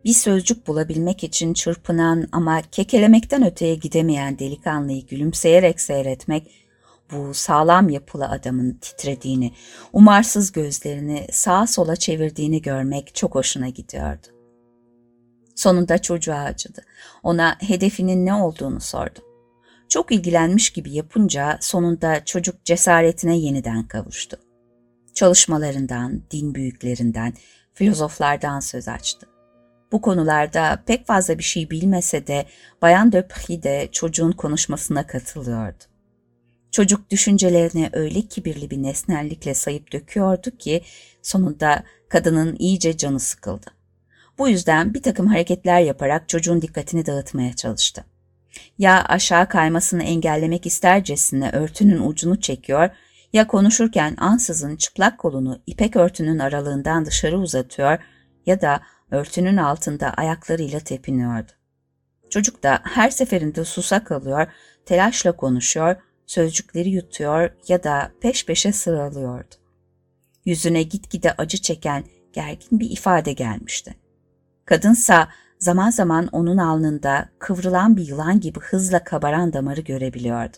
bir 0.05 0.13
sözcük 0.13 0.67
bulabilmek 0.67 1.23
için 1.23 1.53
çırpınan 1.53 2.27
ama 2.31 2.61
kekelemekten 2.61 3.45
öteye 3.45 3.75
gidemeyen 3.75 4.39
delikanlıyı 4.39 5.05
gülümseyerek 5.05 5.81
seyretmek, 5.81 6.51
bu 7.11 7.33
sağlam 7.33 7.89
yapılı 7.89 8.29
adamın 8.29 8.73
titrediğini, 8.81 9.51
umarsız 9.93 10.51
gözlerini 10.51 11.27
sağa 11.31 11.67
sola 11.67 11.95
çevirdiğini 11.95 12.61
görmek 12.61 13.15
çok 13.15 13.35
hoşuna 13.35 13.69
gidiyordu. 13.69 14.27
Sonunda 15.55 16.01
çocuğa 16.01 16.39
acıdı. 16.39 16.81
Ona 17.23 17.57
hedefinin 17.59 18.25
ne 18.25 18.33
olduğunu 18.33 18.81
sordu. 18.81 19.19
Çok 19.89 20.11
ilgilenmiş 20.11 20.69
gibi 20.69 20.91
yapınca 20.91 21.57
sonunda 21.61 22.25
çocuk 22.25 22.65
cesaretine 22.65 23.37
yeniden 23.37 23.87
kavuştu. 23.87 24.37
Çalışmalarından, 25.13 26.21
din 26.31 26.55
büyüklerinden, 26.55 27.33
filozoflardan 27.73 28.59
söz 28.59 28.87
açtı. 28.87 29.27
Bu 29.91 30.01
konularda 30.01 30.83
pek 30.85 31.07
fazla 31.07 31.37
bir 31.37 31.43
şey 31.43 31.69
bilmese 31.69 32.27
de 32.27 32.45
Bayan 32.81 33.11
Döpri 33.11 33.63
de 33.63 33.89
çocuğun 33.91 34.31
konuşmasına 34.31 35.07
katılıyordu. 35.07 35.83
Çocuk 36.71 37.09
düşüncelerini 37.09 37.89
öyle 37.93 38.21
kibirli 38.21 38.69
bir 38.69 38.83
nesnellikle 38.83 39.53
sayıp 39.53 39.91
döküyordu 39.91 40.57
ki 40.57 40.81
sonunda 41.21 41.83
kadının 42.09 42.55
iyice 42.59 42.97
canı 42.97 43.19
sıkıldı. 43.19 43.65
Bu 44.37 44.49
yüzden 44.49 44.93
bir 44.93 45.01
takım 45.01 45.27
hareketler 45.27 45.81
yaparak 45.81 46.29
çocuğun 46.29 46.61
dikkatini 46.61 47.05
dağıtmaya 47.05 47.53
çalıştı. 47.53 48.05
Ya 48.77 49.05
aşağı 49.05 49.49
kaymasını 49.49 50.03
engellemek 50.03 50.65
istercesine 50.65 51.49
örtünün 51.49 52.07
ucunu 52.07 52.41
çekiyor 52.41 52.89
ya 53.33 53.47
konuşurken 53.47 54.15
ansızın 54.17 54.75
çıplak 54.75 55.17
kolunu 55.17 55.61
ipek 55.67 55.95
örtünün 55.95 56.39
aralığından 56.39 57.05
dışarı 57.05 57.37
uzatıyor 57.37 57.97
ya 58.45 58.61
da 58.61 58.81
örtünün 59.11 59.57
altında 59.57 60.13
ayaklarıyla 60.13 60.79
tepiniyordu. 60.79 61.51
Çocuk 62.29 62.63
da 62.63 62.79
her 62.83 63.09
seferinde 63.09 63.65
susa 63.65 64.03
kalıyor, 64.03 64.47
telaşla 64.85 65.31
konuşuyor, 65.31 65.95
sözcükleri 66.25 66.89
yutuyor 66.89 67.49
ya 67.67 67.83
da 67.83 68.11
peş 68.21 68.45
peşe 68.45 68.71
sıralıyordu. 68.71 69.55
Yüzüne 70.45 70.83
gitgide 70.83 71.31
acı 71.31 71.57
çeken 71.57 72.03
gergin 72.33 72.79
bir 72.79 72.89
ifade 72.89 73.33
gelmişti. 73.33 73.95
Kadınsa 74.65 75.29
zaman 75.59 75.89
zaman 75.89 76.27
onun 76.31 76.57
alnında 76.57 77.29
kıvrılan 77.39 77.97
bir 77.97 78.07
yılan 78.07 78.39
gibi 78.39 78.59
hızla 78.59 79.03
kabaran 79.03 79.53
damarı 79.53 79.81
görebiliyordu. 79.81 80.57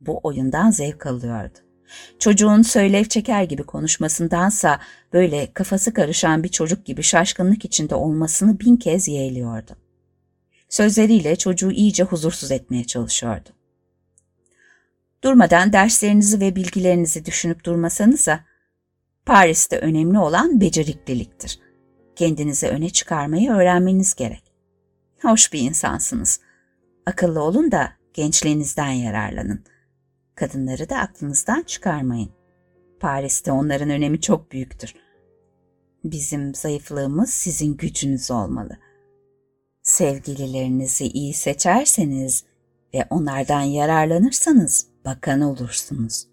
Bu 0.00 0.20
oyundan 0.22 0.70
zevk 0.70 1.06
alıyordu. 1.06 1.58
Çocuğun 2.18 2.62
söylev 2.62 3.04
çeker 3.04 3.42
gibi 3.42 3.62
konuşmasındansa 3.62 4.80
böyle 5.12 5.52
kafası 5.54 5.92
karışan 5.92 6.42
bir 6.42 6.48
çocuk 6.48 6.84
gibi 6.84 7.02
şaşkınlık 7.02 7.64
içinde 7.64 7.94
olmasını 7.94 8.60
bin 8.60 8.76
kez 8.76 9.08
yeğliyordu. 9.08 9.76
Sözleriyle 10.68 11.36
çocuğu 11.36 11.70
iyice 11.70 12.02
huzursuz 12.02 12.50
etmeye 12.50 12.84
çalışıyordu. 12.84 13.48
Durmadan 15.24 15.72
derslerinizi 15.72 16.40
ve 16.40 16.56
bilgilerinizi 16.56 17.24
düşünüp 17.24 17.64
durmasanıza, 17.64 18.40
Paris'te 19.26 19.78
önemli 19.78 20.18
olan 20.18 20.60
becerikliliktir. 20.60 21.65
Kendinizi 22.16 22.68
öne 22.68 22.90
çıkarmayı 22.90 23.50
öğrenmeniz 23.50 24.14
gerek. 24.14 24.52
Hoş 25.22 25.52
bir 25.52 25.60
insansınız. 25.60 26.40
Akıllı 27.06 27.42
olun 27.42 27.72
da 27.72 27.92
gençliğinizden 28.14 28.90
yararlanın.'' 28.90 29.76
Kadınları 30.36 30.88
da 30.88 30.96
aklınızdan 30.96 31.62
çıkarmayın. 31.62 32.30
Paris'te 33.00 33.52
onların 33.52 33.90
önemi 33.90 34.20
çok 34.20 34.52
büyüktür. 34.52 34.94
Bizim 36.04 36.54
zayıflığımız 36.54 37.30
sizin 37.30 37.76
gücünüz 37.76 38.30
olmalı. 38.30 38.78
Sevgililerinizi 39.82 41.06
iyi 41.06 41.34
seçerseniz 41.34 42.44
ve 42.94 43.06
onlardan 43.10 43.60
yararlanırsanız 43.60 44.86
bakan 45.04 45.40
olursunuz. 45.40 46.26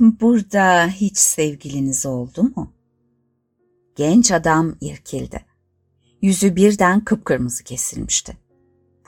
Burada 0.00 0.86
hiç 0.86 1.18
sevgiliniz 1.18 2.06
oldu 2.06 2.42
mu? 2.42 2.72
Genç 3.96 4.32
adam 4.32 4.76
irkildi. 4.80 5.44
Yüzü 6.22 6.56
birden 6.56 7.04
kıpkırmızı 7.04 7.64
kesilmişti. 7.64 8.36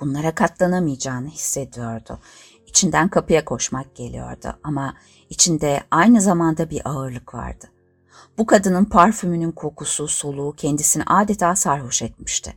Bunlara 0.01 0.35
katlanamayacağını 0.35 1.29
hissediyordu. 1.29 2.19
İçinden 2.67 3.09
kapıya 3.09 3.45
koşmak 3.45 3.97
geliyordu 3.97 4.59
ama 4.65 4.95
içinde 5.31 5.83
aynı 5.91 6.21
zamanda 6.21 6.71
bir 6.71 6.89
ağırlık 6.89 7.35
vardı. 7.35 7.71
Bu 8.39 8.47
kadının 8.47 8.85
parfümünün 8.85 9.53
kokusu, 9.53 10.09
soluğu 10.09 10.55
kendisini 10.57 11.03
adeta 11.07 11.57
sarhoş 11.57 12.03
etmişti. 12.03 12.55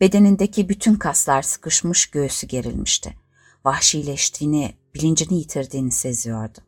Bedenindeki 0.00 0.68
bütün 0.68 0.94
kaslar 0.94 1.42
sıkışmış, 1.42 2.06
göğsü 2.06 2.46
gerilmişti. 2.46 3.16
Vahşileştiğini, 3.64 4.74
bilincini 4.94 5.38
yitirdiğini 5.38 5.92
seziyordu. 5.92 6.58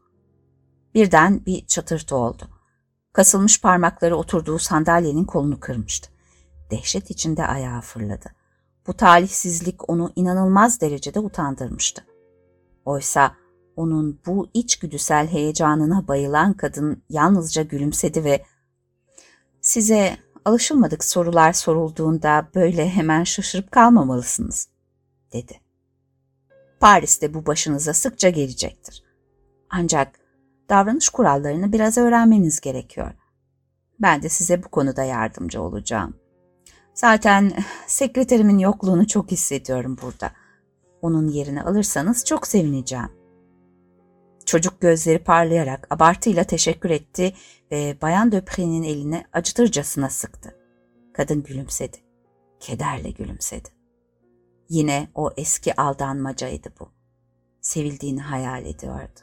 Birden 0.94 1.46
bir 1.46 1.66
çatırtı 1.66 2.16
oldu. 2.16 2.48
Kasılmış 3.14 3.60
parmakları 3.60 4.16
oturduğu 4.16 4.58
sandalyenin 4.58 5.24
kolunu 5.24 5.60
kırmıştı. 5.60 6.10
Dehşet 6.70 7.10
içinde 7.10 7.46
ayağa 7.46 7.80
fırladı. 7.80 8.34
Bu 8.86 8.94
talihsizlik 8.94 9.90
onu 9.90 10.12
inanılmaz 10.16 10.80
derecede 10.80 11.20
utandırmıştı. 11.20 12.04
Oysa 12.84 13.34
onun 13.76 14.20
bu 14.26 14.48
içgüdüsel 14.54 15.28
heyecanına 15.28 16.08
bayılan 16.08 16.52
kadın 16.52 17.02
yalnızca 17.08 17.62
gülümsedi 17.62 18.24
ve 18.24 18.44
''Size 19.60 20.16
alışılmadık 20.44 21.04
sorular 21.04 21.52
sorulduğunda 21.52 22.48
böyle 22.54 22.88
hemen 22.88 23.24
şaşırıp 23.24 23.72
kalmamalısınız.'' 23.72 24.68
dedi. 25.32 25.60
Paris'te 26.80 27.34
bu 27.34 27.46
başınıza 27.46 27.94
sıkça 27.94 28.30
gelecektir. 28.30 29.04
Ancak 29.70 30.23
davranış 30.68 31.08
kurallarını 31.08 31.72
biraz 31.72 31.98
öğrenmeniz 31.98 32.60
gerekiyor. 32.60 33.12
Ben 34.00 34.22
de 34.22 34.28
size 34.28 34.62
bu 34.62 34.68
konuda 34.68 35.04
yardımcı 35.04 35.62
olacağım. 35.62 36.16
Zaten 36.94 37.52
sekreterimin 37.86 38.58
yokluğunu 38.58 39.06
çok 39.06 39.30
hissediyorum 39.30 39.96
burada. 40.02 40.32
Onun 41.02 41.28
yerini 41.28 41.62
alırsanız 41.62 42.24
çok 42.24 42.46
sevineceğim. 42.46 43.08
Çocuk 44.46 44.80
gözleri 44.80 45.18
parlayarak 45.18 45.86
abartıyla 45.90 46.44
teşekkür 46.44 46.90
etti 46.90 47.34
ve 47.70 47.96
Bayan 48.02 48.32
Döpre'nin 48.32 48.82
elini 48.82 49.24
acıtırcasına 49.32 50.10
sıktı. 50.10 50.56
Kadın 51.12 51.42
gülümsedi. 51.42 51.96
Kederle 52.60 53.10
gülümsedi. 53.10 53.68
Yine 54.68 55.08
o 55.14 55.30
eski 55.36 55.80
aldanmacaydı 55.80 56.68
bu. 56.80 56.88
Sevildiğini 57.60 58.20
hayal 58.20 58.66
ediyordu. 58.66 59.20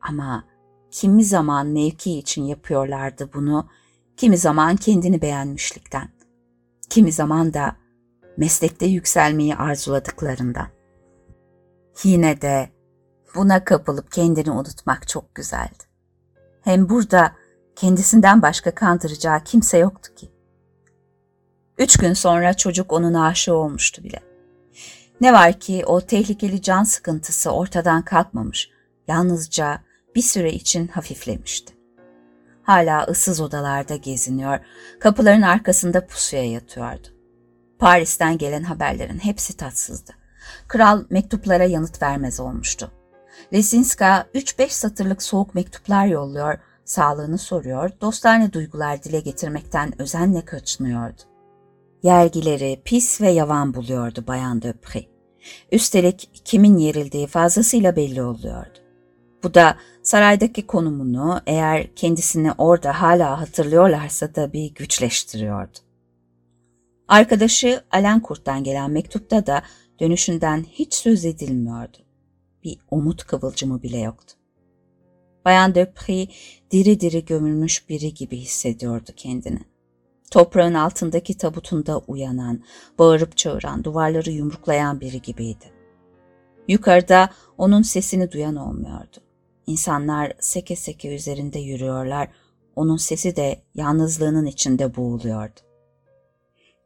Ama 0.00 0.44
kimi 0.90 1.24
zaman 1.24 1.66
mevki 1.66 2.18
için 2.18 2.42
yapıyorlardı 2.42 3.30
bunu, 3.34 3.68
kimi 4.16 4.36
zaman 4.36 4.76
kendini 4.76 5.22
beğenmişlikten, 5.22 6.08
kimi 6.90 7.12
zaman 7.12 7.54
da 7.54 7.76
meslekte 8.36 8.86
yükselmeyi 8.86 9.56
arzuladıklarından. 9.56 10.68
Yine 12.04 12.40
de 12.40 12.70
buna 13.34 13.64
kapılıp 13.64 14.12
kendini 14.12 14.50
unutmak 14.50 15.08
çok 15.08 15.34
güzeldi. 15.34 15.84
Hem 16.62 16.88
burada 16.88 17.32
kendisinden 17.76 18.42
başka 18.42 18.74
kandıracağı 18.74 19.44
kimse 19.44 19.78
yoktu 19.78 20.14
ki. 20.14 20.30
Üç 21.78 21.96
gün 21.96 22.12
sonra 22.12 22.54
çocuk 22.54 22.92
onun 22.92 23.14
aşığı 23.14 23.54
olmuştu 23.54 24.04
bile. 24.04 24.20
Ne 25.20 25.32
var 25.32 25.60
ki 25.60 25.82
o 25.86 26.00
tehlikeli 26.00 26.62
can 26.62 26.84
sıkıntısı 26.84 27.50
ortadan 27.50 28.02
kalkmamış, 28.02 28.70
yalnızca 29.08 29.82
bir 30.14 30.22
süre 30.22 30.52
için 30.52 30.88
hafiflemişti. 30.88 31.74
Hala 32.62 33.04
ıssız 33.04 33.40
odalarda 33.40 33.96
geziniyor, 33.96 34.58
kapıların 35.00 35.42
arkasında 35.42 36.06
pusuya 36.06 36.44
yatıyordu. 36.44 37.08
Paris'ten 37.78 38.38
gelen 38.38 38.62
haberlerin 38.62 39.18
hepsi 39.18 39.56
tatsızdı. 39.56 40.12
Kral 40.68 41.04
mektuplara 41.10 41.64
yanıt 41.64 42.02
vermez 42.02 42.40
olmuştu. 42.40 42.90
Lesinska 43.52 44.26
3-5 44.34 44.68
satırlık 44.68 45.22
soğuk 45.22 45.54
mektuplar 45.54 46.06
yolluyor, 46.06 46.58
sağlığını 46.84 47.38
soruyor, 47.38 47.90
dostane 48.00 48.52
duygular 48.52 49.02
dile 49.02 49.20
getirmekten 49.20 50.02
özenle 50.02 50.44
kaçınıyordu. 50.44 51.22
Yergileri 52.02 52.82
pis 52.84 53.20
ve 53.20 53.30
yavan 53.30 53.74
buluyordu 53.74 54.24
Bayan 54.26 54.62
Döpri. 54.62 55.08
Üstelik 55.72 56.30
kimin 56.44 56.76
yerildiği 56.76 57.26
fazlasıyla 57.26 57.96
belli 57.96 58.22
oluyordu. 58.22 58.78
Bu 59.42 59.54
da 59.54 59.76
saraydaki 60.02 60.66
konumunu 60.66 61.40
eğer 61.46 61.94
kendisini 61.94 62.52
orada 62.58 63.00
hala 63.00 63.40
hatırlıyorlarsa 63.40 64.34
da 64.34 64.52
bir 64.52 64.74
güçleştiriyordu. 64.74 65.78
Arkadaşı 67.08 67.84
Alencourt'tan 67.90 68.64
gelen 68.64 68.90
mektupta 68.90 69.46
da 69.46 69.62
dönüşünden 70.00 70.62
hiç 70.62 70.94
söz 70.94 71.24
edilmiyordu. 71.24 71.98
Bir 72.64 72.78
umut 72.90 73.24
kıvılcımı 73.24 73.82
bile 73.82 73.98
yoktu. 73.98 74.34
Bayan 75.44 75.74
Döpri 75.74 76.28
diri 76.70 77.00
diri 77.00 77.24
gömülmüş 77.24 77.88
biri 77.88 78.14
gibi 78.14 78.36
hissediyordu 78.36 79.10
kendini. 79.16 79.60
Toprağın 80.30 80.74
altındaki 80.74 81.36
tabutunda 81.36 81.98
uyanan, 81.98 82.64
bağırıp 82.98 83.36
çağıran, 83.36 83.84
duvarları 83.84 84.30
yumruklayan 84.30 85.00
biri 85.00 85.22
gibiydi. 85.22 85.72
Yukarıda 86.68 87.30
onun 87.58 87.82
sesini 87.82 88.32
duyan 88.32 88.56
olmuyordu. 88.56 89.16
İnsanlar 89.70 90.32
seke 90.40 90.76
seke 90.76 91.14
üzerinde 91.14 91.58
yürüyorlar, 91.58 92.28
onun 92.76 92.96
sesi 92.96 93.36
de 93.36 93.62
yalnızlığının 93.74 94.46
içinde 94.46 94.96
boğuluyordu. 94.96 95.60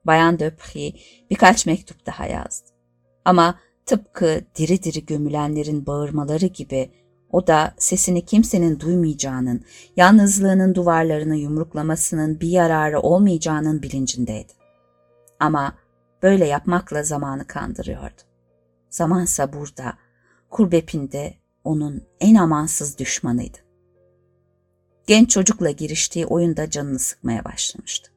Bayan 0.06 0.38
Döpri 0.38 0.94
birkaç 1.30 1.66
mektup 1.66 2.06
daha 2.06 2.26
yazdı. 2.26 2.70
Ama 3.24 3.58
tıpkı 3.86 4.40
diri 4.56 4.82
diri 4.82 5.06
gömülenlerin 5.06 5.86
bağırmaları 5.86 6.46
gibi 6.46 6.90
o 7.30 7.46
da 7.46 7.74
sesini 7.78 8.24
kimsenin 8.24 8.80
duymayacağının, 8.80 9.64
yalnızlığının 9.96 10.74
duvarlarını 10.74 11.36
yumruklamasının 11.36 12.40
bir 12.40 12.48
yararı 12.48 13.00
olmayacağının 13.00 13.82
bilincindeydi. 13.82 14.52
Ama 15.40 15.74
böyle 16.22 16.46
yapmakla 16.46 17.02
zamanı 17.02 17.46
kandırıyordu. 17.46 18.22
Zamansa 18.90 19.52
burada, 19.52 19.98
kurbepinde 20.50 21.43
onun 21.64 22.02
en 22.20 22.34
amansız 22.34 22.98
düşmanıydı. 22.98 23.58
Genç 25.06 25.30
çocukla 25.30 25.70
giriştiği 25.70 26.26
oyunda 26.26 26.70
canını 26.70 26.98
sıkmaya 26.98 27.44
başlamıştı. 27.44 28.10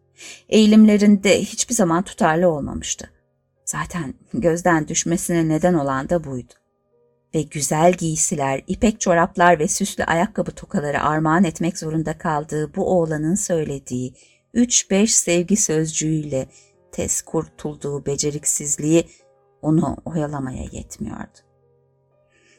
Eğilimlerinde 0.50 1.42
hiçbir 1.42 1.76
zaman 1.76 2.04
tutarlı 2.04 2.50
olmamıştı. 2.50 3.10
Zaten 3.66 4.14
gözden 4.34 4.88
düşmesine 4.88 5.48
neden 5.48 5.74
olan 5.74 6.10
da 6.10 6.24
buydu. 6.24 6.54
Ve 7.36 7.42
güzel 7.42 7.94
giysiler, 7.94 8.64
ipek 8.68 9.00
çoraplar 9.00 9.60
ve 9.60 9.68
süslü 9.68 10.04
ayakkabı 10.04 10.52
tokaları 10.52 11.02
armağan 11.02 11.44
etmek 11.44 11.78
zorunda 11.78 12.18
kaldığı 12.18 12.76
bu 12.76 12.86
oğlanın 13.00 13.36
söylediği 13.36 14.14
üç 14.54 14.92
beş 14.92 15.16
sevgi 15.16 15.58
sözcüğüyle 15.58 16.48
tez 16.92 17.22
kurtulduğu 17.22 18.06
beceriksizliği 18.06 19.08
onu 19.62 19.98
oyalamaya 20.06 20.64
yetmiyordu. 20.72 21.47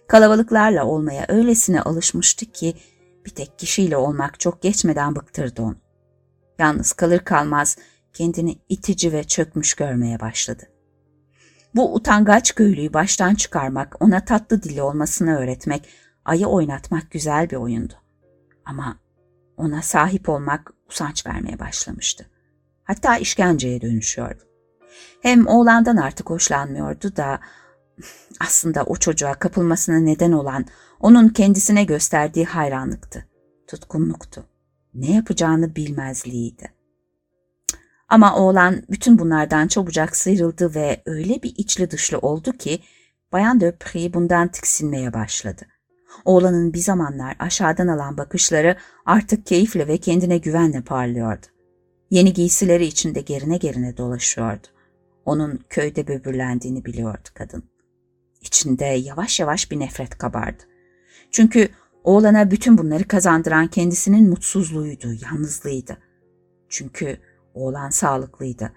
Kalabalıklarla 0.08 0.84
olmaya 0.84 1.24
öylesine 1.28 1.82
alışmıştı 1.82 2.46
ki 2.46 2.74
bir 3.26 3.30
tek 3.30 3.58
kişiyle 3.58 3.96
olmak 3.96 4.40
çok 4.40 4.62
geçmeden 4.62 5.16
bıktırdı 5.16 5.62
onu. 5.62 5.76
Yalnız 6.58 6.92
kalır 6.92 7.18
kalmaz 7.18 7.76
kendini 8.12 8.58
itici 8.68 9.12
ve 9.12 9.24
çökmüş 9.24 9.74
görmeye 9.74 10.20
başladı. 10.20 10.62
Bu 11.74 11.94
utangaç 11.94 12.54
köylüyü 12.54 12.92
baştan 12.92 13.34
çıkarmak, 13.34 13.96
ona 14.02 14.24
tatlı 14.24 14.62
dili 14.62 14.82
olmasını 14.82 15.38
öğretmek, 15.38 15.88
ayı 16.24 16.46
oynatmak 16.46 17.10
güzel 17.10 17.50
bir 17.50 17.56
oyundu. 17.56 17.94
Ama 18.64 18.98
ona 19.56 19.82
sahip 19.82 20.28
olmak 20.28 20.72
usanç 20.90 21.26
vermeye 21.26 21.58
başlamıştı. 21.58 22.26
Hatta 22.84 23.16
işkenceye 23.16 23.80
dönüşüyordu. 23.80 24.42
Hem 25.22 25.46
oğlandan 25.46 25.96
artık 25.96 26.30
hoşlanmıyordu 26.30 27.16
da 27.16 27.40
aslında 28.40 28.84
o 28.84 28.96
çocuğa 28.96 29.34
kapılmasına 29.34 29.98
neden 29.98 30.32
olan 30.32 30.66
onun 31.00 31.28
kendisine 31.28 31.84
gösterdiği 31.84 32.44
hayranlıktı, 32.44 33.26
tutkunluktu. 33.66 34.44
Ne 34.94 35.12
yapacağını 35.12 35.76
bilmezliğiydi. 35.76 36.72
Ama 38.08 38.36
oğlan 38.36 38.82
bütün 38.90 39.18
bunlardan 39.18 39.68
çabucak 39.68 40.16
sıyrıldı 40.16 40.74
ve 40.74 41.02
öyle 41.06 41.42
bir 41.42 41.54
içli 41.56 41.90
dışlı 41.90 42.18
oldu 42.18 42.52
ki 42.52 42.80
Bayan 43.32 43.60
Döpri 43.60 44.14
bundan 44.14 44.48
tiksinmeye 44.48 45.12
başladı. 45.12 45.62
Oğlanın 46.24 46.72
bir 46.72 46.78
zamanlar 46.78 47.36
aşağıdan 47.38 47.88
alan 47.88 48.16
bakışları 48.16 48.76
artık 49.06 49.46
keyifle 49.46 49.88
ve 49.88 49.98
kendine 49.98 50.38
güvenle 50.38 50.80
parlıyordu. 50.80 51.46
Yeni 52.10 52.32
giysileri 52.32 52.86
içinde 52.86 53.20
gerine 53.20 53.56
gerine 53.56 53.96
dolaşıyordu. 53.96 54.66
Onun 55.24 55.60
köyde 55.68 56.06
böbürlendiğini 56.06 56.84
biliyordu 56.84 57.28
kadın. 57.34 57.64
İçinde 58.40 58.84
yavaş 58.84 59.40
yavaş 59.40 59.70
bir 59.70 59.80
nefret 59.80 60.18
kabardı. 60.18 60.62
Çünkü 61.30 61.68
oğlana 62.04 62.50
bütün 62.50 62.78
bunları 62.78 63.08
kazandıran 63.08 63.66
kendisinin 63.66 64.28
mutsuzluğuydu, 64.28 65.08
yalnızlığıydı. 65.24 65.98
Çünkü 66.68 67.18
oğlan 67.54 67.90
sağlıklıydı. 67.90 68.72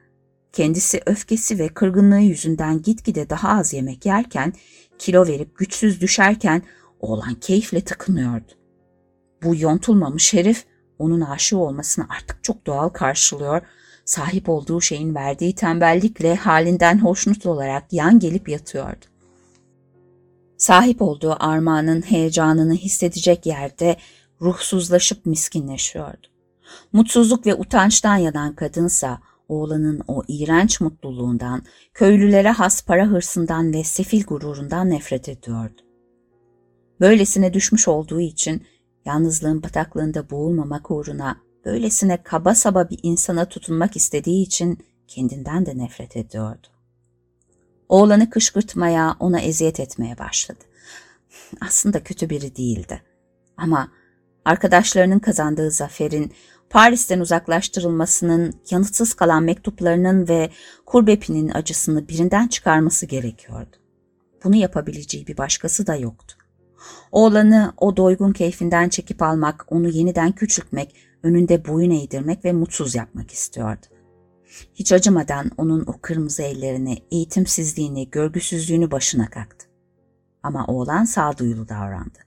Kendisi 0.54 1.02
öfkesi 1.06 1.60
ve 1.60 1.68
kırgınlığı 1.68 2.20
yüzünden 2.20 2.82
gitgide 2.82 3.30
daha 3.30 3.50
az 3.50 3.74
yemek 3.74 4.06
yerken, 4.06 4.54
kilo 5.00 5.28
verip 5.28 5.58
güçsüz 5.58 6.02
düşerken 6.02 6.62
oğlan 7.00 7.36
keyifle 7.36 7.82
tıkınıyordu. 7.82 8.52
Bu 9.44 9.56
yontulmamış 9.56 10.34
herif 10.34 10.66
onun 11.00 11.22
aşığı 11.22 11.58
olmasını 11.58 12.06
artık 12.10 12.44
çok 12.44 12.68
doğal 12.68 12.90
karşılıyor, 12.90 13.62
sahip 14.06 14.50
olduğu 14.50 14.82
şeyin 14.82 15.16
verdiği 15.16 15.56
tembellikle 15.56 16.36
halinden 16.36 17.00
hoşnut 17.00 17.46
olarak 17.46 17.94
yan 17.94 18.20
gelip 18.20 18.50
yatıyordu. 18.50 19.11
Sahip 20.62 21.02
olduğu 21.02 21.36
armağanın 21.40 22.02
heyecanını 22.02 22.74
hissedecek 22.74 23.46
yerde 23.46 23.96
ruhsuzlaşıp 24.42 25.26
miskinleşiyordu. 25.26 26.28
Mutsuzluk 26.94 27.46
ve 27.46 27.56
utançtan 27.56 28.16
yanan 28.16 28.56
kadınsa 28.56 29.22
oğlanın 29.48 30.02
o 30.08 30.24
iğrenç 30.28 30.82
mutluluğundan, 30.82 31.64
köylülere 31.94 32.52
has 32.52 32.86
para 32.86 33.06
hırsından 33.06 33.74
ve 33.74 33.84
sefil 33.84 34.24
gururundan 34.24 34.90
nefret 34.90 35.30
ediyordu. 35.30 35.82
Böylesine 37.00 37.54
düşmüş 37.54 37.88
olduğu 37.88 38.20
için 38.20 38.64
yalnızlığın 39.06 39.64
bataklığında 39.64 40.30
boğulmamak 40.30 40.92
uğruna 40.92 41.38
böylesine 41.66 42.24
kaba 42.24 42.56
saba 42.56 42.90
bir 42.90 43.00
insana 43.04 43.46
tutunmak 43.46 43.96
istediği 43.96 44.44
için 44.46 44.80
kendinden 45.08 45.66
de 45.66 45.78
nefret 45.78 46.18
ediyordu. 46.18 46.71
Oğlanı 47.92 48.30
kışkırtmaya, 48.30 49.16
ona 49.20 49.40
eziyet 49.40 49.80
etmeye 49.80 50.18
başladı. 50.18 50.60
Aslında 51.62 52.04
kötü 52.04 52.30
biri 52.30 52.56
değildi. 52.56 53.02
Ama 53.58 53.92
arkadaşlarının 54.46 55.20
kazandığı 55.20 55.72
zaferin, 55.72 56.32
Paris'ten 56.70 57.20
uzaklaştırılmasının, 57.20 58.54
yanıtsız 58.70 59.14
kalan 59.14 59.44
mektuplarının 59.44 60.28
ve 60.28 60.50
Kurbepin'in 60.86 61.50
acısını 61.50 62.08
birinden 62.08 62.48
çıkarması 62.48 63.06
gerekiyordu. 63.06 63.78
Bunu 64.44 64.56
yapabileceği 64.56 65.28
bir 65.28 65.38
başkası 65.38 65.88
da 65.88 65.96
yoktu. 65.96 66.36
Oğlanı 67.12 67.74
o 67.78 67.98
doygun 67.98 68.32
keyfinden 68.32 68.90
çekip 68.90 69.22
almak, 69.22 69.66
onu 69.70 69.90
yeniden 69.90 70.32
küçültmek, 70.32 70.96
önünde 71.24 71.68
boyun 71.68 71.92
eğdirmek 71.92 72.46
ve 72.46 72.54
mutsuz 72.54 72.96
yapmak 72.96 73.32
istiyordu. 73.32 73.86
Hiç 74.74 74.92
acımadan 74.92 75.52
onun 75.58 75.86
o 75.86 76.02
kırmızı 76.02 76.44
ellerini, 76.44 76.98
eğitimsizliğini, 77.12 78.10
görgüsüzlüğünü 78.10 78.92
başına 78.92 79.30
kalktı. 79.30 79.68
Ama 80.44 80.66
oğlan 80.66 81.06
sağduyulu 81.06 81.70
davrandı. 81.70 82.20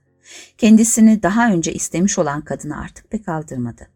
Kendisini 0.57 1.23
daha 1.23 1.51
önce 1.51 1.73
istemiş 1.73 2.19
olan 2.19 2.41
kadını 2.41 2.81
artık 2.81 3.11
pek 3.11 3.29
aldırmadı. 3.29 3.87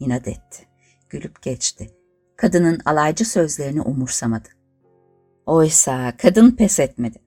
İnat 0.00 0.28
etti. 0.28 0.66
Gülüp 1.10 1.42
geçti. 1.42 1.90
Kadının 2.36 2.80
alaycı 2.84 3.24
sözlerini 3.24 3.80
umursamadı. 3.82 4.48
Oysa 5.46 6.16
kadın 6.16 6.50
pes 6.50 6.80
etmedi. 6.80 7.18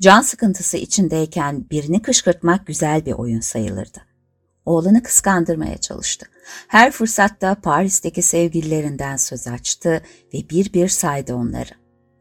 Can 0.00 0.20
sıkıntısı 0.20 0.76
içindeyken 0.76 1.70
birini 1.70 2.02
kışkırtmak 2.02 2.66
güzel 2.66 3.06
bir 3.06 3.12
oyun 3.12 3.40
sayılırdı. 3.40 3.98
Oğlanı 4.64 5.02
kıskandırmaya 5.02 5.78
çalıştı. 5.78 6.26
Her 6.68 6.92
fırsatta 6.92 7.54
Paris'teki 7.54 8.22
sevgililerinden 8.22 9.16
söz 9.16 9.48
açtı 9.48 10.02
ve 10.34 10.48
bir 10.50 10.72
bir 10.72 10.88
saydı 10.88 11.34
onları. 11.34 11.70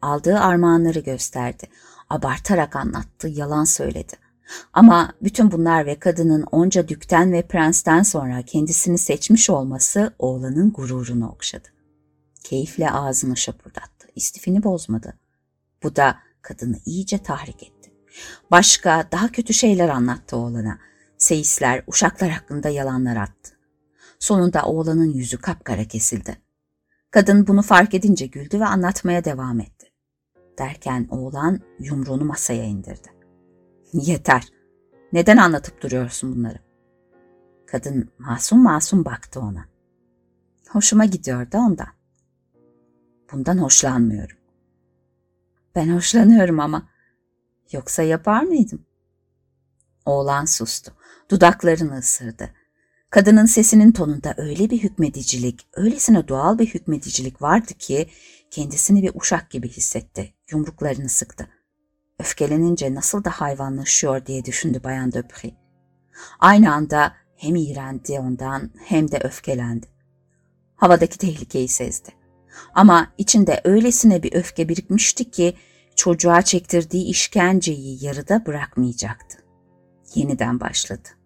Aldığı 0.02 0.40
armağanları 0.40 1.00
gösterdi. 1.00 1.68
Abartarak 2.10 2.76
anlattı, 2.76 3.28
yalan 3.28 3.64
söyledi. 3.64 4.14
Ama 4.74 5.14
bütün 5.22 5.52
bunlar 5.52 5.86
ve 5.86 6.00
kadının 6.00 6.44
onca 6.52 6.88
dükten 6.88 7.32
ve 7.32 7.48
prensten 7.48 8.04
sonra 8.04 8.42
kendisini 8.42 8.98
seçmiş 8.98 9.50
olması 9.50 10.14
oğlanın 10.20 10.72
gururunu 10.72 11.30
okşadı. 11.30 11.68
Keyifle 12.44 12.92
ağzını 12.92 13.38
şapırdattı, 13.38 14.08
istifini 14.16 14.64
bozmadı. 14.64 15.14
Bu 15.84 15.96
da 15.96 16.18
kadını 16.42 16.78
iyice 16.86 17.18
tahrik 17.18 17.64
etti. 17.64 17.92
Başka, 18.52 19.08
daha 19.12 19.32
kötü 19.32 19.54
şeyler 19.54 19.90
anlattı 19.90 20.38
oğlana. 20.38 20.80
Seyisler, 21.18 21.84
uşaklar 21.88 22.30
hakkında 22.30 22.70
yalanlar 22.70 23.16
attı. 23.16 23.53
Sonunda 24.24 24.66
oğlanın 24.66 25.14
yüzü 25.14 25.38
kapkara 25.38 25.84
kesildi. 25.84 26.38
Kadın 27.12 27.48
bunu 27.48 27.62
fark 27.62 27.94
edince 27.94 28.26
güldü 28.26 28.60
ve 28.60 28.66
anlatmaya 28.66 29.26
devam 29.26 29.60
etti. 29.60 29.92
Derken 30.60 31.08
oğlan 31.10 31.60
yumruğunu 31.80 32.26
masaya 32.26 32.64
indirdi. 32.64 33.08
Yeter. 33.94 34.48
Neden 35.14 35.38
anlatıp 35.38 35.82
duruyorsun 35.82 36.36
bunları? 36.36 36.60
Kadın 37.68 38.12
masum 38.18 38.64
masum 38.64 39.06
baktı 39.06 39.40
ona. 39.40 39.66
Hoşuma 40.70 41.06
gidiyor 41.06 41.52
da 41.52 41.58
ondan. 41.58 41.94
Bundan 43.32 43.58
hoşlanmıyorum. 43.58 44.38
Ben 45.76 45.96
hoşlanıyorum 45.96 46.60
ama. 46.60 46.90
Yoksa 47.72 48.04
yapar 48.04 48.44
mıydım? 48.44 48.86
Oğlan 50.06 50.46
sustu. 50.46 50.92
Dudaklarını 51.32 51.98
ısırdı. 51.98 52.63
Kadının 53.14 53.46
sesinin 53.46 53.92
tonunda 53.92 54.34
öyle 54.38 54.70
bir 54.70 54.84
hükmedicilik, 54.84 55.68
öylesine 55.74 56.28
doğal 56.28 56.60
bir 56.60 56.68
hükmedicilik 56.68 57.42
vardı 57.42 57.74
ki 57.74 58.10
kendisini 58.52 59.04
bir 59.04 59.12
uşak 59.16 59.50
gibi 59.50 59.70
hissetti. 59.70 60.34
Yumruklarını 60.52 61.10
sıktı. 61.10 61.48
Öfkelenince 62.20 62.96
nasıl 62.96 63.24
da 63.24 63.30
hayvanlaşıyor 63.30 64.26
diye 64.26 64.46
düşündü 64.46 64.82
Bayan 64.84 65.12
Döpri. 65.12 65.54
Aynı 66.40 66.74
anda 66.74 67.14
hem 67.36 67.56
iğrendi 67.56 68.20
ondan 68.20 68.72
hem 68.86 69.12
de 69.12 69.20
öfkelendi. 69.24 69.88
Havadaki 70.76 71.18
tehlikeyi 71.18 71.68
sezdi. 71.68 72.10
Ama 72.74 73.14
içinde 73.18 73.62
öylesine 73.64 74.24
bir 74.24 74.34
öfke 74.34 74.70
birikmişti 74.70 75.32
ki 75.32 75.56
çocuğa 75.96 76.42
çektirdiği 76.42 77.06
işkenceyi 77.06 78.06
yarıda 78.06 78.46
bırakmayacaktı. 78.46 79.38
Yeniden 80.16 80.60
başladı. 80.60 81.23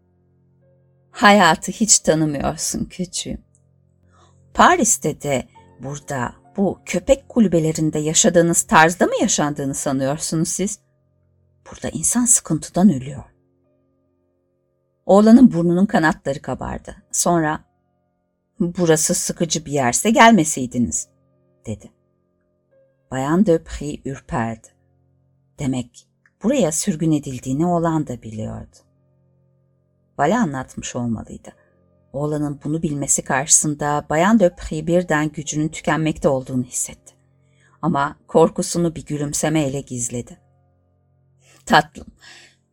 Hayatı 1.17 1.71
hiç 1.71 1.99
tanımıyorsun 1.99 2.85
küçüğüm. 2.85 3.43
Paris'te 4.53 5.21
de 5.21 5.47
burada 5.79 6.35
bu 6.57 6.79
köpek 6.85 7.29
kulübelerinde 7.29 7.99
yaşadığınız 7.99 8.63
tarzda 8.63 9.05
mı 9.05 9.13
yaşandığını 9.21 9.73
sanıyorsunuz 9.73 10.49
siz? 10.49 10.79
Burada 11.65 11.89
insan 11.89 12.25
sıkıntıdan 12.25 12.93
ölüyor. 12.93 13.23
Oğlanın 15.05 15.53
burnunun 15.53 15.85
kanatları 15.85 16.41
kabardı. 16.41 16.95
Sonra 17.11 17.63
burası 18.59 19.13
sıkıcı 19.13 19.65
bir 19.65 19.71
yerse 19.71 20.09
gelmeseydiniz 20.09 21.07
dedi. 21.65 21.91
Bayan 23.11 23.45
Döpri 23.45 24.01
ürperdi. 24.05 24.67
Demek 25.59 26.07
buraya 26.43 26.71
sürgün 26.71 27.11
edildiğini 27.11 27.65
oğlan 27.65 28.07
da 28.07 28.21
biliyordu. 28.21 28.86
Vale 30.17 30.37
anlatmış 30.37 30.95
olmalıydı. 30.95 31.49
Oğlanın 32.13 32.59
bunu 32.63 32.81
bilmesi 32.81 33.21
karşısında 33.21 34.05
Bayan 34.09 34.39
Döpri 34.39 34.87
birden 34.87 35.29
gücünün 35.29 35.69
tükenmekte 35.69 36.29
olduğunu 36.29 36.63
hissetti. 36.63 37.13
Ama 37.81 38.15
korkusunu 38.27 38.95
bir 38.95 39.05
gülümsemeyle 39.05 39.81
gizledi. 39.81 40.39
Tatlım, 41.65 42.07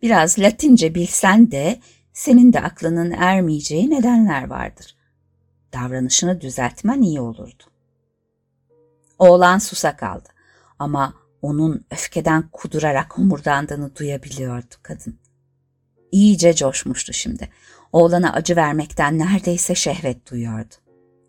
biraz 0.02 0.38
Latince 0.38 0.94
bilsen 0.94 1.50
de 1.50 1.80
senin 2.12 2.52
de 2.52 2.60
aklının 2.60 3.10
ermeyeceği 3.10 3.90
nedenler 3.90 4.46
vardır. 4.48 4.96
Davranışını 5.72 6.40
düzeltmen 6.40 7.02
iyi 7.02 7.20
olurdu. 7.20 7.62
Oğlan 9.18 9.58
susa 9.58 9.96
kaldı 9.96 10.28
ama 10.78 11.14
onun 11.42 11.84
öfkeden 11.90 12.48
kudurarak 12.52 13.18
homurdandığını 13.18 13.96
duyabiliyordu 13.96 14.74
kadın. 14.82 15.18
İyice 16.12 16.54
coşmuştu 16.54 17.12
şimdi. 17.12 17.50
Oğlana 17.92 18.32
acı 18.32 18.56
vermekten 18.56 19.18
neredeyse 19.18 19.74
şehvet 19.74 20.30
duyuyordu. 20.30 20.74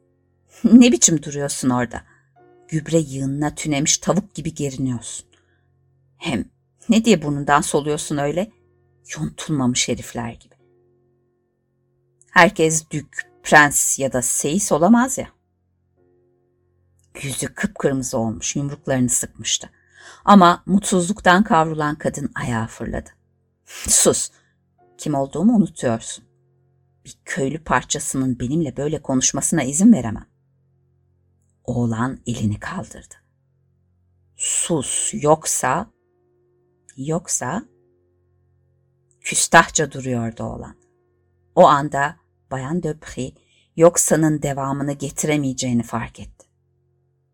ne 0.63 0.91
biçim 0.91 1.23
duruyorsun 1.23 1.69
orada? 1.69 2.01
Gübre 2.67 2.97
yığınına 2.97 3.55
tünemiş 3.55 3.97
tavuk 3.97 4.35
gibi 4.35 4.53
geriniyorsun. 4.53 5.25
Hem 6.17 6.45
ne 6.89 7.05
diye 7.05 7.21
burnundan 7.21 7.61
soluyorsun 7.61 8.17
öyle? 8.17 8.51
Yontulmamış 9.17 9.89
herifler 9.89 10.31
gibi. 10.31 10.55
Herkes 12.31 12.89
dük, 12.91 13.31
prens 13.43 13.99
ya 13.99 14.13
da 14.13 14.21
seyis 14.21 14.71
olamaz 14.71 15.17
ya. 15.17 15.27
Yüzü 17.21 17.47
kıpkırmızı 17.47 18.17
olmuş, 18.17 18.55
yumruklarını 18.55 19.09
sıkmıştı. 19.09 19.69
Ama 20.25 20.63
mutsuzluktan 20.65 21.43
kavrulan 21.43 21.95
kadın 21.95 22.31
ayağa 22.35 22.67
fırladı. 22.67 23.09
Sus, 23.65 24.29
kim 24.97 25.15
olduğumu 25.15 25.55
unutuyorsun. 25.55 26.25
Bir 27.05 27.17
köylü 27.25 27.63
parçasının 27.63 28.39
benimle 28.39 28.77
böyle 28.77 29.01
konuşmasına 29.01 29.63
izin 29.63 29.93
veremem. 29.93 30.27
Oğlan 31.63 32.19
elini 32.25 32.59
kaldırdı. 32.59 33.15
Sus, 34.35 35.13
yoksa... 35.13 35.91
Yoksa... 36.97 37.65
Küstahça 39.21 39.91
duruyordu 39.91 40.43
oğlan. 40.43 40.75
O 41.55 41.67
anda 41.67 42.15
Bayan 42.51 42.83
Döpri 42.83 43.33
yoksa'nın 43.75 44.41
devamını 44.41 44.93
getiremeyeceğini 44.93 45.83
fark 45.83 46.19
etti. 46.19 46.47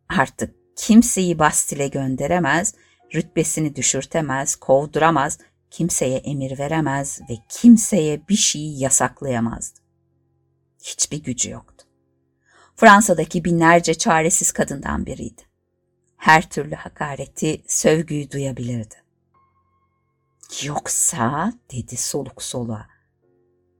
Artık 0.09 0.55
kimseyi 0.76 1.39
Bastil'e 1.39 1.88
gönderemez, 1.88 2.76
rütbesini 3.16 3.76
düşürtemez, 3.76 4.55
kovduramaz, 4.55 5.39
kimseye 5.72 6.17
emir 6.17 6.59
veremez 6.59 7.22
ve 7.30 7.38
kimseye 7.49 8.28
bir 8.28 8.36
şeyi 8.36 8.80
yasaklayamazdı. 8.80 9.80
Hiçbir 10.84 11.24
gücü 11.24 11.49
yoktu. 11.49 11.86
Fransa'daki 12.76 13.45
binlerce 13.45 13.93
çaresiz 13.93 14.51
kadından 14.51 15.05
biriydi. 15.05 15.41
Her 16.17 16.49
türlü 16.49 16.76
hakareti, 16.76 17.63
sövgüyü 17.67 18.32
duyabilirdi. 18.32 18.95
Yoksa 20.63 21.53
dedi 21.72 21.97
soluk 21.97 22.43
soluğa. 22.43 22.88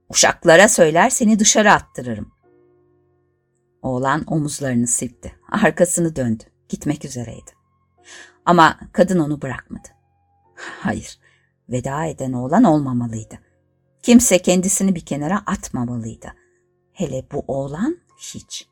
Uşaklara 0.08 0.68
söyler 0.68 1.10
seni 1.10 1.38
dışarı 1.38 1.72
attırırım. 1.72 2.32
Oğlan 3.82 4.24
omuzlarını 4.26 4.86
sildi. 4.86 5.34
Arkasını 5.50 6.16
döndü. 6.16 6.44
Gitmek 6.68 7.04
üzereydi. 7.04 7.50
Ama 8.44 8.80
kadın 8.92 9.18
onu 9.18 9.42
bırakmadı. 9.42 9.88
Hayır, 10.54 11.18
veda 11.68 12.04
eden 12.04 12.32
oğlan 12.32 12.64
olmamalıydı. 12.64 13.38
Kimse 14.02 14.38
kendisini 14.38 14.94
bir 14.94 15.06
kenara 15.06 15.42
atmamalıydı. 15.46 16.32
Hele 16.92 17.24
bu 17.32 17.44
oğlan 17.48 17.98
hiç. 18.18 18.68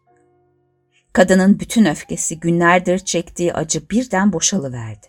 Kadının 1.12 1.61
bütün 1.61 1.84
öfkesi, 1.84 2.41
günlerdir 2.41 2.99
çektiği 2.99 3.55
acı 3.55 3.91
birden 3.91 4.32
boşalıverdi. 4.32 5.07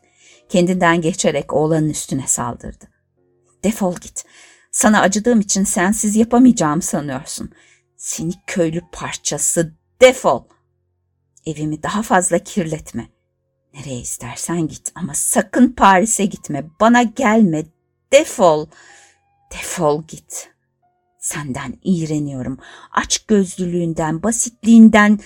Kendinden 0.50 1.02
geçerek 1.02 1.54
oğlanın 1.54 1.90
üstüne 1.90 2.28
saldırdı. 2.28 2.86
Defol 3.64 3.96
git. 3.96 4.26
Sana 4.72 5.02
acıdığım 5.02 5.40
için 5.40 5.64
sensiz 5.64 6.16
yapamayacağımı 6.16 6.82
sanıyorsun. 6.82 7.52
Seni 7.98 8.32
köylü 8.48 8.82
parçası, 8.92 9.74
defol. 10.02 10.44
Evimi 11.46 11.84
daha 11.84 12.04
fazla 12.04 12.40
kirletme. 12.40 13.10
Nereye 13.74 14.00
istersen 14.00 14.68
git 14.68 14.92
ama 14.96 15.14
sakın 15.14 15.68
Paris'e 15.68 16.26
gitme. 16.26 16.64
Bana 16.80 17.04
gelme. 17.04 17.66
Defol. 18.14 18.68
Defol 19.54 20.04
git. 20.08 20.52
Senden 21.20 21.74
iğreniyorum. 21.84 22.58
Aç 22.92 23.26
gözlülüğünden, 23.26 24.24
basitliğinden, 24.24 25.20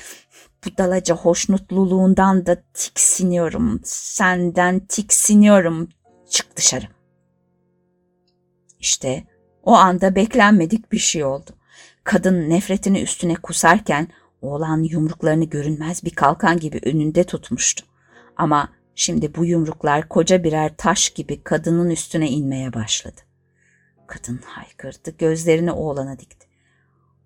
budalaca 0.66 1.16
hoşnutluluğundan 1.16 2.46
da 2.46 2.64
tiksiniyorum. 2.74 3.82
Senden 3.84 4.80
tiksiniyorum. 4.80 5.90
Çık 6.30 6.58
dışarı. 6.58 6.88
İşte 8.80 9.28
o 9.64 9.74
anda 9.74 10.16
beklenmedik 10.16 10.92
bir 10.92 10.98
şey 10.98 11.24
oldu. 11.24 11.52
Kadın 12.04 12.50
nefretini 12.50 13.02
üstüne 13.02 13.36
kusarken 13.36 14.08
oğlan 14.42 14.84
yumruklarını 14.84 15.46
görünmez 15.46 16.04
bir 16.04 16.16
kalkan 16.16 16.60
gibi 16.60 16.80
önünde 16.84 17.24
tutmuştu. 17.24 17.86
Ama 18.38 18.70
şimdi 18.96 19.36
bu 19.36 19.46
yumruklar 19.46 20.10
koca 20.10 20.44
birer 20.44 20.78
taş 20.78 21.10
gibi 21.10 21.44
kadının 21.44 21.90
üstüne 21.90 22.30
inmeye 22.30 22.74
başladı. 22.74 23.22
Kadın 24.08 24.40
haykırdı, 24.46 25.18
gözlerini 25.18 25.72
oğlana 25.72 26.20
dikti. 26.20 26.48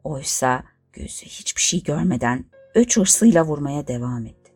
Oysa 0.04 0.64
gözü 0.94 1.26
hiçbir 1.26 1.62
şey 1.62 1.84
görmeden 1.84 2.46
öç 2.76 2.98
hırsıyla 2.98 3.46
vurmaya 3.46 3.88
devam 3.88 4.26
etti. 4.26 4.52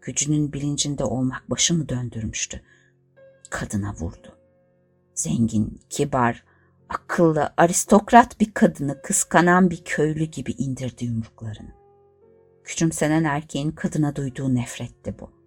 Gücünün 0.00 0.52
bilincinde 0.52 1.04
olmak 1.04 1.50
başını 1.50 1.88
döndürmüştü. 1.88 2.62
Kadına 3.50 3.94
vurdu. 3.94 4.38
Zengin, 5.14 5.80
kibar, 5.90 6.44
akıllı, 6.88 7.52
aristokrat 7.56 8.40
bir 8.40 8.54
kadını 8.54 9.02
kıskanan 9.02 9.70
bir 9.70 9.84
köylü 9.84 10.24
gibi 10.24 10.52
indirdi 10.52 11.04
yumruklarını. 11.04 11.72
Küçümsenen 12.64 13.24
erkeğin 13.24 13.70
kadına 13.70 14.16
duyduğu 14.16 14.54
nefretti 14.54 15.14
bu. 15.20 15.37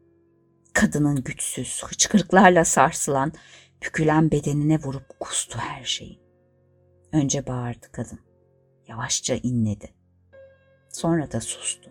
Kadının 0.74 1.24
güçsüz, 1.24 1.84
hıçkırıklarla 1.84 2.66
sarsılan, 2.66 3.34
bükülen 3.84 4.32
bedenine 4.32 4.80
vurup 4.80 5.20
kustu 5.20 5.60
her 5.60 5.84
şeyi. 5.84 6.20
Önce 7.12 7.48
bağırdı 7.48 7.92
kadın. 7.92 8.20
Yavaşça 8.88 9.36
inledi. 9.36 9.94
Sonra 10.90 11.32
da 11.32 11.42
sustu. 11.42 11.90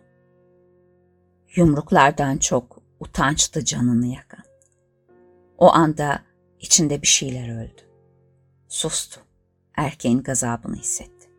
Yumruklardan 1.57 2.39
çok 2.39 2.83
utançtı 3.01 3.65
canını 3.65 4.07
yakan. 4.07 4.45
O 5.59 5.73
anda 5.73 6.23
içinde 6.61 7.03
bir 7.03 7.07
şeyler 7.07 7.63
öldü. 7.63 7.83
Sustu. 8.69 9.21
Erkeğin 9.77 10.23
gazabını 10.23 10.77
hissetti. 10.77 11.31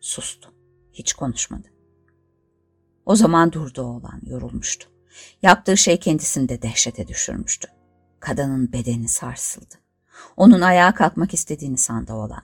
Sustu. 0.00 0.54
Hiç 0.92 1.12
konuşmadı. 1.12 1.68
O 3.06 3.16
zaman 3.16 3.52
durdu 3.52 3.82
oğlan, 3.82 4.20
yorulmuştu. 4.22 4.88
Yaptığı 5.42 5.76
şey 5.76 5.98
kendisini 5.98 6.48
de 6.48 6.62
dehşete 6.62 7.08
düşürmüştü. 7.08 7.68
Kadının 8.20 8.72
bedeni 8.72 9.08
sarsıldı. 9.08 9.74
Onun 10.36 10.60
ayağa 10.60 10.94
kalkmak 10.94 11.34
istediğini 11.34 11.78
sandı 11.78 12.12
oğlan. 12.12 12.42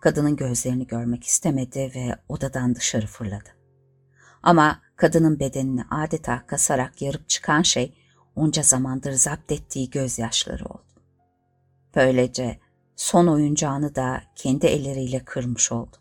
Kadının 0.00 0.36
gözlerini 0.36 0.86
görmek 0.86 1.24
istemedi 1.24 1.92
ve 1.94 2.16
odadan 2.28 2.74
dışarı 2.74 3.06
fırladı. 3.06 3.48
Ama 4.42 4.80
kadının 4.96 5.40
bedenini 5.40 5.84
adeta 5.90 6.46
kasarak 6.46 7.02
yarıp 7.02 7.28
çıkan 7.28 7.62
şey 7.62 7.94
onca 8.36 8.62
zamandır 8.62 9.12
zapt 9.12 9.52
ettiği 9.52 9.90
gözyaşları 9.90 10.64
oldu. 10.64 10.82
Böylece 11.96 12.60
son 12.96 13.26
oyuncağını 13.26 13.94
da 13.94 14.22
kendi 14.34 14.66
elleriyle 14.66 15.24
kırmış 15.24 15.72
oldu. 15.72 15.96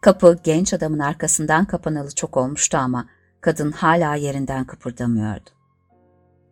Kapı 0.00 0.38
genç 0.44 0.74
adamın 0.74 0.98
arkasından 0.98 1.64
kapanalı 1.64 2.14
çok 2.14 2.36
olmuştu 2.36 2.78
ama 2.78 3.08
kadın 3.40 3.72
hala 3.72 4.14
yerinden 4.14 4.64
kıpırdamıyordu. 4.66 5.50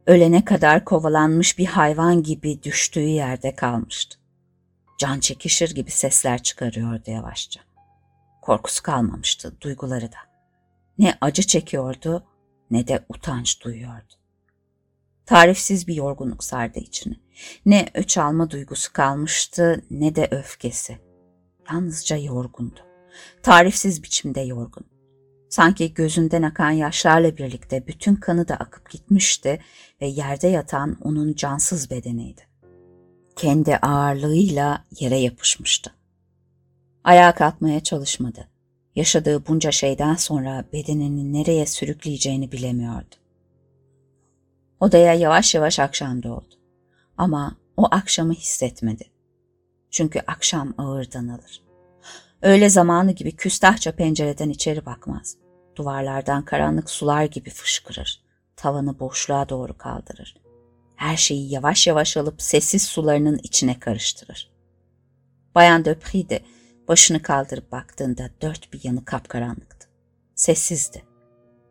Ölene 0.07 0.45
kadar 0.45 0.84
kovalanmış 0.84 1.59
bir 1.59 1.66
hayvan 1.66 2.22
gibi 2.22 2.62
düştüğü 2.62 3.01
yerde 3.01 3.55
kalmıştı. 3.55 4.18
Can 4.99 5.20
çekişir 5.20 5.74
gibi 5.74 5.91
sesler 5.91 6.43
çıkarıyordu 6.43 7.11
yavaşça. 7.11 7.61
Korkusu 8.43 8.82
kalmamıştı, 8.82 9.61
duyguları 9.61 10.12
da. 10.12 10.18
Ne 10.99 11.14
acı 11.20 11.43
çekiyordu 11.43 12.26
ne 12.70 12.89
de 12.89 13.05
utanç 13.09 13.64
duyuyordu. 13.64 14.14
Tarifsiz 15.26 15.89
bir 15.89 15.95
yorgunluk 15.95 16.45
sardı 16.45 16.78
içini. 16.78 17.20
Ne 17.66 17.89
öç 17.95 18.18
alma 18.18 18.51
duygusu 18.51 18.93
kalmıştı 18.93 19.84
ne 19.91 20.14
de 20.14 20.28
öfkesi. 20.30 20.99
Yalnızca 21.72 22.16
yorgundu. 22.16 22.80
Tarifsiz 23.43 24.03
biçimde 24.03 24.41
yorgun. 24.41 24.87
Sanki 25.57 25.94
gözünden 25.94 26.42
akan 26.42 26.70
yaşlarla 26.70 27.36
birlikte 27.36 27.86
bütün 27.86 28.16
kanı 28.16 28.48
da 28.48 28.54
akıp 28.54 28.90
gitmişti 28.90 29.61
ve 30.00 30.07
yerde 30.07 30.48
yatan 30.48 30.96
onun 31.02 31.34
cansız 31.34 31.90
bedeniydi. 31.90 32.40
Kendi 33.36 33.76
ağırlığıyla 33.76 34.84
yere 35.00 35.16
yapışmıştı. 35.16 35.94
Ayağa 37.04 37.34
kalkmaya 37.34 37.80
çalışmadı. 37.82 38.48
Yaşadığı 38.96 39.46
bunca 39.46 39.70
şeyden 39.70 40.14
sonra 40.14 40.64
bedenini 40.72 41.32
nereye 41.32 41.66
sürükleyeceğini 41.66 42.52
bilemiyordu. 42.52 43.14
Odaya 44.80 45.14
yavaş 45.14 45.54
yavaş 45.54 45.78
akşam 45.78 46.22
doğdu. 46.22 46.54
Ama 47.18 47.57
o 47.76 47.88
akşamı 47.90 48.32
hissetmedi. 48.32 49.04
Çünkü 49.90 50.20
akşam 50.26 50.74
ağırdan 50.78 51.28
alır. 51.28 51.62
Öğle 52.42 52.68
zamanı 52.68 53.12
gibi 53.12 53.36
küstahça 53.36 53.92
pencereden 53.92 54.50
içeri 54.50 54.86
bakmaz. 54.86 55.45
Duvarlardan 55.77 56.45
karanlık 56.45 56.91
sular 56.91 57.24
gibi 57.24 57.51
fışkırır. 57.51 58.22
Tavanı 58.57 59.01
boşluğa 59.01 59.49
doğru 59.49 59.79
kaldırır. 59.79 60.37
Her 60.97 61.16
şeyi 61.16 61.53
yavaş 61.53 61.87
yavaş 61.87 62.16
alıp 62.16 62.43
sessiz 62.43 62.83
sularının 62.83 63.41
içine 63.43 63.81
karıştırır. 63.81 64.51
Bayan 65.55 65.85
Döpri 65.85 66.29
de 66.29 66.41
başını 66.89 67.22
kaldırıp 67.22 67.72
baktığında 67.72 68.31
dört 68.43 68.72
bir 68.72 68.81
yanı 68.85 69.05
kapkaranlıktı. 69.05 69.89
Sessizdi. 70.35 71.03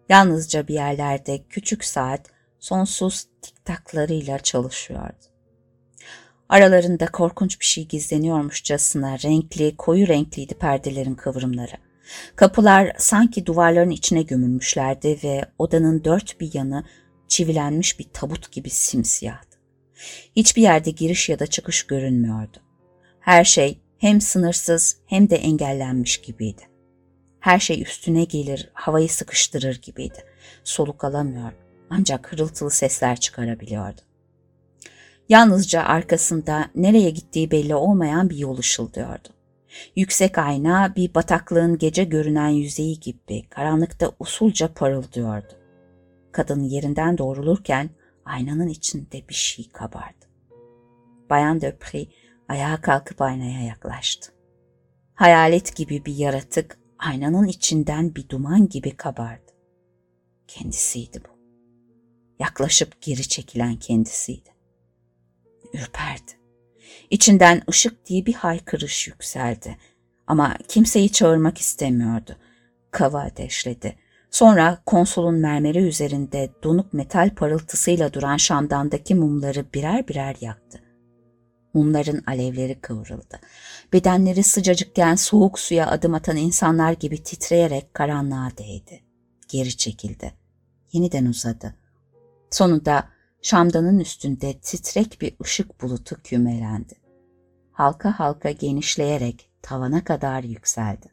Yalnızca 0.09 0.67
bir 0.67 0.73
yerlerde 0.73 1.43
küçük 1.49 1.85
saat 1.85 2.29
sonsuz 2.59 3.27
tiktaklarıyla 3.41 4.39
çalışıyordu. 4.39 5.35
Aralarında 6.49 7.05
korkunç 7.05 7.59
bir 7.59 7.65
şey 7.65 7.87
gizleniyormuşçasına 7.87 9.19
renkli, 9.19 9.77
koyu 9.77 10.07
renkliydi 10.07 10.53
perdelerin 10.53 11.15
kıvrımları. 11.15 11.84
Kapılar 12.35 12.91
sanki 12.97 13.45
duvarların 13.45 13.89
içine 13.89 14.21
gömülmüşlerdi 14.21 15.19
ve 15.23 15.45
odanın 15.59 16.03
dört 16.03 16.39
bir 16.39 16.53
yanı 16.53 16.83
çivilenmiş 17.27 17.99
bir 17.99 18.05
tabut 18.13 18.51
gibi 18.51 18.69
simsiyahtı. 18.69 19.57
Hiçbir 20.35 20.61
yerde 20.61 20.91
giriş 20.91 21.29
ya 21.29 21.39
da 21.39 21.47
çıkış 21.47 21.83
görünmüyordu. 21.83 22.57
Her 23.19 23.43
şey 23.43 23.79
hem 23.97 24.21
sınırsız 24.21 24.97
hem 25.05 25.29
de 25.29 25.35
engellenmiş 25.35 26.21
gibiydi. 26.21 26.61
Her 27.39 27.59
şey 27.59 27.81
üstüne 27.81 28.23
gelir, 28.23 28.69
havayı 28.73 29.09
sıkıştırır 29.09 29.81
gibiydi. 29.81 30.23
Soluk 30.63 31.03
alamıyor 31.03 31.51
ancak 31.89 32.31
hırıltılı 32.31 32.71
sesler 32.71 33.19
çıkarabiliyordu. 33.19 34.01
Yalnızca 35.29 35.83
arkasında 35.83 36.69
nereye 36.75 37.09
gittiği 37.09 37.51
belli 37.51 37.75
olmayan 37.75 38.29
bir 38.29 38.37
yol 38.37 38.57
ışıldıyordu. 38.57 39.29
Yüksek 39.95 40.37
ayna 40.37 40.95
bir 40.95 41.13
bataklığın 41.13 41.77
gece 41.77 42.03
görünen 42.03 42.49
yüzeyi 42.49 42.99
gibi 42.99 43.49
karanlıkta 43.49 44.11
usulca 44.19 44.73
parıldıyordu. 44.73 45.53
Kadın 46.31 46.63
yerinden 46.63 47.17
doğrulurken 47.17 47.89
aynanın 48.25 48.67
içinde 48.67 49.29
bir 49.29 49.33
şey 49.33 49.69
kabardı. 49.69 50.25
Bayan 51.29 51.61
Döpri 51.61 52.07
ayağa 52.49 52.81
kalkıp 52.81 53.21
aynaya 53.21 53.63
yaklaştı. 53.63 54.31
Hayalet 55.13 55.75
gibi 55.75 56.05
bir 56.05 56.15
yaratık 56.15 56.79
aynanın 56.99 57.47
içinden 57.47 58.15
bir 58.15 58.29
duman 58.29 58.69
gibi 58.69 58.97
kabardı. 58.97 59.51
Kendisiydi 60.47 61.21
bu. 61.29 61.35
Yaklaşıp 62.39 63.01
geri 63.01 63.27
çekilen 63.27 63.75
kendisiydi. 63.75 64.49
Ürperdi. 65.73 66.44
İçinden 67.09 67.61
ışık 67.69 68.05
diye 68.05 68.25
bir 68.25 68.33
haykırış 68.33 69.07
yükseldi. 69.07 69.77
Ama 70.27 70.57
kimseyi 70.67 71.11
çağırmak 71.11 71.57
istemiyordu. 71.57 72.35
Kava 72.91 73.21
ateşledi. 73.21 73.95
Sonra 74.31 74.81
konsolun 74.85 75.35
mermeri 75.35 75.77
üzerinde 75.79 76.49
donuk 76.63 76.93
metal 76.93 77.29
parıltısıyla 77.35 78.13
duran 78.13 78.37
şamdandaki 78.37 79.15
mumları 79.15 79.65
birer 79.73 80.07
birer 80.07 80.35
yaktı. 80.41 80.81
Mumların 81.73 82.23
alevleri 82.27 82.81
kıvrıldı. 82.81 83.39
Bedenleri 83.93 84.43
sıcacıkken 84.43 85.15
soğuk 85.15 85.59
suya 85.59 85.87
adım 85.87 86.13
atan 86.13 86.37
insanlar 86.37 86.91
gibi 86.91 87.23
titreyerek 87.23 87.93
karanlığa 87.93 88.51
değdi. 88.57 89.03
Geri 89.47 89.77
çekildi. 89.77 90.33
Yeniden 90.91 91.25
uzadı. 91.25 91.75
Sonunda 92.51 93.09
şamdanın 93.45 93.99
üstünde 93.99 94.53
titrek 94.53 95.21
bir 95.21 95.35
ışık 95.43 95.81
bulutu 95.81 96.15
kümelendi. 96.23 96.93
Halka 97.71 98.19
halka 98.19 98.51
genişleyerek 98.51 99.49
tavana 99.61 100.03
kadar 100.03 100.43
yükseldi. 100.43 101.11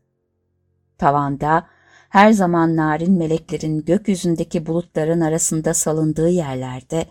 Tavanda 0.99 1.67
her 2.09 2.33
zaman 2.33 2.77
narin 2.77 3.19
meleklerin 3.19 3.85
gökyüzündeki 3.85 4.67
bulutların 4.67 5.21
arasında 5.21 5.75
salındığı 5.75 6.29
yerlerde 6.29 7.07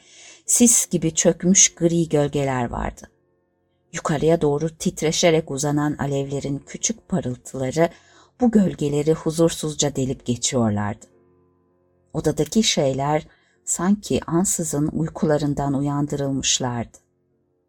sis 0.46 0.90
gibi 0.90 1.16
çökmüş 1.16 1.76
gri 1.76 2.10
gölgeler 2.10 2.70
vardı. 2.70 3.02
Yukarıya 3.94 4.42
doğru 4.42 4.70
titreşerek 4.70 5.52
uzanan 5.52 5.96
alevlerin 6.00 6.64
küçük 6.68 7.10
parıltıları 7.10 7.90
bu 8.42 8.52
gölgeleri 8.52 9.14
huzursuzca 9.14 9.96
delip 9.96 10.26
geçiyorlardı. 10.26 11.06
Odadaki 12.14 12.64
şeyler 12.64 13.28
sanki 13.72 14.22
ansızın 14.28 14.88
uykularından 14.88 15.74
uyandırılmışlardı. 15.74 16.98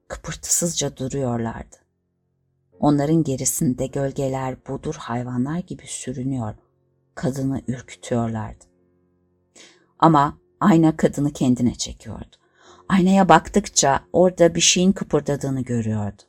Kıpırtısızca 0.09 0.97
duruyorlardı. 0.97 1.77
Onların 2.81 3.25
gerisinde 3.25 3.87
gölgeler 3.87 4.57
budur 4.67 4.95
hayvanlar 4.99 5.59
gibi 5.59 5.83
sürünüyor, 5.87 6.55
kadını 7.15 7.63
ürkütüyorlardı. 7.69 8.65
Ama 9.99 10.39
ayna 10.61 10.97
kadını 10.97 11.33
kendine 11.33 11.75
çekiyordu. 11.75 12.37
Aynaya 12.89 13.29
baktıkça 13.29 14.05
orada 14.13 14.55
bir 14.55 14.61
şeyin 14.61 14.93
kıpırdadığını 14.93 15.61
görüyordu. 15.61 16.23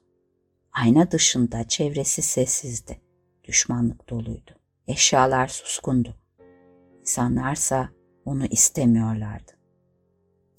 Ayna 0.72 1.12
dışında 1.12 1.68
çevresi 1.68 2.22
sessizdi. 2.22 3.02
Düşmanlık 3.44 4.10
doluydu. 4.10 4.52
Eşyalar 4.88 5.48
suskundu. 5.48 6.16
İnsanlarsa 7.02 7.90
onu 8.26 8.46
istemiyorlardı. 8.46 9.63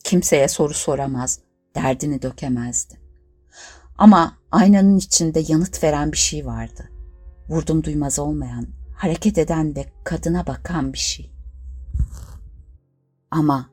Kimseye 0.05 0.49
soru 0.49 0.75
soramaz, 0.75 1.41
derdini 1.75 2.23
dökemezdi. 2.23 3.01
Ama 3.99 4.39
aynanın 4.51 4.97
içinde 4.97 5.45
yanıt 5.49 5.83
veren 5.83 6.13
bir 6.13 6.17
şey 6.17 6.47
vardı. 6.47 6.91
Vurdum 7.49 7.85
duymaz 7.85 8.19
olmayan, 8.19 8.67
hareket 8.97 9.39
eden 9.39 9.77
ve 9.77 9.87
kadına 10.05 10.47
bakan 10.47 10.93
bir 10.93 10.99
şey. 10.99 11.31
Ama 13.31 13.71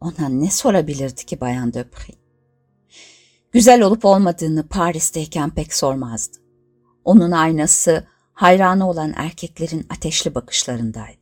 ona 0.00 0.28
ne 0.28 0.50
sorabilirdi 0.50 1.26
ki 1.26 1.40
Bayan 1.40 1.74
Döpri? 1.74 2.14
Güzel 3.52 3.82
olup 3.82 4.04
olmadığını 4.04 4.68
Paris'teyken 4.68 5.50
pek 5.50 5.74
sormazdı. 5.74 6.38
Onun 7.04 7.30
aynası 7.30 8.06
hayranı 8.32 8.88
olan 8.88 9.12
erkeklerin 9.16 9.86
ateşli 9.90 10.34
bakışlarındaydı. 10.34 11.21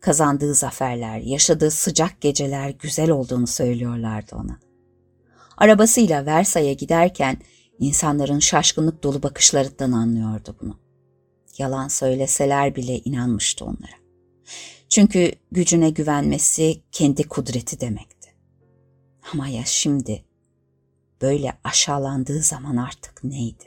Kazandığı 0.00 0.54
zaferler, 0.54 1.18
yaşadığı 1.18 1.70
sıcak 1.70 2.20
geceler 2.20 2.70
güzel 2.70 3.10
olduğunu 3.10 3.46
söylüyorlardı 3.46 4.36
ona. 4.36 4.60
Arabasıyla 5.56 6.26
Versay'a 6.26 6.72
giderken 6.72 7.36
insanların 7.78 8.38
şaşkınlık 8.38 9.02
dolu 9.02 9.22
bakışlarından 9.22 9.92
anlıyordu 9.92 10.56
bunu. 10.60 10.78
Yalan 11.58 11.88
söyleseler 11.88 12.76
bile 12.76 12.98
inanmıştı 12.98 13.64
onlara. 13.64 14.00
Çünkü 14.88 15.32
gücüne 15.52 15.90
güvenmesi 15.90 16.82
kendi 16.92 17.28
kudreti 17.28 17.80
demekti. 17.80 18.34
Ama 19.32 19.48
ya 19.48 19.62
şimdi 19.64 20.24
böyle 21.22 21.52
aşağılandığı 21.64 22.42
zaman 22.42 22.76
artık 22.76 23.24
neydi? 23.24 23.64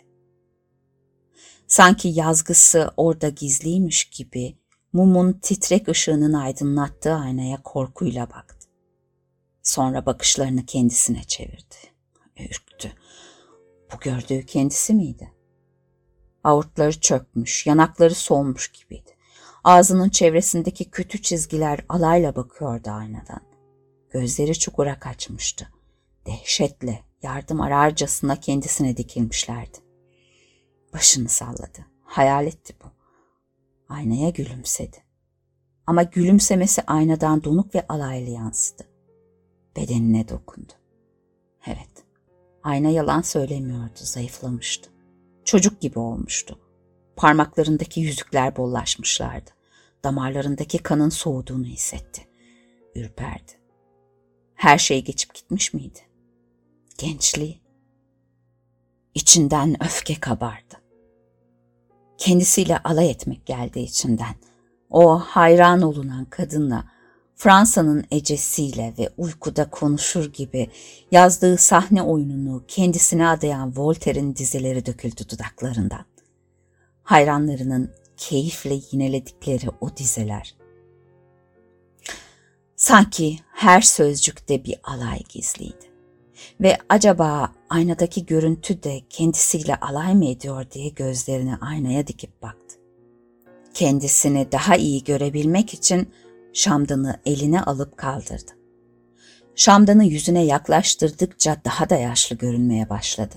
Sanki 1.67 2.07
yazgısı 2.07 2.91
orada 2.97 3.29
gizliymiş 3.29 4.05
gibi 4.05 4.57
mumun 4.93 5.33
titrek 5.33 5.87
ışığının 5.87 6.33
aydınlattığı 6.33 7.13
aynaya 7.13 7.63
korkuyla 7.63 8.29
baktı. 8.29 8.67
Sonra 9.63 10.05
bakışlarını 10.05 10.65
kendisine 10.65 11.23
çevirdi. 11.23 11.75
Ürktü. 12.39 12.91
Bu 13.93 13.99
gördüğü 13.99 14.45
kendisi 14.45 14.93
miydi? 14.93 15.31
Avurtları 16.43 16.99
çökmüş, 16.99 17.65
yanakları 17.65 18.15
solmuş 18.15 18.71
gibiydi. 18.71 19.11
Ağzının 19.63 20.09
çevresindeki 20.09 20.91
kötü 20.91 21.21
çizgiler 21.21 21.79
alayla 21.89 22.35
bakıyordu 22.35 22.89
aynadan. 22.89 23.41
Gözleri 24.09 24.59
çukura 24.59 24.99
kaçmıştı. 24.99 25.69
Dehşetle, 26.25 27.03
yardım 27.23 27.61
ararcasına 27.61 28.39
kendisine 28.39 28.97
dikilmişlerdi. 28.97 29.77
Başını 30.93 31.29
salladı. 31.29 31.85
Hayal 32.03 32.47
etti 32.47 32.75
bu. 32.83 33.02
Aynaya 33.93 34.29
gülümsedi. 34.29 34.97
Ama 35.87 36.03
gülümsemesi 36.03 36.81
aynadan 36.81 37.43
donuk 37.43 37.75
ve 37.75 37.87
alaylı 37.87 38.29
yansıdı. 38.29 38.83
Bedenine 39.75 40.27
dokundu. 40.29 40.73
Evet, 41.67 42.05
ayna 42.63 42.89
yalan 42.89 43.21
söylemiyordu, 43.21 43.95
zayıflamıştı. 43.95 44.89
Çocuk 45.45 45.81
gibi 45.81 45.99
olmuştu. 45.99 46.59
Parmaklarındaki 47.15 48.01
yüzükler 48.01 48.55
bollaşmışlardı. 48.55 49.51
Damarlarındaki 50.03 50.77
kanın 50.77 51.09
soğuduğunu 51.09 51.65
hissetti. 51.65 52.27
Ürperdi. 52.95 53.51
Her 54.55 54.77
şey 54.77 55.03
geçip 55.03 55.35
gitmiş 55.35 55.73
miydi? 55.73 55.99
Gençliği. 56.97 57.61
İçinden 59.15 59.83
öfke 59.83 60.19
kabardı. 60.19 60.82
Kendisiyle 62.17 62.77
alay 62.77 63.09
etmek 63.09 63.45
geldi 63.45 63.79
içinden. 63.79 64.35
O 64.89 65.19
hayran 65.19 65.81
olunan 65.81 66.25
kadınla 66.25 66.85
Fransa'nın 67.35 68.05
ecesiyle 68.11 68.93
ve 68.97 69.09
uykuda 69.17 69.69
konuşur 69.69 70.33
gibi 70.33 70.69
yazdığı 71.11 71.57
sahne 71.57 72.01
oyununu 72.01 72.63
kendisine 72.67 73.27
adayan 73.27 73.73
Voltaire'in 73.77 74.35
dizeleri 74.35 74.85
döküldü 74.85 75.29
dudaklarından 75.29 76.05
hayranlarının 77.03 77.91
keyifle 78.17 78.79
yineledikleri 78.91 79.67
o 79.81 79.97
dizeler. 79.97 80.55
Sanki 82.75 83.39
her 83.53 83.81
sözcükte 83.81 84.65
bir 84.65 84.79
alay 84.83 85.19
gizliydi. 85.29 85.92
Ve 86.61 86.77
acaba 86.89 87.51
aynadaki 87.69 88.25
görüntü 88.25 88.83
de 88.83 89.01
kendisiyle 89.09 89.75
alay 89.75 90.15
mı 90.15 90.25
ediyor 90.25 90.65
diye 90.71 90.89
gözlerini 90.89 91.55
aynaya 91.55 92.07
dikip 92.07 92.41
baktı. 92.41 92.75
Kendisini 93.73 94.51
daha 94.51 94.75
iyi 94.75 95.03
görebilmek 95.03 95.73
için 95.73 96.09
şamdanı 96.53 97.19
eline 97.25 97.61
alıp 97.61 97.97
kaldırdı. 97.97 98.51
Şamdanı 99.55 100.05
yüzüne 100.05 100.45
yaklaştırdıkça 100.45 101.57
daha 101.65 101.89
da 101.89 101.95
yaşlı 101.95 102.35
görünmeye 102.35 102.89
başladı. 102.89 103.35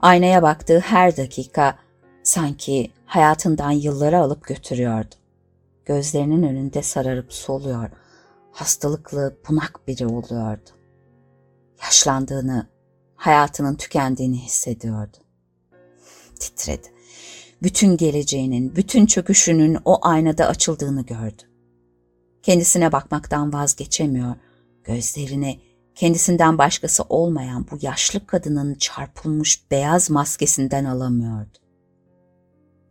Aynaya 0.00 0.42
baktığı 0.42 0.78
her 0.78 1.16
dakika 1.16 1.78
Sanki 2.22 2.90
hayatından 3.06 3.70
yılları 3.70 4.18
alıp 4.18 4.46
götürüyordu. 4.46 5.14
Gözlerinin 5.84 6.42
önünde 6.42 6.82
sararıp 6.82 7.32
soluyor, 7.32 7.90
hastalıklı, 8.52 9.36
bunak 9.48 9.80
biri 9.88 10.06
oluyordu. 10.06 10.70
Yaşlandığını, 11.82 12.66
hayatının 13.16 13.74
tükendiğini 13.74 14.38
hissediyordu. 14.38 15.16
Titredi. 16.40 16.88
Bütün 17.62 17.96
geleceğinin, 17.96 18.76
bütün 18.76 19.06
çöküşünün 19.06 19.78
o 19.84 19.98
aynada 20.02 20.46
açıldığını 20.46 21.02
gördü. 21.06 21.42
Kendisine 22.42 22.92
bakmaktan 22.92 23.52
vazgeçemiyor, 23.52 24.34
gözlerini 24.84 25.60
kendisinden 25.94 26.58
başkası 26.58 27.02
olmayan 27.08 27.66
bu 27.70 27.78
yaşlı 27.80 28.26
kadının 28.26 28.74
çarpılmış 28.74 29.70
beyaz 29.70 30.10
maskesinden 30.10 30.84
alamıyordu. 30.84 31.58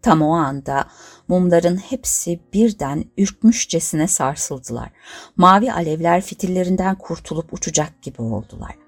Tam 0.01 0.21
o 0.21 0.31
anda 0.31 0.87
mumların 1.27 1.77
hepsi 1.77 2.39
birden 2.53 3.05
ürkmüşçesine 3.17 4.07
sarsıldılar. 4.07 4.89
Mavi 5.35 5.73
alevler 5.73 6.21
fitillerinden 6.21 6.95
kurtulup 6.95 7.53
uçacak 7.53 8.01
gibi 8.01 8.21
oldular. 8.21 8.78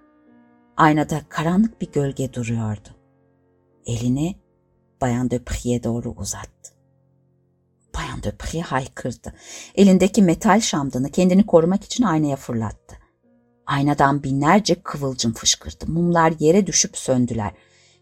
Aynada 0.78 1.22
karanlık 1.30 1.82
bir 1.82 1.91
gölge 1.91 2.34
duruyordu. 2.34 2.89
Elini 3.86 4.36
Bayan 5.01 5.32
Döpri'ye 5.32 5.84
doğru 5.84 6.11
uzattı. 6.11 6.72
Bayan 7.95 8.24
Döpri 8.24 8.61
haykırdı. 8.61 9.34
Elindeki 9.76 10.22
metal 10.22 10.61
şamdanı 10.61 11.11
kendini 11.11 11.45
korumak 11.45 11.84
için 11.84 12.03
aynaya 12.03 12.36
fırlattı. 12.36 12.97
Aynadan 13.65 14.24
binlerce 14.24 14.76
kıvılcım 14.84 15.34
fışkırdı. 15.34 15.88
Mumlar 15.88 16.34
yere 16.39 16.67
düşüp 16.67 16.97
söndüler. 16.97 17.51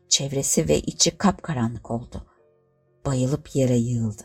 Çevresi 0.10 0.68
ve 0.68 0.80
içi 0.80 1.18
kapkaranlık 1.18 1.92
oldu. 1.92 2.26
bayılıp 3.06 3.56
yere 3.56 3.78
yığıldı. 3.78 4.24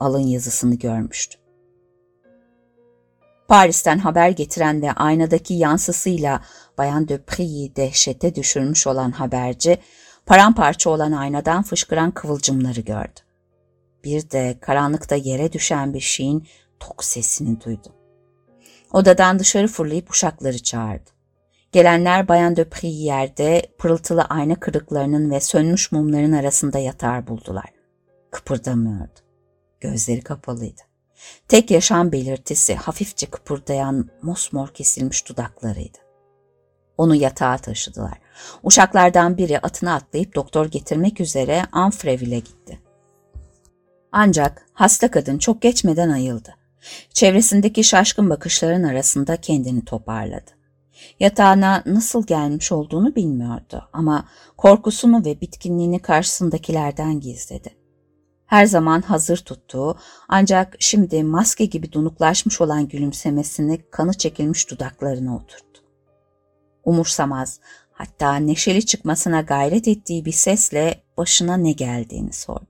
Alın 0.00 0.26
yazısını 0.26 0.74
görmüştü. 0.74 1.38
Paris'ten 3.48 3.98
haber 3.98 4.30
getiren 4.30 4.82
ve 4.82 4.92
aynadaki 4.92 5.54
yansısıyla 5.54 6.42
Bayan 6.80 7.08
Duprey'i 7.08 7.76
dehşete 7.76 8.34
düşürmüş 8.34 8.86
olan 8.86 9.10
haberci, 9.10 9.78
paramparça 10.26 10.90
olan 10.90 11.12
aynadan 11.12 11.62
fışkıran 11.62 12.10
kıvılcımları 12.10 12.80
gördü. 12.80 13.20
Bir 14.04 14.30
de 14.30 14.58
karanlıkta 14.60 15.14
yere 15.14 15.52
düşen 15.52 15.94
bir 15.94 16.00
şeyin 16.00 16.46
tok 16.80 17.04
sesini 17.04 17.60
duydu. 17.60 17.94
Odadan 18.92 19.38
dışarı 19.38 19.66
fırlayıp 19.66 20.10
uşakları 20.10 20.62
çağırdı. 20.62 21.10
Gelenler 21.72 22.28
Bayan 22.28 22.56
Duprey'i 22.56 23.02
yerde 23.02 23.62
pırıltılı 23.78 24.22
ayna 24.22 24.54
kırıklarının 24.54 25.30
ve 25.30 25.40
sönmüş 25.40 25.92
mumların 25.92 26.32
arasında 26.32 26.78
yatar 26.78 27.26
buldular. 27.26 27.68
Kıpırdamıyordu. 28.30 29.20
Gözleri 29.80 30.20
kapalıydı. 30.20 30.82
Tek 31.48 31.70
yaşam 31.70 32.12
belirtisi 32.12 32.74
hafifçe 32.74 33.26
kıpırdayan 33.26 34.10
mosmor 34.22 34.68
kesilmiş 34.68 35.28
dudaklarıydı. 35.28 36.09
Onu 37.00 37.14
yatağa 37.14 37.56
taşıdılar. 37.56 38.18
Uşaklardan 38.62 39.36
biri 39.36 39.58
atına 39.58 39.94
atlayıp 39.94 40.34
doktor 40.34 40.66
getirmek 40.66 41.20
üzere 41.20 41.62
Amfreville'e 41.72 42.38
gitti. 42.38 42.80
Ancak 44.12 44.66
hasta 44.72 45.10
kadın 45.10 45.38
çok 45.38 45.62
geçmeden 45.62 46.08
ayıldı. 46.08 46.54
Çevresindeki 47.12 47.84
şaşkın 47.84 48.30
bakışların 48.30 48.82
arasında 48.82 49.36
kendini 49.36 49.84
toparladı. 49.84 50.50
Yatağına 51.20 51.82
nasıl 51.86 52.26
gelmiş 52.26 52.72
olduğunu 52.72 53.14
bilmiyordu 53.14 53.88
ama 53.92 54.24
korkusunu 54.56 55.24
ve 55.24 55.40
bitkinliğini 55.40 55.98
karşısındakilerden 55.98 57.20
gizledi. 57.20 57.76
Her 58.46 58.66
zaman 58.66 59.02
hazır 59.02 59.36
tuttuğu 59.36 59.96
ancak 60.28 60.76
şimdi 60.78 61.22
maske 61.22 61.64
gibi 61.64 61.92
donuklaşmış 61.92 62.60
olan 62.60 62.88
gülümsemesini 62.88 63.80
kanı 63.90 64.12
çekilmiş 64.12 64.70
dudaklarına 64.70 65.36
oturttu. 65.36 65.69
Umursamaz, 66.84 67.60
hatta 67.92 68.36
neşeli 68.36 68.86
çıkmasına 68.86 69.40
gayret 69.40 69.88
ettiği 69.88 70.24
bir 70.24 70.32
sesle 70.32 71.02
başına 71.16 71.56
ne 71.56 71.72
geldiğini 71.72 72.32
sordu. 72.32 72.66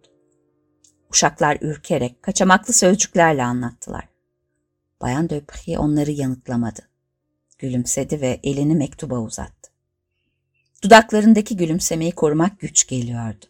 Uşaklar 1.10 1.58
ürkerek, 1.60 2.22
kaçamaklı 2.22 2.74
sözcüklerle 2.74 3.42
anlattılar. 3.42 4.08
Bayan 5.00 5.30
Döpri 5.30 5.78
onları 5.78 6.10
yanıtlamadı. 6.10 6.80
Gülümsedi 7.58 8.20
ve 8.20 8.40
elini 8.42 8.74
mektuba 8.74 9.18
uzattı. 9.18 9.70
Dudaklarındaki 10.82 11.56
gülümsemeyi 11.56 12.12
korumak 12.12 12.60
güç 12.60 12.86
geliyordu. 12.86 13.46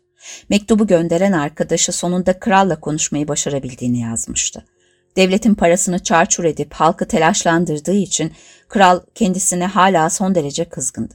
Mektubu 0.48 0.86
gönderen 0.86 1.32
arkadaşı 1.32 1.92
sonunda 1.92 2.40
kralla 2.40 2.80
konuşmayı 2.80 3.28
başarabildiğini 3.28 4.00
yazmıştı. 4.00 4.64
Devletin 5.16 5.54
parasını 5.54 5.98
çarçur 5.98 6.44
edip 6.44 6.72
halkı 6.72 7.08
telaşlandırdığı 7.08 7.94
için 7.94 8.32
kral 8.68 9.00
kendisine 9.14 9.66
hala 9.66 10.10
son 10.10 10.34
derece 10.34 10.64
kızgındı. 10.64 11.14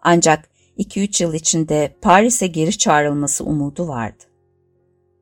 Ancak 0.00 0.48
2-3 0.78 1.22
yıl 1.22 1.34
içinde 1.34 1.96
Paris'e 2.02 2.46
geri 2.46 2.78
çağrılması 2.78 3.44
umudu 3.44 3.88
vardı. 3.88 4.24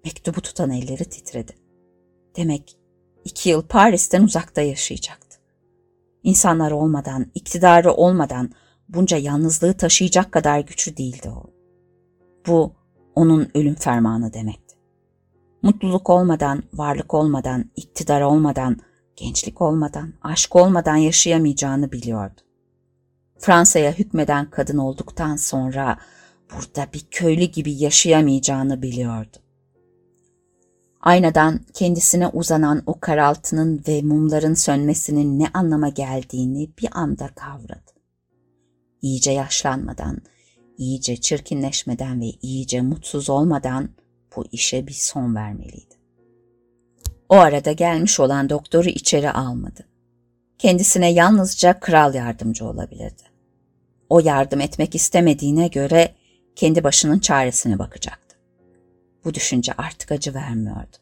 Mektubu 0.04 0.40
tutan 0.40 0.70
elleri 0.70 1.04
titredi. 1.04 1.52
Demek 2.36 2.76
iki 3.24 3.48
yıl 3.48 3.62
Paris'ten 3.62 4.22
uzakta 4.22 4.60
yaşayacaktı. 4.62 5.38
İnsanlar 6.22 6.70
olmadan, 6.70 7.26
iktidarı 7.34 7.92
olmadan 7.92 8.50
bunca 8.88 9.16
yalnızlığı 9.16 9.74
taşıyacak 9.74 10.32
kadar 10.32 10.58
güçlü 10.60 10.96
değildi 10.96 11.28
o. 11.28 11.50
Bu 12.46 12.72
onun 13.14 13.50
ölüm 13.54 13.74
fermanı 13.74 14.32
demekti. 14.32 14.63
Mutluluk 15.64 16.10
olmadan, 16.10 16.62
varlık 16.74 17.14
olmadan, 17.14 17.70
iktidar 17.76 18.20
olmadan, 18.20 18.76
gençlik 19.16 19.60
olmadan, 19.60 20.12
aşk 20.22 20.56
olmadan 20.56 20.96
yaşayamayacağını 20.96 21.92
biliyordu. 21.92 22.40
Fransa'ya 23.38 23.92
hükmeden 23.92 24.50
kadın 24.50 24.78
olduktan 24.78 25.36
sonra 25.36 25.98
burada 26.54 26.86
bir 26.94 27.06
köylü 27.10 27.44
gibi 27.44 27.72
yaşayamayacağını 27.72 28.82
biliyordu. 28.82 29.36
Aynadan 31.00 31.60
kendisine 31.74 32.28
uzanan 32.28 32.82
o 32.86 33.00
karaltının 33.00 33.82
ve 33.88 34.02
mumların 34.02 34.54
sönmesinin 34.54 35.38
ne 35.38 35.48
anlama 35.54 35.88
geldiğini 35.88 36.70
bir 36.78 36.88
anda 36.92 37.28
kavradı. 37.28 37.92
İyice 39.02 39.30
yaşlanmadan, 39.30 40.18
iyice 40.78 41.16
çirkinleşmeden 41.16 42.20
ve 42.20 42.30
iyice 42.42 42.80
mutsuz 42.80 43.30
olmadan 43.30 43.88
bu 44.36 44.44
işe 44.52 44.86
bir 44.86 44.92
son 44.92 45.34
vermeliydi. 45.34 45.94
O 47.28 47.36
arada 47.36 47.72
gelmiş 47.72 48.20
olan 48.20 48.48
doktoru 48.48 48.88
içeri 48.88 49.30
almadı. 49.30 49.88
Kendisine 50.58 51.12
yalnızca 51.12 51.80
kral 51.80 52.14
yardımcı 52.14 52.64
olabilirdi. 52.64 53.22
O 54.08 54.20
yardım 54.20 54.60
etmek 54.60 54.94
istemediğine 54.94 55.68
göre 55.68 56.14
kendi 56.56 56.84
başının 56.84 57.18
çaresine 57.18 57.78
bakacaktı. 57.78 58.36
Bu 59.24 59.34
düşünce 59.34 59.72
artık 59.72 60.12
acı 60.12 60.34
vermiyordu. 60.34 60.96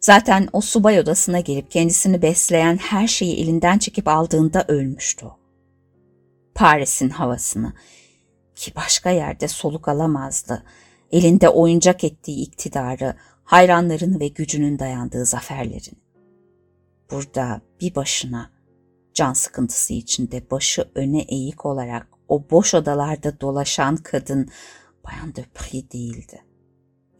Zaten 0.00 0.48
o 0.52 0.60
subay 0.60 1.00
odasına 1.00 1.40
gelip 1.40 1.70
kendisini 1.70 2.22
besleyen 2.22 2.76
her 2.76 3.08
şeyi 3.08 3.36
elinden 3.36 3.78
çekip 3.78 4.08
aldığında 4.08 4.64
ölmüştü 4.68 5.26
o. 5.26 5.38
Paris'in 6.54 7.08
havasını, 7.08 7.72
ki 8.56 8.72
başka 8.76 9.10
yerde 9.10 9.48
soluk 9.48 9.88
alamazdı. 9.88 10.62
Elinde 11.14 11.48
oyuncak 11.48 12.04
ettiği 12.04 12.42
iktidarı, 12.46 13.14
hayranlarını 13.44 14.20
ve 14.20 14.28
gücünün 14.28 14.78
dayandığı 14.78 15.24
zaferlerin. 15.24 15.98
Burada 17.10 17.60
bir 17.80 17.94
başına 17.94 18.50
can 19.14 19.32
sıkıntısı 19.32 19.92
içinde 19.92 20.50
başı 20.50 20.90
öne 20.94 21.20
eğik 21.20 21.66
olarak 21.66 22.06
o 22.28 22.50
boş 22.50 22.74
odalarda 22.74 23.40
dolaşan 23.40 23.96
kadın 23.96 24.48
Bayan 25.04 25.34
Döpri 25.36 25.90
değildi. 25.90 26.44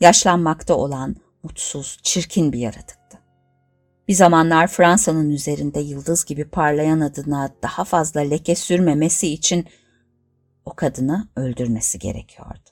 Yaşlanmakta 0.00 0.74
olan 0.74 1.16
mutsuz, 1.42 1.98
çirkin 2.02 2.52
bir 2.52 2.58
yaratıktı. 2.58 3.18
Bir 4.08 4.14
zamanlar 4.14 4.66
Fransa'nın 4.66 5.30
üzerinde 5.30 5.80
yıldız 5.80 6.24
gibi 6.24 6.44
parlayan 6.44 7.00
adına 7.00 7.50
daha 7.62 7.84
fazla 7.84 8.20
leke 8.20 8.54
sürmemesi 8.54 9.32
için 9.32 9.66
o 10.64 10.74
kadını 10.74 11.28
öldürmesi 11.36 11.98
gerekiyordu. 11.98 12.63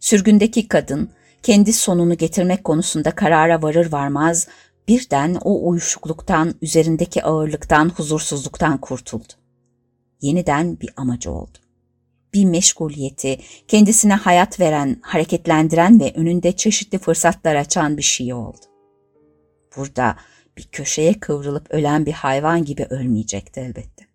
Sürgündeki 0.00 0.68
kadın 0.68 1.10
kendi 1.42 1.72
sonunu 1.72 2.16
getirmek 2.16 2.64
konusunda 2.64 3.10
karara 3.10 3.62
varır 3.62 3.92
varmaz 3.92 4.48
birden 4.88 5.38
o 5.44 5.68
uyuşukluktan, 5.68 6.54
üzerindeki 6.62 7.24
ağırlıktan, 7.24 7.88
huzursuzluktan 7.88 8.78
kurtuldu. 8.78 9.32
Yeniden 10.20 10.80
bir 10.80 10.90
amacı 10.96 11.32
oldu. 11.32 11.58
Bir 12.34 12.44
meşguliyeti, 12.44 13.40
kendisine 13.68 14.14
hayat 14.14 14.60
veren, 14.60 15.00
hareketlendiren 15.02 16.00
ve 16.00 16.12
önünde 16.16 16.52
çeşitli 16.52 16.98
fırsatlar 16.98 17.54
açan 17.54 17.96
bir 17.96 18.02
şey 18.02 18.34
oldu. 18.34 18.66
Burada 19.76 20.16
bir 20.56 20.62
köşeye 20.62 21.14
kıvrılıp 21.20 21.70
ölen 21.70 22.06
bir 22.06 22.12
hayvan 22.12 22.64
gibi 22.64 22.86
ölmeyecekti 22.90 23.60
elbette 23.60 24.08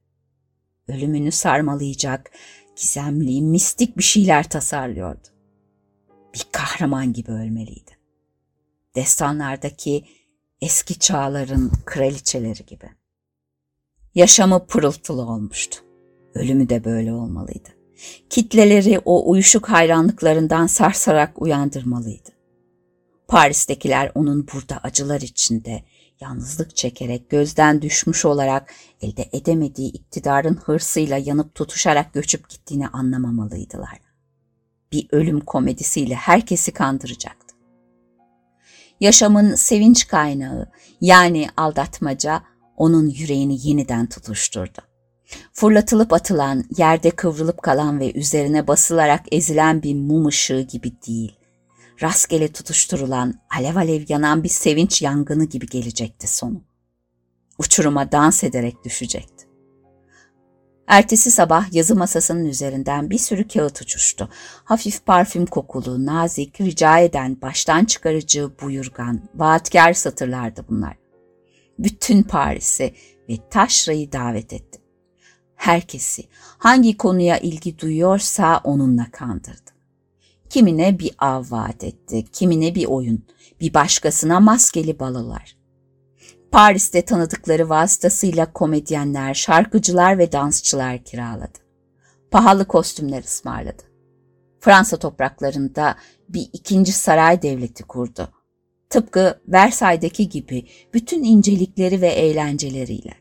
ölümünü 0.88 1.32
sarmalayacak, 1.32 2.32
gizemli, 2.76 3.42
mistik 3.42 3.98
bir 3.98 4.04
şeyler 4.04 4.50
tasarlıyordu. 4.50 5.33
Bir 6.34 6.48
kahraman 6.52 7.14
gibi 7.14 7.32
ölmeliydi. 7.32 7.92
Destanlardaki 8.96 10.06
eski 10.62 11.00
çağların 11.00 11.72
kraliçeleri 11.86 12.66
gibi. 12.66 12.90
Yaşamı 14.16 14.66
pırıltılı 14.66 15.22
olmuştu. 15.22 15.80
Ölümü 16.34 16.70
de 16.70 16.84
böyle 16.84 17.14
olmalıydı. 17.14 17.70
Kitleleri 18.30 19.00
o 19.06 19.32
uyuşuk 19.32 19.70
hayranlıklarından 19.70 20.68
sarsarak 20.68 21.42
uyandırmalıydı. 21.42 22.30
Paris'tekiler 23.28 24.12
onun 24.16 24.48
burada 24.54 24.78
acılar 24.78 25.22
içinde, 25.22 25.84
yalnızlık 26.22 26.76
çekerek 26.76 27.30
gözden 27.30 27.82
düşmüş 27.82 28.26
olarak 28.26 28.74
elde 29.02 29.30
edemediği 29.32 29.92
iktidarın 29.92 30.56
hırsıyla 30.56 31.18
yanıp 31.18 31.56
tutuşarak 31.56 32.14
göçüp 32.14 32.50
gittiğini 32.50 32.88
anlamamalıydılar. 32.88 34.13
Bir 34.94 35.08
ölüm 35.12 35.40
komedisiyle 35.40 36.16
herkesi 36.16 36.72
kandıracaktı. 36.72 37.56
Yaşamın 39.00 39.56
sevinç 39.56 40.08
kaynağı 40.08 40.72
yani 41.02 41.48
aldatmaca 41.58 42.44
onun 42.78 43.10
yüreğini 43.10 43.68
yeniden 43.68 44.06
tutuşturdu. 44.06 44.82
Fırlatılıp 45.54 46.14
atılan, 46.14 46.66
yerde 46.78 47.12
kıvrılıp 47.12 47.62
kalan 47.62 48.00
ve 48.00 48.14
üzerine 48.14 48.68
basılarak 48.68 49.22
ezilen 49.32 49.84
bir 49.84 49.96
mum 49.96 50.26
ışığı 50.26 50.62
gibi 50.62 50.92
değil, 51.08 51.36
rastgele 52.02 52.52
tutuşturulan, 52.52 53.34
alev 53.58 53.76
alev 53.76 54.06
yanan 54.10 54.44
bir 54.44 54.50
sevinç 54.50 55.02
yangını 55.02 55.46
gibi 55.46 55.68
gelecekti 55.68 56.36
sonu. 56.36 56.62
Uçuruma 57.60 58.12
dans 58.12 58.44
ederek 58.44 58.84
düşecekti. 58.86 59.33
Ertesi 60.88 61.32
sabah 61.32 61.74
yazı 61.74 61.96
masasının 61.96 62.46
üzerinden 62.46 63.10
bir 63.10 63.18
sürü 63.18 63.48
kağıt 63.48 63.82
uçuştu. 63.82 64.30
Hafif 64.64 65.06
parfüm 65.06 65.46
kokulu, 65.46 66.06
nazik, 66.06 66.62
rica 66.62 67.00
eden, 67.00 67.42
baştan 67.42 67.86
çıkarıcı, 67.86 68.52
buyurgan, 68.62 69.22
vaatkar 69.36 69.94
satırlardı 69.94 70.66
bunlar. 70.70 70.98
Bütün 71.80 72.24
Paris'i 72.24 72.94
ve 73.30 73.38
Taşra'yı 73.50 74.12
davet 74.12 74.54
etti. 74.54 74.80
Herkesi 75.56 76.24
hangi 76.58 76.98
konuya 76.98 77.38
ilgi 77.38 77.80
duyuyorsa 77.80 78.62
onunla 78.64 79.08
kandırdı. 79.12 79.72
Kimine 80.50 81.00
bir 81.00 81.12
av 81.20 81.44
vaat 81.50 81.84
etti, 81.84 82.26
kimine 82.32 82.76
bir 82.76 82.86
oyun, 82.86 83.26
bir 83.60 83.74
başkasına 83.74 84.40
maskeli 84.40 85.00
balalar. 85.00 85.63
Paris'te 86.54 87.02
tanıdıkları 87.02 87.70
vasıtasıyla 87.70 88.54
komedyenler, 88.54 89.34
şarkıcılar 89.34 90.18
ve 90.18 90.32
dansçılar 90.32 91.04
kiraladı. 91.04 91.60
Pahalı 92.32 92.66
kostümler 92.66 93.24
ısmarladı. 93.24 93.84
Fransa 94.60 94.98
topraklarında 94.98 95.96
bir 96.30 96.50
ikinci 96.54 96.92
saray 96.92 97.42
devleti 97.42 97.84
kurdu. 97.84 98.30
Tıpkı 98.90 99.42
Versay'daki 99.48 100.30
gibi 100.30 100.66
bütün 100.94 101.24
incelikleri 101.24 102.02
ve 102.02 102.08
eğlenceleriyle. 102.08 103.14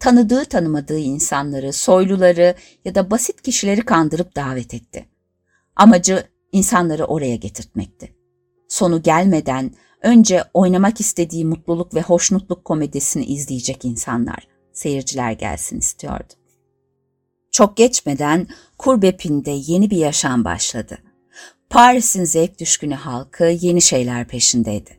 Tanıdığı 0.00 0.44
tanımadığı 0.44 0.98
insanları, 0.98 1.72
soyluları 1.72 2.54
ya 2.84 2.94
da 2.94 3.10
basit 3.10 3.42
kişileri 3.42 3.84
kandırıp 3.84 4.36
davet 4.36 4.74
etti. 4.74 5.08
Amacı 5.76 6.24
insanları 6.52 7.04
oraya 7.04 7.36
getirtmekti. 7.36 8.14
Sonu 8.68 9.02
gelmeden 9.02 9.70
önce 10.02 10.44
oynamak 10.54 11.00
istediği 11.00 11.44
mutluluk 11.44 11.94
ve 11.94 12.02
hoşnutluk 12.02 12.64
komedisini 12.64 13.24
izleyecek 13.24 13.84
insanlar, 13.84 14.48
seyirciler 14.72 15.32
gelsin 15.32 15.78
istiyordu. 15.78 16.34
Çok 17.50 17.76
geçmeden 17.76 18.46
Kurbepin'de 18.78 19.50
yeni 19.50 19.90
bir 19.90 19.96
yaşam 19.96 20.44
başladı. 20.44 20.98
Paris'in 21.70 22.24
zevk 22.24 22.58
düşkünü 22.58 22.94
halkı 22.94 23.44
yeni 23.44 23.82
şeyler 23.82 24.28
peşindeydi. 24.28 24.98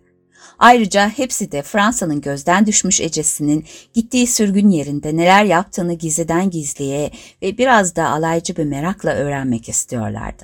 Ayrıca 0.59 1.09
hepsi 1.09 1.51
de 1.51 1.61
Fransa'nın 1.61 2.21
gözden 2.21 2.65
düşmüş 2.65 3.01
Ecesi'nin 3.01 3.65
gittiği 3.93 4.27
sürgün 4.27 4.69
yerinde 4.69 5.17
neler 5.17 5.43
yaptığını 5.43 5.93
gizliden 5.93 6.49
gizliye 6.49 7.11
ve 7.41 7.57
biraz 7.57 7.95
da 7.95 8.09
alaycı 8.09 8.55
bir 8.55 8.65
merakla 8.65 9.11
öğrenmek 9.11 9.69
istiyorlardı. 9.69 10.43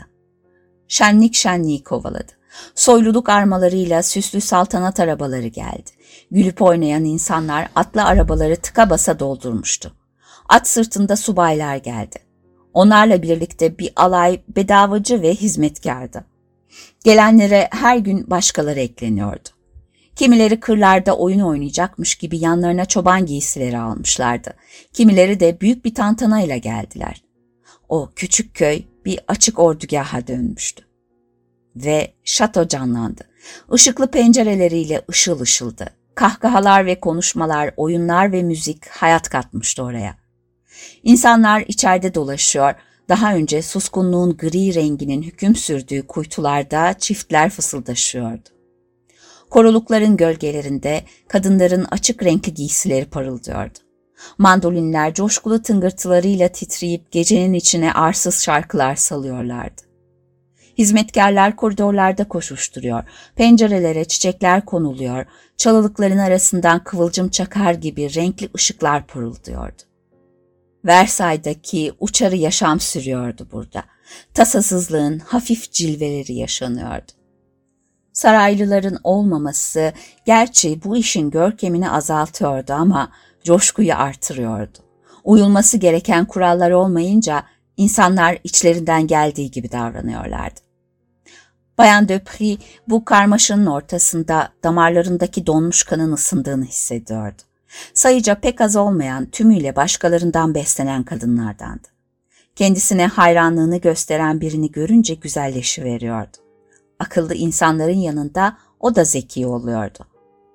Şenlik 0.88 1.36
şenliği 1.36 1.84
kovaladı. 1.84 2.32
Soyluluk 2.76 3.30
armalarıyla 3.30 4.04
süslü 4.04 4.42
saltanat 4.42 5.00
arabaları 5.00 5.48
geldi. 5.48 5.92
Gülüp 6.32 6.62
oynayan 6.62 7.06
insanlar 7.06 7.68
atlı 7.76 8.04
arabaları 8.04 8.56
tıka 8.56 8.90
basa 8.90 9.20
doldurmuştu. 9.20 9.94
At 10.50 10.68
sırtında 10.68 11.16
subaylar 11.16 11.76
geldi. 11.76 12.20
Onlarla 12.74 13.22
birlikte 13.22 13.78
bir 13.78 13.94
alay 13.96 14.42
bedavacı 14.56 15.22
ve 15.22 15.36
hizmetkardı. 15.36 16.26
Gelenlere 17.04 17.68
her 17.72 17.98
gün 17.98 18.30
başkaları 18.30 18.80
ekleniyordu. 18.80 19.50
Kimileri 20.16 20.60
kırlarda 20.60 21.18
oyun 21.18 21.40
oynayacakmış 21.40 22.16
gibi 22.16 22.38
yanlarına 22.38 22.86
çoban 22.86 23.26
giysileri 23.26 23.78
almışlardı. 23.78 24.54
Kimileri 24.94 25.40
de 25.40 25.62
büyük 25.62 25.86
bir 25.86 25.96
tantanayla 25.96 26.58
geldiler. 26.58 27.24
O 27.90 28.10
küçük 28.16 28.56
köy 28.56 28.84
bir 29.06 29.20
açık 29.28 29.60
ordugaha 29.60 30.28
dönmüştü. 30.28 30.86
Ve 31.76 32.14
şato 32.24 32.68
canlandı. 32.68 33.24
Işıklı 33.74 34.12
pencereleriyle 34.12 35.02
ışıl 35.10 35.40
ışıldı. 35.40 35.86
Kahkahalar 36.16 36.86
ve 36.86 37.00
konuşmalar, 37.00 37.74
oyunlar 37.78 38.32
ve 38.32 38.44
müzik 38.44 38.88
hayat 38.88 39.30
katmıştı 39.30 39.84
oraya. 39.84 40.18
İnsanlar 41.04 41.64
içeride 41.68 42.14
dolaşıyor, 42.14 42.74
daha 43.10 43.36
önce 43.36 43.62
suskunluğun 43.62 44.38
gri 44.38 44.76
renginin 44.76 45.22
hüküm 45.22 45.56
sürdüğü 45.56 46.08
kuytularda 46.08 46.94
çiftler 46.94 47.50
fısıldaşıyordu. 47.50 48.50
Korulukların 49.50 50.18
gölgelerinde 50.18 51.04
kadınların 51.28 51.88
açık 51.92 52.24
renkli 52.24 52.54
giysileri 52.54 53.06
parıldıyordu. 53.06 53.80
Mandolinler 54.38 55.14
coşkulu 55.14 55.62
tıngırtılarıyla 55.62 56.48
titreyip 56.48 57.12
gecenin 57.12 57.54
içine 57.54 57.94
arsız 57.94 58.42
şarkılar 58.44 58.96
salıyorlardı. 58.96 59.82
Hizmetkarlar 60.78 61.56
koridorlarda 61.56 62.28
koşuşturuyor, 62.28 63.04
pencerelere 63.36 64.06
çiçekler 64.06 64.66
konuluyor, 64.66 65.26
çalılıkların 65.58 66.18
arasından 66.18 66.84
kıvılcım 66.84 67.30
çakar 67.30 67.74
gibi 67.74 68.16
renkli 68.16 68.50
ışıklar 68.56 69.08
pırıldıyordu. 69.08 69.82
Versay'daki 70.86 71.94
uçarı 72.00 72.36
yaşam 72.36 72.80
sürüyordu 72.80 73.48
burada. 73.52 73.84
Tasasızlığın 74.34 75.20
hafif 75.20 75.72
cilveleri 75.72 76.34
yaşanıyordu. 76.34 77.12
Saraylıların 78.14 78.98
olmaması 79.04 79.94
gerçi 80.26 80.84
bu 80.84 80.98
işin 80.98 81.30
görkemini 81.30 81.90
azaltıyordu 81.90 82.74
ama 82.74 83.12
coşkuyu 83.44 83.94
artırıyordu. 83.96 84.78
Uyulması 85.24 85.78
gereken 85.78 86.26
kurallar 86.26 86.72
olmayınca 86.72 87.44
insanlar 87.78 88.38
içlerinden 88.44 89.08
geldiği 89.08 89.52
gibi 89.52 89.72
davranıyorlardı. 89.72 90.65
Bayan 91.78 92.10
Döpri 92.10 92.58
bu 92.88 93.06
karmaşanın 93.06 93.66
ortasında 93.66 94.50
damarlarındaki 94.64 95.46
donmuş 95.46 95.84
kanın 95.84 96.12
ısındığını 96.12 96.66
hissediyordu. 96.66 97.42
Sayıca 97.94 98.36
pek 98.36 98.62
az 98.62 98.76
olmayan 98.76 99.26
tümüyle 99.26 99.76
başkalarından 99.76 100.56
beslenen 100.56 101.04
kadınlardandı. 101.04 101.88
Kendisine 102.56 103.08
hayranlığını 103.08 103.78
gösteren 103.78 104.42
birini 104.42 104.72
görünce 104.72 105.14
güzelleşiveriyordu. 105.14 106.38
Akıllı 107.00 107.34
insanların 107.36 108.00
yanında 108.00 108.58
o 108.80 108.96
da 108.96 109.04
zeki 109.04 109.48
oluyordu. 109.48 110.00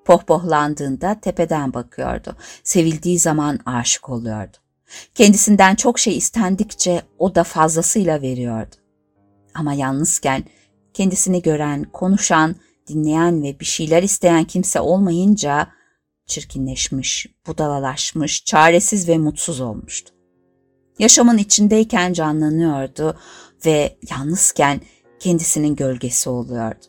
Pohpohlandığında 0.05 1.19
tepeden 1.21 1.73
bakıyordu. 1.73 2.35
Sevildiği 2.63 3.19
zaman 3.19 3.59
aşık 3.65 4.09
oluyordu. 4.09 4.57
Kendisinden 5.15 5.75
çok 5.75 5.99
şey 5.99 6.17
istendikçe 6.17 7.01
o 7.19 7.35
da 7.35 7.43
fazlasıyla 7.43 8.21
veriyordu. 8.21 8.75
Ama 9.53 9.73
yalnızken 9.73 10.43
kendisini 10.93 11.41
gören, 11.41 11.83
konuşan, 11.83 12.55
dinleyen 12.87 13.43
ve 13.43 13.59
bir 13.59 13.65
şeyler 13.65 14.03
isteyen 14.03 14.43
kimse 14.43 14.79
olmayınca 14.79 15.67
çirkinleşmiş, 16.25 17.27
budalalaşmış, 17.47 18.45
çaresiz 18.45 19.07
ve 19.07 19.17
mutsuz 19.17 19.61
olmuştu. 19.61 20.13
Yaşamın 20.99 21.37
içindeyken 21.37 22.13
canlanıyordu 22.13 23.17
ve 23.65 23.97
yalnızken 24.09 24.81
kendisinin 25.19 25.75
gölgesi 25.75 26.29
oluyordu. 26.29 26.85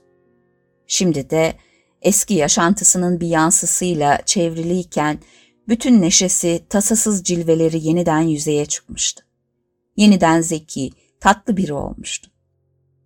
Şimdi 0.86 1.30
de 1.30 1.56
eski 2.02 2.34
yaşantısının 2.34 3.20
bir 3.20 3.26
yansısıyla 3.26 4.18
çevriliyken 4.26 5.18
bütün 5.68 6.02
neşesi, 6.02 6.64
tasasız 6.68 7.24
cilveleri 7.24 7.86
yeniden 7.86 8.20
yüzeye 8.20 8.66
çıkmıştı. 8.66 9.24
Yeniden 9.96 10.40
zeki, 10.40 10.90
tatlı 11.20 11.56
biri 11.56 11.72
olmuştu. 11.72 12.31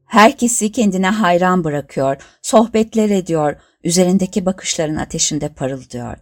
Herkesi 0.06 0.72
kendine 0.72 1.08
hayran 1.08 1.64
bırakıyor, 1.64 2.16
sohbetler 2.42 3.10
ediyor, 3.10 3.56
üzerindeki 3.84 4.46
bakışların 4.46 4.96
ateşinde 4.96 5.48
parıldıyordu. 5.48 6.20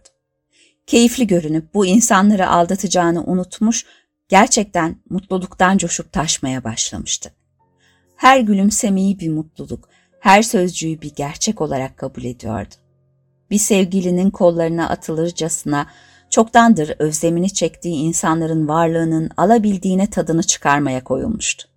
Keyifli 0.87 1.27
görünüp 1.27 1.73
bu 1.73 1.85
insanları 1.85 2.49
aldatacağını 2.49 3.23
unutmuş, 3.23 3.85
gerçekten 4.29 4.95
mutluluktan 5.09 5.77
coşup 5.77 6.11
taşmaya 6.13 6.63
başlamıştı. 6.63 7.31
Her 8.15 8.39
gülümsemeyi 8.39 9.19
bir 9.19 9.29
mutluluk, 9.29 9.89
her 10.19 10.41
sözcüğü 10.41 11.01
bir 11.01 11.15
gerçek 11.15 11.61
olarak 11.61 11.97
kabul 11.97 12.23
ediyordu. 12.23 12.75
Bir 13.51 13.57
sevgilinin 13.57 14.29
kollarına 14.29 14.89
atılırcasına 14.89 15.87
çoktandır 16.29 16.95
özlemini 16.99 17.53
çektiği 17.53 17.95
insanların 17.95 18.67
varlığının 18.67 19.29
alabildiğine 19.37 20.09
tadını 20.09 20.43
çıkarmaya 20.43 21.03
koyulmuştu. 21.03 21.74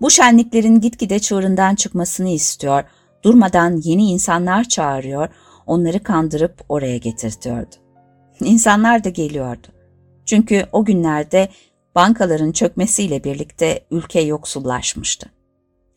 Bu 0.00 0.10
şenliklerin 0.10 0.80
gitgide 0.80 1.18
çığırından 1.18 1.74
çıkmasını 1.74 2.28
istiyor, 2.28 2.84
durmadan 3.22 3.80
yeni 3.84 4.10
insanlar 4.10 4.64
çağırıyor, 4.64 5.28
onları 5.66 6.02
kandırıp 6.02 6.64
oraya 6.68 6.96
getirtiyordu. 6.96 7.74
İnsanlar 8.40 9.04
da 9.04 9.08
geliyordu. 9.08 9.66
Çünkü 10.26 10.66
o 10.72 10.84
günlerde 10.84 11.48
bankaların 11.94 12.52
çökmesiyle 12.52 13.24
birlikte 13.24 13.86
ülke 13.90 14.20
yoksullaşmıştı. 14.20 15.30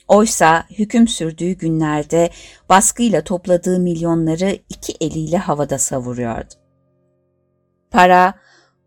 Oysa 0.08 0.66
hüküm 0.70 1.08
sürdüğü 1.08 1.52
günlerde 1.52 2.30
baskıyla 2.70 3.24
topladığı 3.24 3.80
milyonları 3.80 4.58
iki 4.70 4.94
eliyle 5.02 5.38
havada 5.38 5.78
savuruyordu. 5.78 6.54
Para 7.92 8.34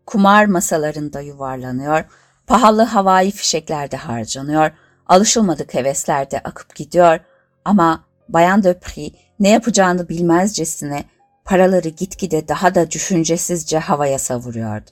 kumar 0.05 0.45
masalarında 0.45 1.21
yuvarlanıyor, 1.21 2.03
pahalı 2.47 2.81
havai 2.81 3.31
fişeklerde 3.31 3.97
harcanıyor, 3.97 4.71
alışılmadık 5.07 5.73
heveslerde 5.73 6.39
akıp 6.39 6.75
gidiyor 6.75 7.19
ama 7.65 8.07
Bayan 8.29 8.63
Döpri 8.63 9.11
ne 9.39 9.49
yapacağını 9.49 10.09
bilmezcesine 10.09 11.03
paraları 11.45 11.89
gitgide 11.89 12.47
daha 12.47 12.75
da 12.75 12.91
düşüncesizce 12.91 13.79
havaya 13.79 14.19
savuruyordu. 14.19 14.89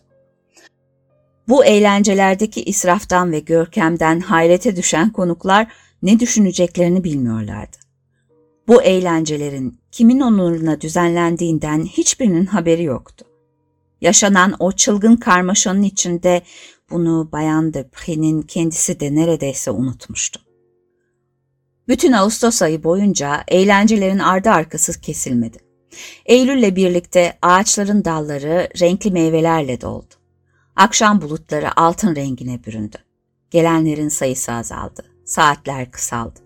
Bu 1.48 1.66
eğlencelerdeki 1.66 2.64
israftan 2.64 3.32
ve 3.32 3.40
görkemden 3.40 4.20
hayrete 4.20 4.76
düşen 4.76 5.12
konuklar 5.12 5.68
ne 6.04 6.20
düşüneceklerini 6.20 7.04
bilmiyorlardı. 7.04 7.78
Bu 8.68 8.82
eğlencelerin 8.82 9.80
kimin 9.92 10.20
onuruna 10.20 10.82
düzenlendiğinden 10.82 11.86
hiçbirinin 11.86 12.46
haberi 12.46 12.84
yoktu. 12.84 13.26
Yaşanan 14.02 14.56
o 14.60 14.72
çılgın 14.72 15.16
karmaşanın 15.16 15.84
içinde 15.84 16.42
bunu 16.90 17.30
Bayan 17.32 17.74
de 17.74 17.90
kendisi 18.48 19.00
de 19.00 19.16
neredeyse 19.16 19.72
unutmuştu. 19.72 20.42
Bütün 21.88 22.12
Ağustos 22.12 22.62
ayı 22.62 22.84
boyunca 22.84 23.44
eğlencelerin 23.48 24.20
ardı 24.20 24.50
arkası 24.50 25.02
kesilmedi. 25.02 25.58
Eylül'le 26.26 26.76
birlikte 26.76 27.38
ağaçların 27.42 28.06
dalları 28.06 28.70
renkli 28.80 29.12
meyvelerle 29.12 29.82
doldu. 29.82 30.14
Akşam 30.76 31.22
bulutları 31.22 31.80
altın 31.80 32.16
rengine 32.16 32.64
büründü. 32.64 32.98
Gelenlerin 33.52 34.10
sayısı 34.10 34.52
azaldı. 34.52 35.06
Saatler 35.26 35.92
kısaldı. 35.92 36.40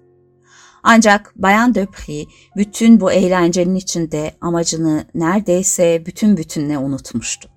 Ancak 0.83 1.33
Bayan 1.35 1.75
Döpri 1.75 2.25
bütün 2.55 2.99
bu 2.99 3.11
eğlencenin 3.11 3.75
içinde 3.75 4.31
amacını 4.41 5.05
neredeyse 5.15 6.03
bütün 6.05 6.37
bütünle 6.37 6.77
unutmuştu. 6.77 7.49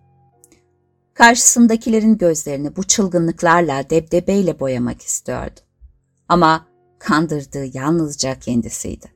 Karşısındakilerin 1.15 2.19
gözlerini 2.19 2.77
bu 2.77 2.85
çılgınlıklarla 2.85 3.91
debdebeyle 3.91 4.61
boyamak 4.61 5.03
istiyordu. 5.03 5.61
Ama 6.29 6.67
kandırdığı 6.99 7.77
yalnızca 7.77 8.39
kendisiydi. 8.39 9.07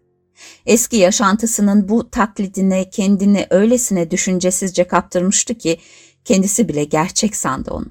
Eski 0.67 0.97
yaşantısının 0.97 1.89
bu 1.89 2.11
taklidine 2.11 2.91
kendini 2.91 3.47
öylesine 3.51 4.11
düşüncesizce 4.11 4.87
kaptırmıştı 4.87 5.55
ki 5.55 5.79
kendisi 6.25 6.69
bile 6.69 6.85
gerçek 6.85 7.37
sandı 7.37 7.71
onu. 7.71 7.87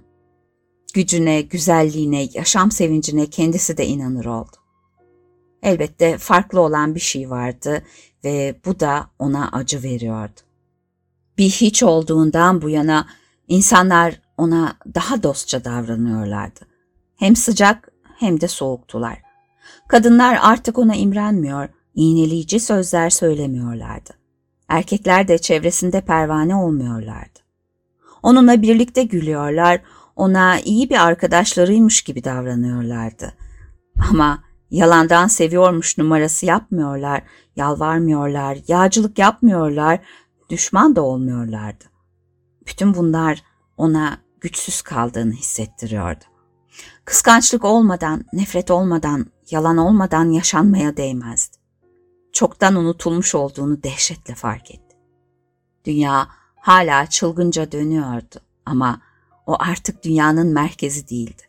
Gücüne, 0.94 1.42
güzelliğine, 1.42 2.28
yaşam 2.34 2.72
sevincine 2.72 3.30
kendisi 3.30 3.78
de 3.78 3.86
inanır 3.86 4.26
oldu. 4.26 4.56
Elbette 5.64 6.18
farklı 6.18 6.60
olan 6.60 6.96
bir 6.96 7.00
şey 7.00 7.30
vardı 7.30 7.84
ve 8.24 8.56
bu 8.66 8.80
da 8.80 9.10
ona 9.20 9.50
acı 9.52 9.84
veriyordu. 9.84 10.42
Bir 11.38 11.50
hiç 11.50 11.84
olduğundan 11.84 12.62
bu 12.62 12.70
yana 12.70 13.08
insanlar 13.48 14.22
ona 14.38 14.78
daha 14.96 15.24
dostça 15.24 15.66
davranıyorlardı. 15.66 16.60
Hem 17.16 17.36
sıcak 17.36 17.92
hem 18.18 18.42
de 18.42 18.48
soğuktular. 18.48 19.22
Kadınlar 19.88 20.40
artık 20.42 20.78
ona 20.78 20.96
imrenmiyor, 20.96 21.70
iğneleyici 21.96 22.60
sözler 22.60 23.10
söylemiyorlardı. 23.10 24.14
Erkekler 24.68 25.28
de 25.28 25.38
çevresinde 25.38 26.02
pervane 26.02 26.56
olmuyorlardı. 26.56 27.40
Onunla 28.24 28.62
birlikte 28.62 29.04
gülüyorlar, 29.04 29.82
ona 30.16 30.60
iyi 30.60 30.90
bir 30.90 31.06
arkadaşlarıymış 31.06 32.02
gibi 32.02 32.24
davranıyorlardı. 32.24 33.34
Ama 34.10 34.44
yalandan 34.72 35.28
seviyormuş 35.28 35.98
numarası 35.98 36.46
yapmıyorlar, 36.46 37.24
yalvarmıyorlar, 37.56 38.58
yağcılık 38.68 39.20
yapmıyorlar, 39.20 40.00
düşman 40.50 40.96
da 40.96 41.02
olmuyorlardı. 41.02 41.95
Bütün 42.68 42.94
bunlar 42.94 43.44
ona 43.78 44.18
güçsüz 44.42 44.82
kaldığını 44.82 45.34
hissettiriyordu. 45.34 46.24
Kıskançlık 47.06 47.66
olmadan, 47.66 48.26
nefret 48.34 48.72
olmadan, 48.72 49.26
yalan 49.52 49.78
olmadan 49.78 50.32
yaşanmaya 50.32 50.98
değmezdi. 50.98 51.58
Çoktan 52.34 52.76
unutulmuş 52.76 53.36
olduğunu 53.36 53.84
dehşetle 53.84 54.36
fark 54.36 54.72
etti. 54.72 54.96
Dünya 55.86 56.28
hala 56.56 57.06
çılgınca 57.06 57.72
dönüyordu 57.72 58.36
ama 58.66 59.02
o 59.46 59.56
artık 59.60 60.04
dünyanın 60.04 60.48
merkezi 60.48 61.10
değildi. 61.10 61.44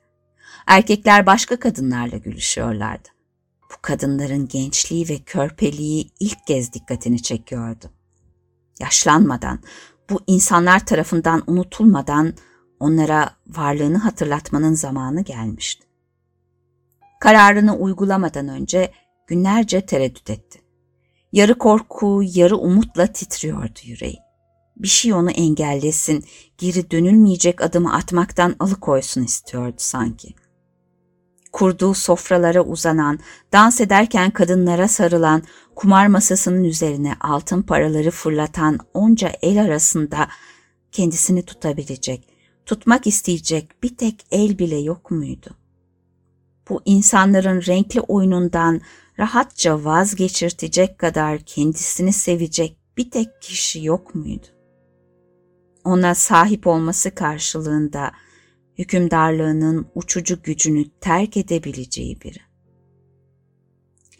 Erkekler 0.66 1.26
başka 1.26 1.58
kadınlarla 1.58 2.16
gülüşüyorlardı. 2.16 3.08
Bu 3.70 3.74
kadınların 3.82 4.48
gençliği 4.48 5.08
ve 5.08 5.18
körpeliği 5.18 6.10
ilk 6.20 6.46
kez 6.46 6.72
dikkatini 6.72 7.22
çekiyordu. 7.22 7.90
Yaşlanmadan, 8.80 9.58
bu 10.10 10.20
insanlar 10.26 10.86
tarafından 10.86 11.42
unutulmadan 11.46 12.34
onlara 12.80 13.30
varlığını 13.46 13.98
hatırlatmanın 13.98 14.74
zamanı 14.74 15.20
gelmişti. 15.20 15.86
Kararını 17.20 17.76
uygulamadan 17.76 18.48
önce 18.48 18.92
günlerce 19.26 19.86
tereddüt 19.86 20.30
etti. 20.30 20.60
Yarı 21.32 21.58
korku, 21.58 22.22
yarı 22.34 22.56
umutla 22.56 23.06
titriyordu 23.06 23.78
yüreği. 23.84 24.18
Bir 24.76 24.88
şey 24.88 25.12
onu 25.12 25.30
engellesin, 25.30 26.24
geri 26.58 26.90
dönülmeyecek 26.90 27.62
adımı 27.62 27.94
atmaktan 27.94 28.56
alıkoysun 28.58 29.22
istiyordu 29.22 29.76
sanki. 29.78 30.34
Kurduğu 31.56 31.94
sofralara 31.94 32.62
uzanan, 32.62 33.18
dans 33.52 33.80
ederken 33.80 34.30
kadınlara 34.30 34.88
sarılan, 34.88 35.42
kumar 35.74 36.06
masasının 36.06 36.64
üzerine 36.64 37.14
altın 37.20 37.62
paraları 37.62 38.10
fırlatan 38.10 38.78
onca 38.94 39.32
el 39.42 39.62
arasında 39.62 40.28
kendisini 40.92 41.42
tutabilecek, 41.42 42.28
tutmak 42.66 43.06
isteyecek 43.06 43.82
bir 43.82 43.96
tek 43.96 44.26
el 44.30 44.58
bile 44.58 44.76
yok 44.76 45.10
muydu? 45.10 45.50
Bu 46.68 46.82
insanların 46.84 47.62
renkli 47.66 48.00
oyunundan 48.00 48.80
rahatça 49.18 49.84
vazgeçirtecek 49.84 50.98
kadar 50.98 51.38
kendisini 51.38 52.12
sevecek 52.12 52.76
bir 52.96 53.10
tek 53.10 53.42
kişi 53.42 53.84
yok 53.84 54.14
muydu? 54.14 54.46
Ona 55.84 56.14
sahip 56.14 56.66
olması 56.66 57.14
karşılığında 57.14 58.12
hükümdarlığının 58.78 59.86
uçucu 59.94 60.42
gücünü 60.42 60.84
terk 61.00 61.36
edebileceği 61.36 62.20
biri. 62.20 62.38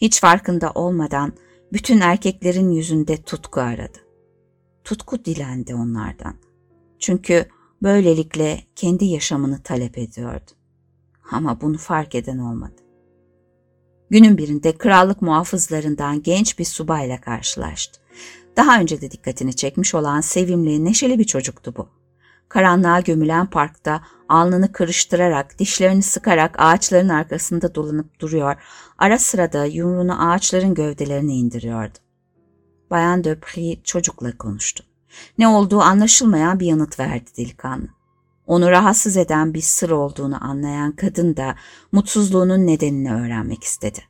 Hiç 0.01 0.21
farkında 0.21 0.73
olmadan 0.75 1.33
bütün 1.73 2.01
erkeklerin 2.01 2.71
yüzünde 2.71 3.17
tutku 3.17 3.61
aradı. 3.61 3.99
Tutku 4.85 5.25
dilendi 5.25 5.75
onlardan. 5.75 6.35
Çünkü 6.99 7.47
böylelikle 7.83 8.61
kendi 8.77 9.05
yaşamını 9.05 9.63
talep 9.63 9.99
ediyordu. 9.99 10.51
Ama 11.31 11.61
bunu 11.61 11.79
fark 11.79 12.15
eden 12.15 12.39
olmadı. 12.39 12.83
Günün 14.11 14.39
birinde 14.39 14.79
krallık 14.79 15.23
muhafızlarından 15.23 16.23
genç 16.23 16.59
bir 16.59 16.65
subayla 16.65 17.21
karşılaştı. 17.21 18.01
Daha 18.57 18.81
önce 18.81 19.01
de 19.01 19.11
dikkatini 19.11 19.57
çekmiş 19.57 19.95
olan 19.95 20.21
sevimli, 20.21 20.85
neşeli 20.85 21.19
bir 21.19 21.25
çocuktu 21.25 21.75
bu. 21.77 21.89
Karanlığa 22.49 23.01
gömülen 23.01 23.47
parkta 23.47 24.01
alnını 24.29 24.73
kırıştırarak, 24.73 25.59
dişlerini 25.59 26.03
sıkarak 26.03 26.55
ağaçların 26.59 27.09
arkasında 27.09 27.75
dolanıp 27.75 28.21
duruyor, 28.21 28.57
ara 28.99 29.19
sırada 29.19 29.65
yumruğunu 29.65 30.31
ağaçların 30.31 30.75
gövdelerine 30.75 31.35
indiriyordu. 31.35 31.99
Bayan 32.91 33.25
Döpri 33.25 33.81
çocukla 33.85 34.39
konuştu. 34.39 34.85
Ne 35.39 35.49
olduğu 35.49 35.81
anlaşılmayan 35.81 36.61
bir 36.61 36.67
yanıt 36.67 37.01
verdi 37.01 37.31
delikanlı. 37.37 37.89
Onu 38.47 38.71
rahatsız 38.71 39.17
eden 39.17 39.55
bir 39.55 39.61
sır 39.61 39.91
olduğunu 39.91 40.45
anlayan 40.45 40.93
kadın 40.93 41.37
da 41.37 41.55
mutsuzluğunun 41.93 42.67
nedenini 42.67 43.15
öğrenmek 43.15 43.65
istedi. 43.65 44.01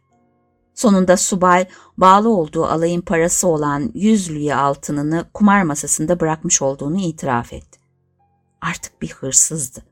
Sonunda 0.74 1.16
subay 1.16 1.66
bağlı 1.98 2.28
olduğu 2.28 2.64
alayın 2.64 3.00
parası 3.00 3.48
olan 3.48 3.90
yüz 3.94 4.30
lüye 4.30 4.54
altınını 4.54 5.24
kumar 5.34 5.62
masasında 5.62 6.20
bırakmış 6.20 6.62
olduğunu 6.62 7.00
itiraf 7.00 7.52
etti. 7.52 7.85
Artık 8.60 9.02
bir 9.02 9.10
hırsızdı. 9.10 9.82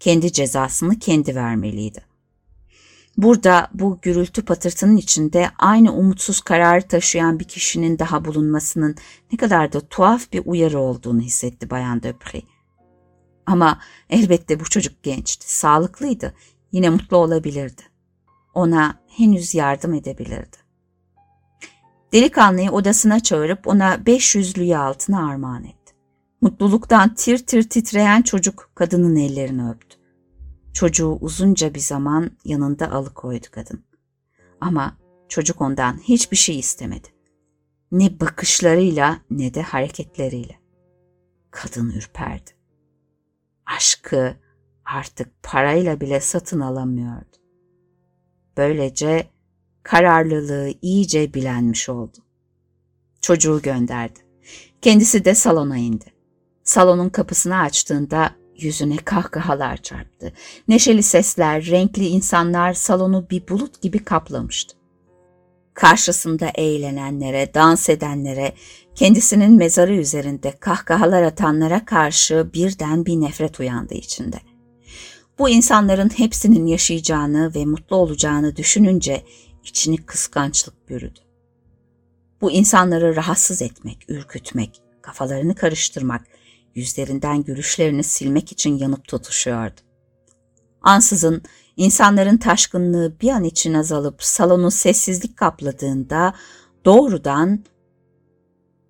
Kendi 0.00 0.32
cezasını 0.32 0.98
kendi 0.98 1.34
vermeliydi. 1.34 2.08
Burada 3.16 3.68
bu 3.74 3.98
gürültü 4.02 4.44
patırtının 4.44 4.96
içinde 4.96 5.50
aynı 5.58 5.92
umutsuz 5.92 6.40
kararı 6.40 6.88
taşıyan 6.88 7.40
bir 7.40 7.44
kişinin 7.44 7.98
daha 7.98 8.24
bulunmasının 8.24 8.96
ne 9.32 9.36
kadar 9.38 9.72
da 9.72 9.80
tuhaf 9.80 10.32
bir 10.32 10.42
uyarı 10.46 10.78
olduğunu 10.78 11.20
hissetti 11.20 11.70
Bayan 11.70 12.02
Döpri. 12.02 12.42
Ama 13.46 13.78
elbette 14.10 14.60
bu 14.60 14.64
çocuk 14.64 15.02
gençti, 15.02 15.54
sağlıklıydı, 15.54 16.34
yine 16.72 16.90
mutlu 16.90 17.16
olabilirdi. 17.16 17.82
Ona 18.54 19.00
henüz 19.08 19.54
yardım 19.54 19.94
edebilirdi. 19.94 20.56
Delikanlıyı 22.12 22.70
odasına 22.70 23.20
çağırıp 23.20 23.66
ona 23.66 24.06
500 24.06 24.58
lüye 24.58 24.78
altına 24.78 25.28
armağan 25.28 25.64
etti. 25.64 25.77
Mutluluktan 26.40 27.14
tir 27.14 27.38
tir 27.38 27.68
titreyen 27.68 28.22
çocuk 28.22 28.70
kadının 28.74 29.16
ellerini 29.16 29.70
öptü. 29.70 29.98
Çocuğu 30.72 31.18
uzunca 31.20 31.74
bir 31.74 31.80
zaman 31.80 32.30
yanında 32.44 32.90
alıkoydu 32.90 33.46
kadın. 33.50 33.84
Ama 34.60 34.96
çocuk 35.28 35.60
ondan 35.60 35.98
hiçbir 35.98 36.36
şey 36.36 36.58
istemedi. 36.58 37.08
Ne 37.92 38.20
bakışlarıyla 38.20 39.20
ne 39.30 39.54
de 39.54 39.62
hareketleriyle. 39.62 40.58
Kadın 41.50 41.90
ürperdi. 41.90 42.50
Aşkı 43.66 44.36
artık 44.84 45.42
parayla 45.42 46.00
bile 46.00 46.20
satın 46.20 46.60
alamıyordu. 46.60 47.36
Böylece 48.56 49.30
kararlılığı 49.82 50.74
iyice 50.82 51.34
bilenmiş 51.34 51.88
oldu. 51.88 52.18
Çocuğu 53.20 53.62
gönderdi. 53.62 54.18
Kendisi 54.82 55.24
de 55.24 55.34
salona 55.34 55.76
indi. 55.76 56.17
Salonun 56.68 57.08
kapısını 57.08 57.60
açtığında 57.60 58.30
Yüzüne 58.58 58.96
kahkahalar 58.96 59.76
çarptı. 59.76 60.32
Neşeli 60.68 61.02
sesler, 61.02 61.66
renkli 61.66 62.06
insanlar 62.06 62.74
salonu 62.74 63.26
bir 63.30 63.48
bulut 63.48 63.82
gibi 63.82 64.04
kaplamıştı. 64.04 64.76
Karşısında 65.74 66.50
eğlenenlere, 66.54 67.54
dans 67.54 67.88
edenlere, 67.88 68.52
kendisinin 68.94 69.52
mezarı 69.52 69.94
üzerinde 69.94 70.54
kahkahalar 70.60 71.22
atanlara 71.22 71.84
karşı 71.84 72.50
birden 72.54 73.06
bir 73.06 73.20
nefret 73.20 73.60
uyandı 73.60 73.94
içinde. 73.94 74.36
Bu 75.38 75.48
insanların 75.48 76.10
hepsinin 76.16 76.66
yaşayacağını 76.66 77.54
ve 77.54 77.64
mutlu 77.64 77.96
olacağını 77.96 78.56
düşününce 78.56 79.24
içini 79.64 79.96
kıskançlık 79.96 80.88
bürüdü. 80.88 81.20
Bu 82.40 82.50
insanları 82.50 83.16
rahatsız 83.16 83.62
etmek, 83.62 84.04
ürkütmek, 84.08 84.82
kafalarını 85.02 85.54
karıştırmak, 85.54 86.37
yüzlerinden 86.74 87.42
gülüşlerini 87.42 88.02
silmek 88.02 88.52
için 88.52 88.78
yanıp 88.78 89.08
tutuşuyordu. 89.08 89.80
Ansızın 90.82 91.42
insanların 91.76 92.36
taşkınlığı 92.36 93.20
bir 93.20 93.30
an 93.30 93.44
için 93.44 93.74
azalıp 93.74 94.22
salonu 94.22 94.70
sessizlik 94.70 95.36
kapladığında 95.36 96.34
doğrudan 96.84 97.64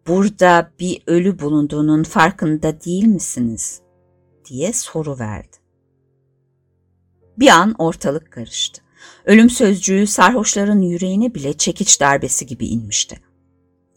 burada 0.06 0.70
bir 0.80 1.02
ölü 1.06 1.38
bulunduğunun 1.38 2.02
farkında 2.02 2.80
değil 2.80 3.06
misiniz? 3.06 3.80
diye 4.44 4.72
soru 4.72 5.18
verdi. 5.18 5.56
Bir 7.38 7.48
an 7.48 7.74
ortalık 7.78 8.32
karıştı. 8.32 8.82
Ölüm 9.24 9.50
sözcüğü 9.50 10.06
sarhoşların 10.06 10.80
yüreğine 10.80 11.34
bile 11.34 11.52
çekiç 11.52 12.00
darbesi 12.00 12.46
gibi 12.46 12.66
inmişti. 12.66 13.20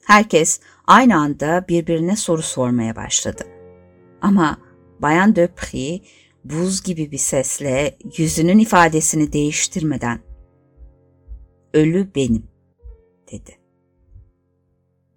Herkes 0.05 0.59
aynı 0.87 1.17
anda 1.17 1.65
birbirine 1.69 2.15
soru 2.15 2.41
sormaya 2.41 2.95
başladı. 2.95 3.43
Ama 4.21 4.57
Bayan 5.01 5.35
Döpri 5.35 6.01
buz 6.43 6.83
gibi 6.83 7.11
bir 7.11 7.17
sesle 7.17 7.97
yüzünün 8.17 8.59
ifadesini 8.59 9.33
değiştirmeden 9.33 10.19
"Ölü 11.73 12.15
benim." 12.15 12.47
dedi. 13.31 13.57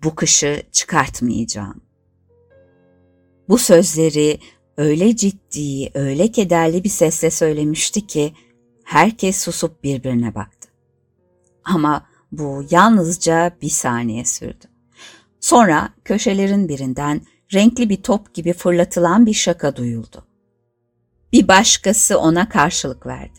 Bu 0.04 0.14
kışı 0.14 0.62
çıkartmayacağım. 0.72 1.80
Bu 3.48 3.58
sözleri 3.58 4.38
öyle 4.76 5.16
ciddi, 5.16 5.90
öyle 5.94 6.32
kederli 6.32 6.84
bir 6.84 6.88
sesle 6.88 7.30
söylemişti 7.30 8.06
ki 8.06 8.32
herkes 8.84 9.36
susup 9.44 9.84
birbirine 9.84 10.34
baktı. 10.34 10.68
Ama 11.64 12.06
bu 12.32 12.64
yalnızca 12.70 13.56
bir 13.62 13.68
saniye 13.68 14.24
sürdü. 14.24 14.64
Sonra 15.40 15.88
köşelerin 16.04 16.68
birinden 16.68 17.20
renkli 17.54 17.88
bir 17.88 18.02
top 18.02 18.34
gibi 18.34 18.52
fırlatılan 18.52 19.26
bir 19.26 19.34
şaka 19.34 19.76
duyuldu. 19.76 20.24
Bir 21.32 21.48
başkası 21.48 22.18
ona 22.18 22.48
karşılık 22.48 23.06
verdi. 23.06 23.38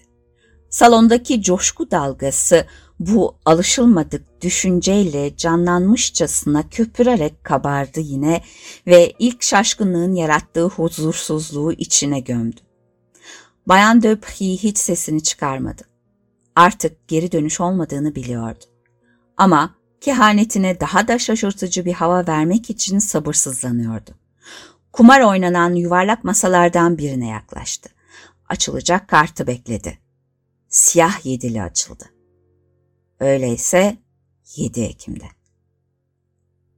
Salondaki 0.69 1.41
coşku 1.41 1.91
dalgası 1.91 2.65
bu 2.99 3.35
alışılmadık 3.45 4.41
düşünceyle 4.41 5.37
canlanmışçasına 5.37 6.69
köpürerek 6.69 7.43
kabardı 7.43 7.99
yine 7.99 8.41
ve 8.87 9.13
ilk 9.19 9.43
şaşkınlığın 9.43 10.13
yarattığı 10.13 10.65
huzursuzluğu 10.65 11.71
içine 11.73 12.19
gömdü. 12.19 12.61
Bayan 13.67 14.03
Döpri 14.03 14.57
hiç 14.57 14.77
sesini 14.77 15.23
çıkarmadı. 15.23 15.83
Artık 16.55 17.07
geri 17.07 17.31
dönüş 17.31 17.61
olmadığını 17.61 18.15
biliyordu. 18.15 18.65
Ama 19.37 19.75
kehanetine 20.01 20.79
daha 20.79 21.07
da 21.07 21.19
şaşırtıcı 21.19 21.85
bir 21.85 21.93
hava 21.93 22.27
vermek 22.27 22.69
için 22.69 22.99
sabırsızlanıyordu. 22.99 24.11
Kumar 24.93 25.21
oynanan 25.21 25.73
yuvarlak 25.73 26.23
masalardan 26.23 26.97
birine 26.97 27.27
yaklaştı. 27.27 27.89
Açılacak 28.49 29.07
kartı 29.07 29.47
bekledi. 29.47 29.99
Siyah 30.69 31.25
yedili 31.25 31.61
açıldı. 31.61 32.03
Öyleyse 33.19 33.97
7 34.55 34.81
Ekim'de. 34.81 35.25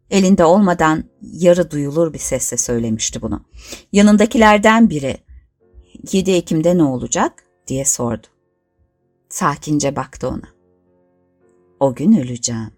Elinde 0.09 0.43
olmadan 0.43 1.03
yarı 1.21 1.71
duyulur 1.71 2.13
bir 2.13 2.19
sesle 2.19 2.57
söylemişti 2.57 3.21
bunu. 3.21 3.45
Yanındakilerden 3.91 4.89
biri 4.89 5.17
7 6.11 6.31
Ekim'de 6.31 6.77
ne 6.77 6.83
olacak 6.83 7.43
diye 7.67 7.85
sordu. 7.85 8.27
Sakince 9.29 9.95
baktı 9.95 10.27
ona. 10.27 10.49
O 11.79 11.95
gün 11.95 12.17
öleceğim. 12.17 12.76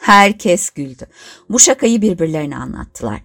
Herkes 0.00 0.70
güldü. 0.70 1.06
Bu 1.50 1.58
şakayı 1.58 2.02
birbirlerine 2.02 2.56
anlattılar. 2.56 3.20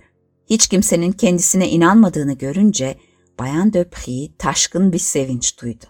Hiç 0.50 0.68
kimsenin 0.68 1.12
kendisine 1.12 1.70
inanmadığını 1.70 2.34
görünce 2.34 2.98
Bayan 3.40 3.74
Döpri 3.74 4.38
taşkın 4.38 4.94
bir 4.94 5.00
sevinç 5.00 5.62
duydu. 5.62 5.86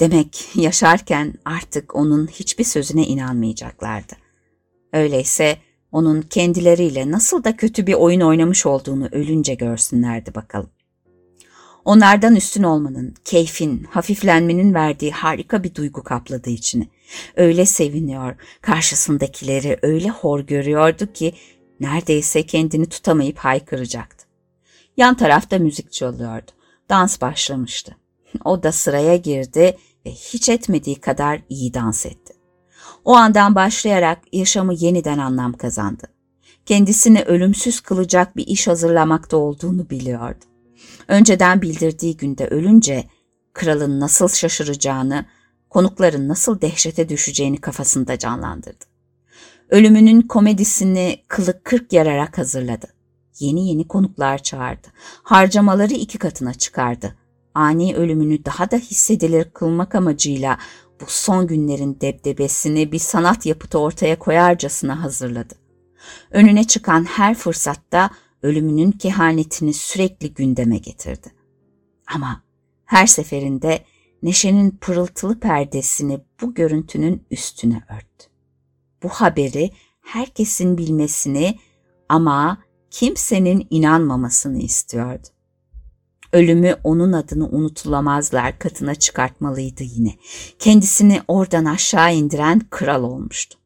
Demek 0.00 0.48
yaşarken 0.54 1.34
artık 1.44 1.94
onun 1.94 2.26
hiçbir 2.26 2.64
sözüne 2.64 3.06
inanmayacaklardı. 3.06 4.12
Öyleyse 4.92 5.58
onun 5.92 6.22
kendileriyle 6.22 7.10
nasıl 7.10 7.44
da 7.44 7.56
kötü 7.56 7.86
bir 7.86 7.94
oyun 7.94 8.20
oynamış 8.20 8.66
olduğunu 8.66 9.08
ölünce 9.12 9.54
görsünlerdi 9.54 10.34
bakalım. 10.34 10.70
Onlardan 11.84 12.36
üstün 12.36 12.62
olmanın, 12.62 13.14
keyfin, 13.24 13.84
hafiflenmenin 13.84 14.74
verdiği 14.74 15.12
harika 15.12 15.64
bir 15.64 15.74
duygu 15.74 16.02
kapladı 16.02 16.50
içini. 16.50 16.88
Öyle 17.36 17.66
seviniyor, 17.66 18.34
karşısındakileri 18.60 19.78
öyle 19.82 20.08
hor 20.08 20.40
görüyordu 20.40 21.12
ki 21.12 21.34
neredeyse 21.80 22.46
kendini 22.46 22.88
tutamayıp 22.88 23.38
haykıracaktı. 23.38 24.26
Yan 24.96 25.16
tarafta 25.16 25.58
müzik 25.58 25.92
çalıyordu. 25.92 26.50
Dans 26.88 27.20
başlamıştı. 27.20 27.96
O 28.44 28.62
da 28.62 28.72
sıraya 28.72 29.16
girdi 29.16 29.76
ve 30.06 30.10
hiç 30.10 30.48
etmediği 30.48 30.96
kadar 30.96 31.40
iyi 31.48 31.74
dans 31.74 32.06
etti. 32.06 32.34
O 33.04 33.14
andan 33.14 33.54
başlayarak 33.54 34.18
yaşamı 34.32 34.74
yeniden 34.74 35.18
anlam 35.18 35.52
kazandı. 35.52 36.02
Kendisini 36.66 37.22
ölümsüz 37.22 37.80
kılacak 37.80 38.36
bir 38.36 38.46
iş 38.46 38.68
hazırlamakta 38.68 39.36
olduğunu 39.36 39.90
biliyordu. 39.90 40.44
Önceden 41.08 41.62
bildirdiği 41.62 42.16
günde 42.16 42.46
ölünce 42.46 43.04
kralın 43.52 44.00
nasıl 44.00 44.28
şaşıracağını, 44.28 45.24
konukların 45.70 46.28
nasıl 46.28 46.60
dehşete 46.60 47.08
düşeceğini 47.08 47.60
kafasında 47.60 48.18
canlandırdı. 48.18 48.84
Ölümünün 49.68 50.22
komedisini 50.22 51.22
kılık 51.28 51.64
kırk 51.64 51.92
yararak 51.92 52.38
hazırladı. 52.38 52.86
Yeni 53.38 53.68
yeni 53.68 53.88
konuklar 53.88 54.38
çağırdı. 54.38 54.88
Harcamaları 55.22 55.92
iki 55.92 56.18
katına 56.18 56.54
çıkardı. 56.54 57.14
Ani 57.54 57.96
ölümünü 57.96 58.44
daha 58.44 58.70
da 58.70 58.76
hissedilir 58.76 59.50
kılmak 59.50 59.94
amacıyla 59.94 60.58
bu 61.00 61.04
son 61.08 61.46
günlerin 61.46 61.98
debdebesini 62.00 62.92
bir 62.92 62.98
sanat 62.98 63.46
yapıtı 63.46 63.78
ortaya 63.78 64.18
koyarcasına 64.18 65.02
hazırladı. 65.02 65.54
Önüne 66.30 66.64
çıkan 66.64 67.04
her 67.04 67.34
fırsatta 67.34 68.10
ölümünün 68.42 68.90
kehanetini 68.90 69.74
sürekli 69.74 70.34
gündeme 70.34 70.78
getirdi. 70.78 71.28
Ama 72.14 72.42
her 72.84 73.06
seferinde 73.06 73.84
Neşe'nin 74.22 74.70
pırıltılı 74.70 75.40
perdesini 75.40 76.20
bu 76.40 76.54
görüntünün 76.54 77.26
üstüne 77.30 77.82
örttü. 77.90 78.30
Bu 79.02 79.08
haberi 79.08 79.70
herkesin 80.00 80.78
bilmesini 80.78 81.58
ama 82.08 82.58
kimsenin 82.90 83.66
inanmamasını 83.70 84.58
istiyordu. 84.58 85.28
Ölümü 86.32 86.76
onun 86.84 87.12
adını 87.12 87.48
unutulamazlar 87.48 88.58
katına 88.58 88.94
çıkartmalıydı 88.94 89.82
yine. 89.82 90.14
Kendisini 90.58 91.22
oradan 91.28 91.64
aşağı 91.64 92.14
indiren 92.14 92.60
kral 92.70 93.02
olmuştu 93.02 93.61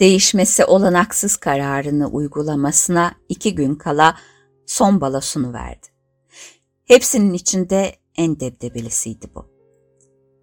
değişmesi 0.00 0.64
olanaksız 0.64 1.36
kararını 1.36 2.08
uygulamasına 2.08 3.12
iki 3.28 3.54
gün 3.54 3.74
kala 3.74 4.16
son 4.66 5.00
balosunu 5.00 5.52
verdi. 5.52 5.86
Hepsinin 6.84 7.32
içinde 7.32 7.94
en 8.16 8.40
debdebelisiydi 8.40 9.26
bu. 9.34 9.50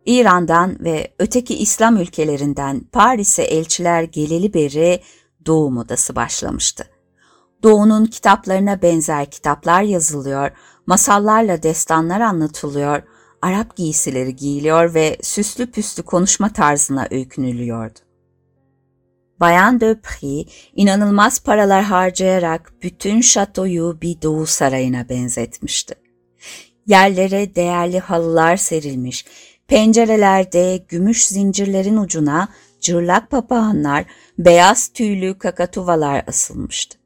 İran'dan 0.06 0.78
ve 0.80 1.14
öteki 1.20 1.58
İslam 1.58 1.98
ülkelerinden 1.98 2.80
Paris'e 2.92 3.44
elçiler 3.44 4.04
geleli 4.04 4.54
beri 4.54 5.02
Doğu 5.46 5.72
modası 5.72 6.16
başlamıştı. 6.16 6.88
Doğu'nun 7.64 8.06
kitaplarına 8.06 8.82
benzer 8.82 9.32
kitaplar 9.32 9.82
yazılıyor, 9.82 10.52
masallarla 10.86 11.64
destanlar 11.64 12.22
anlatılıyor, 12.22 13.02
Arap 13.42 13.76
giysileri 13.76 14.36
giyiliyor 14.36 14.94
ve 14.94 15.18
süslü 15.22 15.72
püslü 15.72 16.04
konuşma 16.04 16.54
tarzına 16.54 17.08
öykünülüyordu. 17.12 18.07
Bayan 19.40 19.82
Döpri 19.82 20.46
inanılmaz 20.76 21.40
paralar 21.40 21.84
harcayarak 21.84 22.74
bütün 22.84 23.22
şatoyu 23.22 23.98
bir 24.02 24.22
doğu 24.22 24.46
sarayına 24.46 25.10
benzetmişti. 25.10 25.96
Yerlere 26.88 27.56
değerli 27.56 28.00
halılar 28.00 28.58
serilmiş, 28.58 29.26
pencerelerde 29.68 30.86
gümüş 30.90 31.26
zincirlerin 31.26 31.98
ucuna 31.98 32.48
cırlak 32.82 33.32
papağanlar, 33.32 34.06
beyaz 34.40 34.88
tüylü 34.88 35.38
kakatuvalar 35.38 36.24
asılmıştı. 36.28 36.98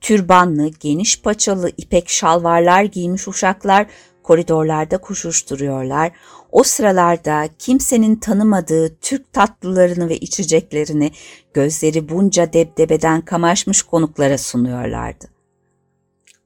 Türbanlı, 0.00 0.68
geniş 0.80 1.22
paçalı 1.22 1.70
ipek 1.76 2.08
şalvarlar 2.08 2.82
giymiş 2.82 3.28
uşaklar 3.28 3.86
koridorlarda 4.24 4.98
koşuşturuyorlar. 4.98 6.12
O 6.52 6.62
sıralarda 6.62 7.48
kimsenin 7.58 8.16
tanımadığı 8.16 8.96
Türk 8.96 9.32
tatlılarını 9.32 10.08
ve 10.08 10.18
içeceklerini 10.18 11.10
gözleri 11.54 12.08
bunca 12.08 12.52
debdebeden 12.52 13.20
kamaşmış 13.20 13.82
konuklara 13.82 14.38
sunuyorlardı. 14.38 15.24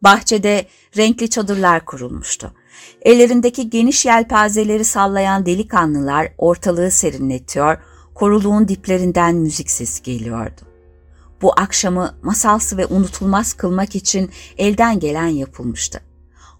Bahçede 0.02 0.66
renkli 0.96 1.30
çadırlar 1.30 1.84
kurulmuştu. 1.84 2.52
Ellerindeki 3.02 3.70
geniş 3.70 4.06
yelpazeleri 4.06 4.84
sallayan 4.84 5.46
delikanlılar 5.46 6.32
ortalığı 6.38 6.90
serinletiyor, 6.90 7.78
koruluğun 8.14 8.68
diplerinden 8.68 9.34
müzik 9.34 9.70
sesi 9.70 10.02
geliyordu. 10.02 10.60
Bu 11.42 11.52
akşamı 11.56 12.14
masalsı 12.22 12.76
ve 12.76 12.86
unutulmaz 12.86 13.52
kılmak 13.52 13.96
için 13.96 14.30
elden 14.58 15.00
gelen 15.00 15.26
yapılmıştı. 15.26 16.07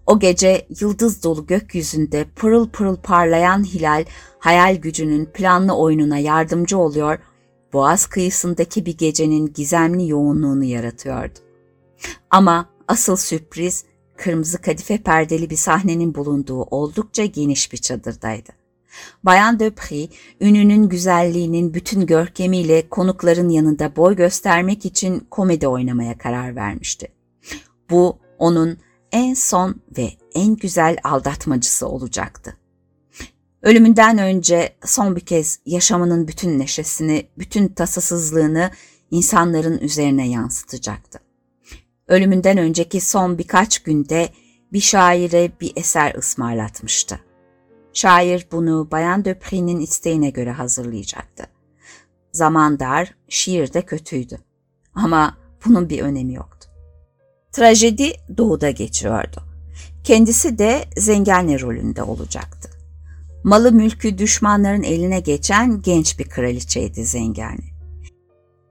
O 0.09 0.19
gece 0.19 0.67
yıldız 0.81 1.23
dolu 1.23 1.47
gökyüzünde 1.47 2.25
pırıl 2.35 2.69
pırıl 2.69 2.95
parlayan 2.95 3.63
hilal 3.63 4.05
hayal 4.39 4.75
gücünün 4.75 5.25
planlı 5.25 5.73
oyununa 5.77 6.17
yardımcı 6.17 6.77
oluyor, 6.77 7.19
boğaz 7.73 8.05
kıyısındaki 8.05 8.85
bir 8.85 8.97
gecenin 8.97 9.53
gizemli 9.53 10.07
yoğunluğunu 10.07 10.63
yaratıyordu. 10.63 11.39
Ama 12.29 12.69
asıl 12.87 13.15
sürpriz 13.15 13.85
kırmızı 14.17 14.61
kadife 14.61 14.97
perdeli 14.97 15.49
bir 15.49 15.55
sahnenin 15.55 16.15
bulunduğu 16.15 16.61
oldukça 16.61 17.25
geniş 17.25 17.71
bir 17.71 17.77
çadırdaydı. 17.77 18.49
Bayan 19.23 19.59
Döpri, 19.59 20.09
ününün 20.41 20.89
güzelliğinin 20.89 21.73
bütün 21.73 22.05
görkemiyle 22.05 22.89
konukların 22.89 23.49
yanında 23.49 23.95
boy 23.95 24.15
göstermek 24.15 24.85
için 24.85 25.27
komedi 25.31 25.67
oynamaya 25.67 26.17
karar 26.17 26.55
vermişti. 26.55 27.07
Bu 27.89 28.17
onun 28.37 28.77
en 29.11 29.33
son 29.33 29.81
ve 29.97 30.11
en 30.35 30.55
güzel 30.55 30.97
aldatmacısı 31.03 31.87
olacaktı. 31.87 32.57
Ölümünden 33.61 34.17
önce 34.17 34.75
son 34.85 35.15
bir 35.15 35.21
kez 35.21 35.59
yaşamının 35.65 36.27
bütün 36.27 36.59
neşesini, 36.59 37.27
bütün 37.37 37.67
tasasızlığını 37.67 38.71
insanların 39.11 39.77
üzerine 39.77 40.29
yansıtacaktı. 40.29 41.19
Ölümünden 42.07 42.57
önceki 42.57 43.01
son 43.01 43.37
birkaç 43.37 43.83
günde 43.83 44.29
bir 44.73 44.79
şaire 44.79 45.51
bir 45.61 45.73
eser 45.75 46.15
ısmarlatmıştı. 46.15 47.19
Şair 47.93 48.47
bunu 48.51 48.91
Bayan 48.91 49.25
Döpri'nin 49.25 49.79
isteğine 49.79 50.29
göre 50.29 50.51
hazırlayacaktı. 50.51 51.43
Zaman 52.31 52.79
dar, 52.79 53.15
şiir 53.29 53.73
de 53.73 53.81
kötüydü. 53.81 54.39
Ama 54.93 55.37
bunun 55.65 55.89
bir 55.89 56.01
önemi 56.01 56.33
yoktu. 56.33 56.58
Trajedi 57.51 58.13
doğuda 58.37 58.69
geçiyordu. 58.69 59.43
Kendisi 60.03 60.57
de 60.57 60.85
zengane 60.97 61.61
rolünde 61.61 62.03
olacaktı. 62.03 62.69
Malı 63.43 63.71
mülkü 63.71 64.17
düşmanların 64.17 64.83
eline 64.83 65.19
geçen 65.19 65.81
genç 65.81 66.19
bir 66.19 66.23
kraliçeydi 66.23 67.05
zengane. 67.05 67.69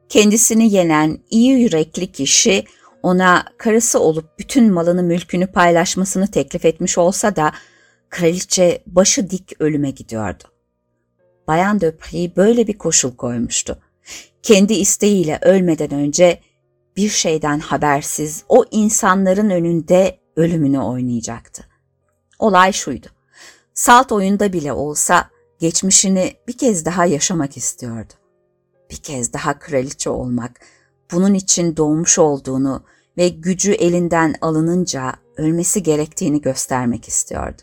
Kendisini 0.09 0.73
yenen 0.73 1.19
iyi 1.31 1.51
yürekli 1.51 2.13
kişi 2.13 2.65
ona 3.03 3.45
karısı 3.59 4.01
olup 4.01 4.39
bütün 4.39 4.73
malını 4.73 5.03
mülkünü 5.03 5.47
paylaşmasını 5.47 6.31
teklif 6.31 6.65
etmiş 6.65 6.99
olsa 6.99 7.37
da 7.37 7.53
kraliçe 8.11 8.83
başı 8.87 9.31
dik 9.31 9.61
ölüme 9.61 9.91
gidiyordu. 9.91 10.45
Bayan 11.47 11.81
Döpri 11.81 12.37
böyle 12.37 12.67
bir 12.67 12.79
koşul 12.79 13.17
koymuştu. 13.17 13.79
Kendi 14.43 14.75
isteğiyle 14.75 15.39
ölmeden 15.43 15.91
önce 15.91 16.41
bir 16.99 17.09
şeyden 17.09 17.61
habersiz 17.61 18.45
o 18.49 18.65
insanların 18.71 19.51
önünde 19.51 20.19
ölümünü 20.37 20.79
oynayacaktı. 20.79 21.65
Olay 22.39 22.73
şuydu. 22.73 23.07
Salt 23.75 24.13
oyunda 24.13 24.53
bile 24.53 24.73
olsa 24.73 25.31
geçmişini 25.59 26.33
bir 26.49 26.59
kez 26.59 26.85
daha 26.85 27.07
yaşamak 27.07 27.57
istiyordu. 27.57 28.13
Bir 28.91 28.97
kez 28.97 29.33
daha 29.33 29.59
kraliçe 29.59 30.11
olmak, 30.11 30.61
bunun 31.13 31.35
için 31.35 31.77
doğmuş 31.77 32.19
olduğunu 32.19 32.85
ve 33.17 33.29
gücü 33.29 33.73
elinden 33.73 34.35
alınınca 34.41 35.15
ölmesi 35.37 35.83
gerektiğini 35.83 36.41
göstermek 36.41 37.09
istiyordu. 37.09 37.63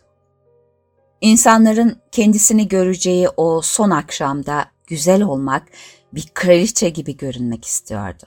İnsanların 1.21 2.01
kendisini 2.11 2.67
göreceği 2.67 3.29
o 3.37 3.61
son 3.61 3.89
akşamda 3.89 4.65
güzel 4.87 5.21
olmak, 5.23 5.63
bir 6.13 6.31
kraliçe 6.33 6.89
gibi 6.89 7.17
görünmek 7.17 7.65
istiyordu. 7.65 8.23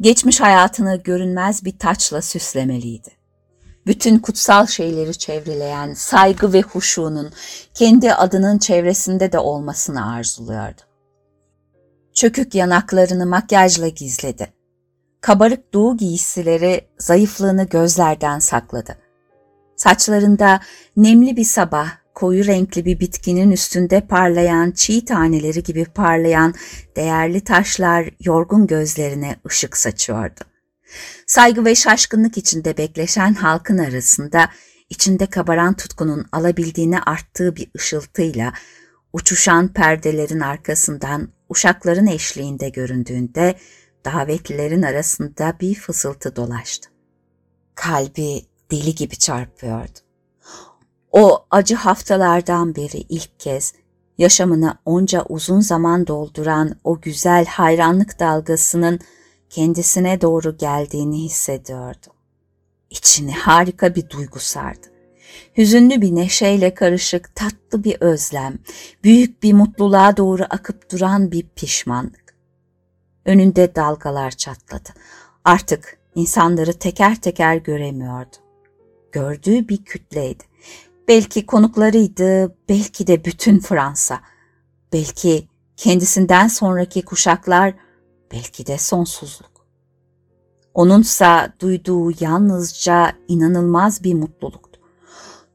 Geçmiş 0.00 0.40
hayatını 0.40 0.96
görünmez 0.96 1.64
bir 1.64 1.78
taçla 1.78 2.22
süslemeliydi. 2.22 3.10
Bütün 3.86 4.18
kutsal 4.18 4.66
şeyleri 4.66 5.18
çevreleyen 5.18 5.94
saygı 5.94 6.52
ve 6.52 6.60
huşunun 6.60 7.32
kendi 7.74 8.12
adının 8.12 8.58
çevresinde 8.58 9.32
de 9.32 9.38
olmasını 9.38 10.12
arzuluyordu. 10.12 10.80
Çökük 12.14 12.54
yanaklarını 12.54 13.26
makyajla 13.26 13.88
gizledi. 13.88 14.52
Kabarık 15.20 15.74
doğu 15.74 15.96
giysileri 15.96 16.88
zayıflığını 16.98 17.64
gözlerden 17.64 18.38
sakladı. 18.38 18.98
Saçlarında 19.76 20.60
nemli 20.96 21.36
bir 21.36 21.44
sabah 21.44 21.88
koyu 22.16 22.46
renkli 22.46 22.84
bir 22.84 23.00
bitkinin 23.00 23.50
üstünde 23.50 24.00
parlayan 24.00 24.70
çiğ 24.70 25.04
taneleri 25.04 25.62
gibi 25.62 25.84
parlayan 25.84 26.54
değerli 26.96 27.40
taşlar 27.40 28.10
yorgun 28.20 28.66
gözlerine 28.66 29.36
ışık 29.46 29.76
saçıyordu. 29.76 30.40
Saygı 31.26 31.64
ve 31.64 31.74
şaşkınlık 31.74 32.38
içinde 32.38 32.76
bekleşen 32.76 33.34
halkın 33.34 33.78
arasında 33.78 34.50
içinde 34.90 35.26
kabaran 35.26 35.74
tutkunun 35.74 36.26
alabildiğine 36.32 37.00
arttığı 37.00 37.56
bir 37.56 37.70
ışıltıyla 37.76 38.52
uçuşan 39.12 39.68
perdelerin 39.68 40.40
arkasından 40.40 41.28
uşakların 41.48 42.06
eşliğinde 42.06 42.68
göründüğünde 42.68 43.54
davetlilerin 44.04 44.82
arasında 44.82 45.56
bir 45.60 45.74
fısıltı 45.74 46.36
dolaştı. 46.36 46.90
Kalbi 47.74 48.42
deli 48.70 48.94
gibi 48.94 49.16
çarpıyordu. 49.16 50.05
O 51.16 51.46
acı 51.50 51.74
haftalardan 51.74 52.74
beri 52.74 52.98
ilk 53.08 53.40
kez 53.40 53.74
yaşamına 54.18 54.78
onca 54.84 55.24
uzun 55.28 55.60
zaman 55.60 56.06
dolduran 56.06 56.76
o 56.84 57.00
güzel 57.00 57.46
hayranlık 57.46 58.20
dalgasının 58.20 59.00
kendisine 59.50 60.20
doğru 60.20 60.56
geldiğini 60.56 61.18
hissediyordu. 61.18 62.06
İçini 62.90 63.32
harika 63.32 63.94
bir 63.94 64.10
duygu 64.10 64.38
sardı. 64.38 64.86
Hüzünlü 65.56 66.00
bir 66.00 66.14
neşeyle 66.14 66.74
karışık 66.74 67.34
tatlı 67.34 67.84
bir 67.84 67.96
özlem, 68.00 68.58
büyük 69.04 69.42
bir 69.42 69.52
mutluluğa 69.52 70.16
doğru 70.16 70.42
akıp 70.50 70.92
duran 70.92 71.32
bir 71.32 71.48
pişmanlık. 71.56 72.36
Önünde 73.24 73.74
dalgalar 73.74 74.30
çatladı. 74.30 74.90
Artık 75.44 75.98
insanları 76.14 76.72
teker 76.72 77.20
teker 77.20 77.56
göremiyordu. 77.56 78.36
Gördüğü 79.12 79.68
bir 79.68 79.84
kütleydi 79.84 80.44
Belki 81.08 81.46
konuklarıydı, 81.46 82.56
belki 82.68 83.06
de 83.06 83.24
bütün 83.24 83.60
Fransa. 83.60 84.20
Belki 84.92 85.48
kendisinden 85.76 86.48
sonraki 86.48 87.04
kuşaklar, 87.04 87.74
belki 88.32 88.66
de 88.66 88.78
sonsuzluk. 88.78 89.66
Onunsa 90.74 91.52
duyduğu 91.60 92.10
yalnızca 92.24 93.12
inanılmaz 93.28 94.04
bir 94.04 94.14
mutluluktu. 94.14 94.80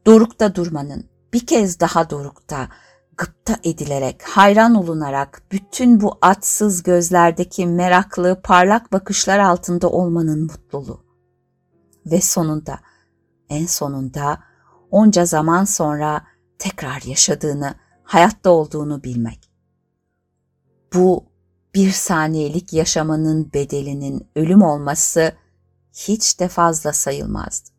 Dorukta 0.06 0.54
durmanın, 0.54 1.04
bir 1.32 1.46
kez 1.46 1.80
daha 1.80 2.10
dorukta, 2.10 2.68
gıpta 3.16 3.56
edilerek, 3.64 4.22
hayran 4.22 4.74
olunarak 4.74 5.42
bütün 5.52 6.00
bu 6.00 6.18
atsız 6.22 6.82
gözlerdeki 6.82 7.66
meraklı, 7.66 8.40
parlak 8.42 8.92
bakışlar 8.92 9.38
altında 9.38 9.90
olmanın 9.90 10.42
mutluluğu. 10.42 11.04
Ve 12.06 12.20
sonunda, 12.20 12.78
en 13.48 13.66
sonunda 13.66 14.38
onca 14.92 15.24
zaman 15.24 15.64
sonra 15.64 16.22
tekrar 16.58 17.02
yaşadığını, 17.02 17.74
hayatta 18.04 18.50
olduğunu 18.50 19.04
bilmek. 19.04 19.50
Bu 20.94 21.24
bir 21.74 21.90
saniyelik 21.90 22.72
yaşamanın 22.72 23.52
bedelinin 23.54 24.28
ölüm 24.36 24.62
olması 24.62 25.32
hiç 25.92 26.40
de 26.40 26.48
fazla 26.48 26.92
sayılmazdı. 26.92 27.70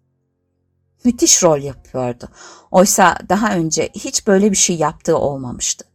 Müthiş 1.06 1.44
rol 1.44 1.60
yapıyordu. 1.60 2.28
Oysa 2.72 3.18
daha 3.30 3.56
önce 3.56 3.90
hiç 3.96 4.28
böyle 4.28 4.52
bir 4.52 4.58
şey 4.58 4.76
yaptığı 4.76 5.18
olmamıştı. 5.18 5.86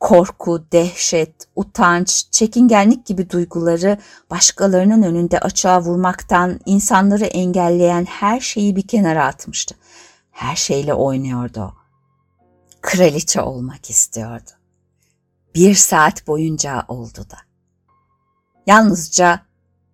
Korku, 0.00 0.64
dehşet, 0.72 1.34
utanç, 1.56 2.26
çekingenlik 2.30 3.06
gibi 3.06 3.30
duyguları 3.30 3.98
başkalarının 4.30 5.02
önünde 5.02 5.38
açığa 5.38 5.80
vurmaktan 5.80 6.60
insanları 6.66 7.24
engelleyen 7.24 8.04
her 8.04 8.40
şeyi 8.40 8.76
bir 8.76 8.86
kenara 8.86 9.26
atmıştı 9.26 9.74
her 10.38 10.56
şeyle 10.56 10.94
oynuyordu. 10.94 11.74
Kraliçe 12.80 13.40
olmak 13.40 13.90
istiyordu. 13.90 14.50
Bir 15.54 15.74
saat 15.74 16.26
boyunca 16.26 16.84
oldu 16.88 17.26
da. 17.30 17.38
Yalnızca 18.66 19.40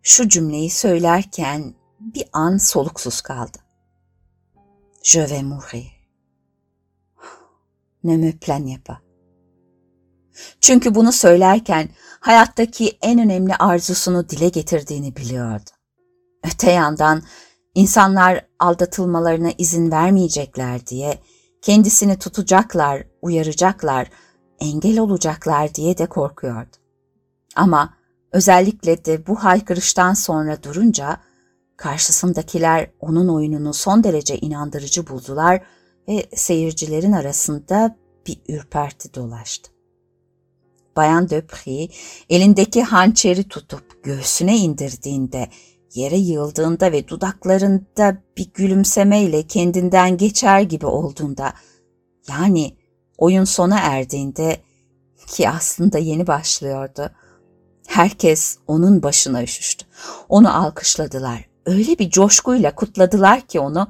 şu 0.02 0.28
cümleyi 0.28 0.70
söylerken 0.70 1.74
bir 2.00 2.28
an 2.32 2.56
soluksuz 2.56 3.20
kaldı. 3.20 3.58
Je 5.02 5.30
vais 5.30 5.42
mourir. 5.42 5.92
Ne 8.04 8.16
me 8.16 8.32
plaignez 8.32 8.80
pas. 8.84 8.98
Çünkü 10.60 10.94
bunu 10.94 11.12
söylerken 11.12 11.88
hayattaki 12.20 12.98
en 13.02 13.18
önemli 13.18 13.54
arzusunu 13.54 14.28
dile 14.28 14.48
getirdiğini 14.48 15.16
biliyordu. 15.16 15.70
Öte 16.44 16.70
yandan 16.70 17.22
insanlar 17.74 18.46
aldatılmalarına 18.58 19.50
izin 19.58 19.90
vermeyecekler 19.90 20.86
diye, 20.86 21.18
kendisini 21.62 22.18
tutacaklar, 22.18 23.06
uyaracaklar, 23.22 24.10
engel 24.60 24.98
olacaklar 24.98 25.74
diye 25.74 25.98
de 25.98 26.06
korkuyordu. 26.06 26.76
Ama 27.56 27.94
özellikle 28.32 29.04
de 29.04 29.26
bu 29.26 29.44
haykırıştan 29.44 30.14
sonra 30.14 30.62
durunca 30.62 31.20
karşısındakiler 31.76 32.90
onun 33.00 33.28
oyununu 33.28 33.74
son 33.74 34.04
derece 34.04 34.38
inandırıcı 34.38 35.06
buldular 35.06 35.62
ve 36.08 36.26
seyircilerin 36.34 37.12
arasında 37.12 37.96
bir 38.26 38.40
ürperti 38.48 39.14
dolaştı. 39.14 39.70
Bayan 40.96 41.30
Döpri 41.30 41.88
elindeki 42.30 42.82
hançeri 42.82 43.48
tutup 43.48 44.04
göğsüne 44.04 44.56
indirdiğinde, 44.58 45.48
yere 45.94 46.16
yığıldığında 46.16 46.92
ve 46.92 47.08
dudaklarında 47.08 48.22
bir 48.36 48.50
gülümsemeyle 48.54 49.46
kendinden 49.46 50.16
geçer 50.16 50.60
gibi 50.60 50.86
olduğunda, 50.86 51.54
yani 52.28 52.76
oyun 53.18 53.44
sona 53.44 53.78
erdiğinde 53.78 54.60
ki 55.26 55.48
aslında 55.48 55.98
yeni 55.98 56.26
başlıyordu, 56.26 57.10
herkes 57.86 58.58
onun 58.66 59.02
başına 59.02 59.42
üşüştü. 59.42 59.86
Onu 60.28 60.64
alkışladılar. 60.64 61.48
Öyle 61.66 61.98
bir 61.98 62.10
coşkuyla 62.10 62.74
kutladılar 62.74 63.40
ki 63.40 63.60
onu, 63.60 63.88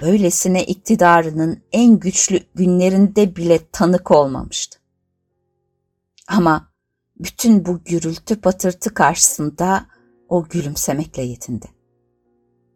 böylesine 0.00 0.64
iktidarının 0.64 1.62
en 1.72 1.98
güçlü 1.98 2.40
günlerinde 2.54 3.36
bile 3.36 3.60
tanık 3.72 4.10
olmamıştı. 4.10 4.78
Ama 6.28 6.68
bütün 7.20 7.64
bu 7.64 7.84
gürültü 7.84 8.40
patırtı 8.40 8.94
karşısında 8.94 9.86
o 10.28 10.44
gülümsemekle 10.48 11.22
yetindi. 11.22 11.66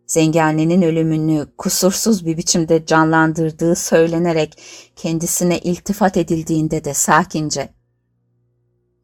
Zenganenin 0.07 0.83
ölümünü 0.83 1.47
kusursuz 1.59 2.27
bir 2.27 2.37
biçimde 2.37 2.87
canlandırdığı 2.87 3.77
söylenerek 3.77 4.63
kendisine 4.97 5.59
iltifat 5.59 6.17
edildiğinde 6.17 6.85
de 6.85 6.95
sakince 6.95 7.69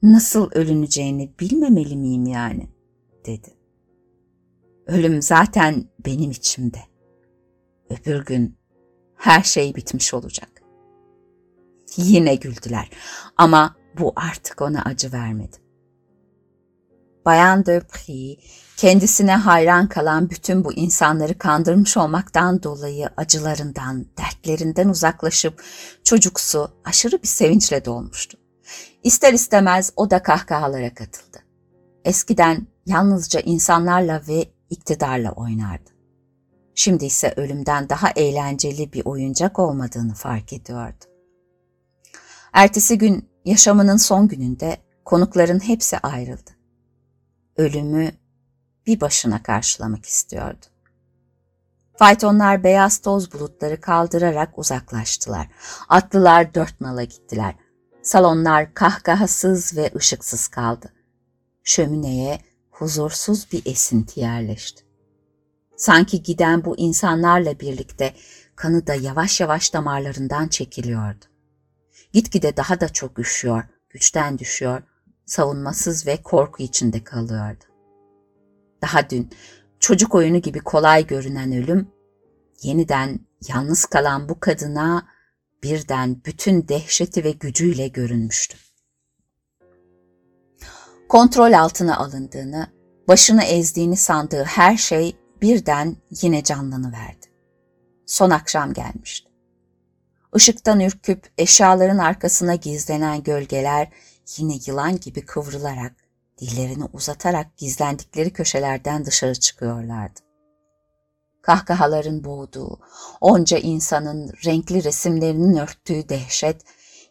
''Nasıl 0.02 0.50
ölüneceğini 0.52 1.34
bilmemeli 1.40 1.96
miyim 1.96 2.26
yani?'' 2.26 2.70
dedi. 3.26 3.54
''Ölüm 4.86 5.22
zaten 5.22 5.84
benim 6.06 6.30
içimde. 6.30 6.78
Öbür 7.90 8.24
gün 8.24 8.56
her 9.16 9.42
şey 9.42 9.74
bitmiş 9.74 10.14
olacak.'' 10.14 10.62
Yine 11.96 12.34
güldüler 12.34 12.90
ama 13.36 13.76
bu 13.98 14.12
artık 14.16 14.62
ona 14.62 14.82
acı 14.82 15.12
vermedi. 15.12 15.56
Bayan 17.26 17.66
Döpri, 17.66 18.36
kendisine 18.76 19.36
hayran 19.36 19.88
kalan 19.88 20.30
bütün 20.30 20.64
bu 20.64 20.72
insanları 20.72 21.38
kandırmış 21.38 21.96
olmaktan 21.96 22.62
dolayı 22.62 23.08
acılarından, 23.16 24.06
dertlerinden 24.18 24.88
uzaklaşıp 24.88 25.64
çocuksu, 26.04 26.70
aşırı 26.84 27.22
bir 27.22 27.28
sevinçle 27.28 27.84
dolmuştu. 27.84 28.38
İster 29.02 29.32
istemez 29.32 29.92
o 29.96 30.10
da 30.10 30.22
kahkahalara 30.22 30.94
katıldı. 30.94 31.38
Eskiden 32.04 32.66
yalnızca 32.86 33.40
insanlarla 33.40 34.22
ve 34.28 34.44
iktidarla 34.70 35.32
oynardı. 35.32 35.90
Şimdi 36.74 37.04
ise 37.04 37.34
ölümden 37.36 37.88
daha 37.88 38.10
eğlenceli 38.10 38.92
bir 38.92 39.04
oyuncak 39.04 39.58
olmadığını 39.58 40.14
fark 40.14 40.52
ediyordu. 40.52 41.04
Ertesi 42.52 42.98
gün 42.98 43.28
yaşamının 43.44 43.96
son 43.96 44.28
gününde 44.28 44.76
konukların 45.04 45.60
hepsi 45.60 45.98
ayrıldı. 45.98 46.55
Ölümü 47.56 48.10
bir 48.86 49.00
başına 49.00 49.42
karşılamak 49.42 50.06
istiyordu. 50.06 50.66
Faytonlar 51.98 52.64
beyaz 52.64 52.98
toz 52.98 53.32
bulutları 53.32 53.80
kaldırarak 53.80 54.58
uzaklaştılar. 54.58 55.48
Atlılar 55.88 56.54
dört 56.54 56.80
nala 56.80 57.04
gittiler. 57.04 57.54
Salonlar 58.02 58.74
kahkahasız 58.74 59.76
ve 59.76 59.90
ışıksız 59.96 60.48
kaldı. 60.48 60.92
Şömineye 61.64 62.40
huzursuz 62.70 63.52
bir 63.52 63.62
esinti 63.66 64.20
yerleşti. 64.20 64.84
Sanki 65.76 66.22
giden 66.22 66.64
bu 66.64 66.76
insanlarla 66.76 67.60
birlikte 67.60 68.14
kanı 68.56 68.86
da 68.86 68.94
yavaş 68.94 69.40
yavaş 69.40 69.74
damarlarından 69.74 70.48
çekiliyordu. 70.48 71.24
Gitgide 72.12 72.56
daha 72.56 72.80
da 72.80 72.88
çok 72.88 73.18
üşüyor, 73.18 73.64
güçten 73.90 74.38
düşüyor, 74.38 74.82
savunmasız 75.26 76.06
ve 76.06 76.22
korku 76.22 76.62
içinde 76.62 77.04
kalıyordu. 77.04 77.64
Daha 78.82 79.10
dün 79.10 79.30
çocuk 79.80 80.14
oyunu 80.14 80.38
gibi 80.38 80.60
kolay 80.60 81.06
görünen 81.06 81.52
ölüm, 81.52 81.88
yeniden 82.62 83.20
yalnız 83.48 83.84
kalan 83.84 84.28
bu 84.28 84.40
kadına 84.40 85.06
birden 85.62 86.22
bütün 86.24 86.68
dehşeti 86.68 87.24
ve 87.24 87.30
gücüyle 87.30 87.88
görünmüştü. 87.88 88.58
Kontrol 91.08 91.52
altına 91.52 91.96
alındığını, 91.96 92.66
başını 93.08 93.42
ezdiğini 93.44 93.96
sandığı 93.96 94.44
her 94.44 94.76
şey 94.76 95.16
birden 95.42 95.96
yine 96.22 96.44
canlanıverdi. 96.44 97.26
Son 98.06 98.30
akşam 98.30 98.72
gelmişti. 98.72 99.30
Işıktan 100.36 100.80
ürküp 100.80 101.30
eşyaların 101.38 101.98
arkasına 101.98 102.54
gizlenen 102.54 103.22
gölgeler 103.22 103.88
yine 104.36 104.58
yılan 104.66 105.00
gibi 105.00 105.26
kıvrılarak, 105.26 105.92
dillerini 106.40 106.84
uzatarak 106.92 107.56
gizlendikleri 107.56 108.32
köşelerden 108.32 109.04
dışarı 109.04 109.34
çıkıyorlardı. 109.34 110.20
Kahkahaların 111.42 112.24
boğduğu, 112.24 112.80
onca 113.20 113.58
insanın 113.58 114.32
renkli 114.44 114.84
resimlerinin 114.84 115.56
örttüğü 115.56 116.08
dehşet, 116.08 116.62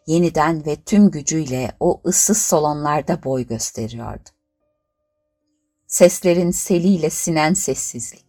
yeniden 0.06 0.66
ve 0.66 0.76
tüm 0.76 1.10
gücüyle 1.10 1.76
o 1.80 2.00
ıssız 2.06 2.38
salonlarda 2.38 3.24
boy 3.24 3.46
gösteriyordu. 3.46 4.28
Seslerin 5.86 6.50
seliyle 6.50 7.10
sinen 7.10 7.54
sessizlik. 7.54 8.26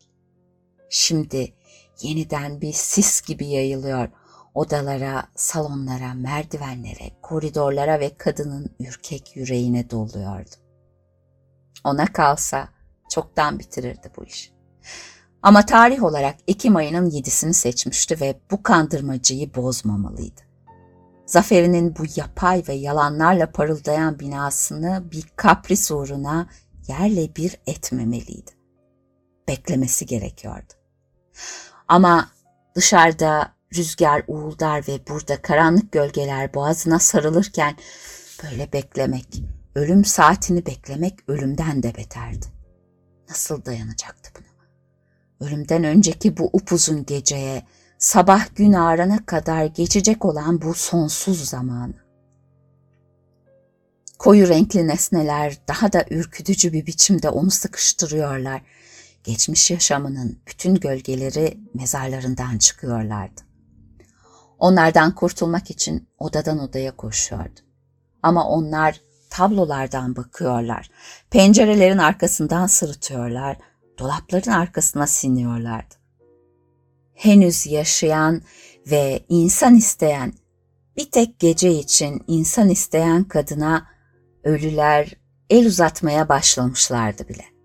Şimdi 0.90 1.54
yeniden 2.02 2.62
bir 2.62 2.74
sis 2.74 3.22
gibi 3.22 3.48
yayılıyor, 3.48 4.10
odalara, 4.58 5.24
salonlara, 5.36 6.14
merdivenlere, 6.14 7.12
koridorlara 7.22 8.00
ve 8.00 8.18
kadının 8.18 8.76
ürkek 8.80 9.36
yüreğine 9.36 9.90
doluyordu. 9.90 10.56
Ona 11.84 12.06
kalsa 12.06 12.70
çoktan 13.10 13.60
bitirirdi 13.60 14.12
bu 14.18 14.26
iş. 14.26 14.52
Ama 15.42 15.66
tarih 15.66 16.04
olarak 16.04 16.36
Ekim 16.48 16.76
ayının 16.76 17.10
yedisini 17.10 17.54
seçmişti 17.54 18.22
ve 18.22 18.40
bu 18.52 18.64
kandırmacıyı 18.64 19.56
bozmamalıydı. 19.56 20.42
Zaferinin 21.26 21.96
bu 21.96 22.04
yapay 22.16 22.64
ve 22.68 22.74
yalanlarla 22.74 23.52
parıldayan 23.52 24.20
binasını 24.20 25.04
bir 25.12 25.26
kapris 25.36 25.92
uğruna 25.92 26.50
yerle 26.88 27.36
bir 27.36 27.58
etmemeliydi. 27.68 28.52
Beklemesi 29.48 30.06
gerekiyordu. 30.06 30.74
Ama 31.88 32.30
dışarıda 32.76 33.57
rüzgar 33.76 34.24
uğuldar 34.28 34.88
ve 34.88 35.00
burada 35.10 35.42
karanlık 35.42 35.92
gölgeler 35.92 36.54
boğazına 36.54 37.00
sarılırken 37.00 37.76
böyle 38.44 38.74
beklemek, 38.74 39.44
ölüm 39.76 40.06
saatini 40.06 40.66
beklemek 40.66 41.14
ölümden 41.28 41.84
de 41.84 41.96
beterdi. 41.96 42.46
Nasıl 43.30 43.66
dayanacaktı 43.66 44.32
buna? 44.36 45.48
Ölümden 45.48 45.84
önceki 45.84 46.38
bu 46.38 46.50
upuzun 46.54 47.06
geceye, 47.06 47.64
sabah 47.98 48.56
gün 48.56 48.74
ağarana 48.74 49.26
kadar 49.26 49.66
geçecek 49.66 50.26
olan 50.26 50.62
bu 50.62 50.74
sonsuz 50.74 51.50
zamanı. 51.50 52.08
Koyu 54.20 54.48
renkli 54.48 54.88
nesneler 54.88 55.58
daha 55.68 55.94
da 55.94 56.06
ürkütücü 56.10 56.74
bir 56.74 56.86
biçimde 56.86 57.30
onu 57.30 57.52
sıkıştırıyorlar. 57.52 58.62
Geçmiş 59.24 59.72
yaşamının 59.72 60.40
bütün 60.48 60.76
gölgeleri 60.76 61.58
mezarlarından 61.74 62.58
çıkıyorlardı. 62.58 63.47
Onlardan 64.60 65.16
kurtulmak 65.16 65.72
için 65.72 66.10
odadan 66.20 66.60
odaya 66.60 66.96
koşuyordu. 66.96 67.60
Ama 68.24 68.48
onlar 68.50 69.02
tablolardan 69.30 70.16
bakıyorlar. 70.16 70.90
Pencerelerin 71.30 71.98
arkasından 71.98 72.68
sırıtıyorlar. 72.68 73.58
Dolapların 74.00 74.52
arkasına 74.52 75.08
siniyorlardı. 75.08 75.96
Henüz 77.14 77.68
yaşayan 77.68 78.42
ve 78.92 79.26
insan 79.30 79.76
isteyen, 79.76 80.34
bir 80.98 81.12
tek 81.12 81.40
gece 81.40 81.72
için 81.72 82.24
insan 82.28 82.70
isteyen 82.70 83.24
kadına 83.24 83.88
ölüler 84.44 85.14
el 85.50 85.66
uzatmaya 85.66 86.30
başlamışlardı 86.30 87.28
bile. 87.28 87.57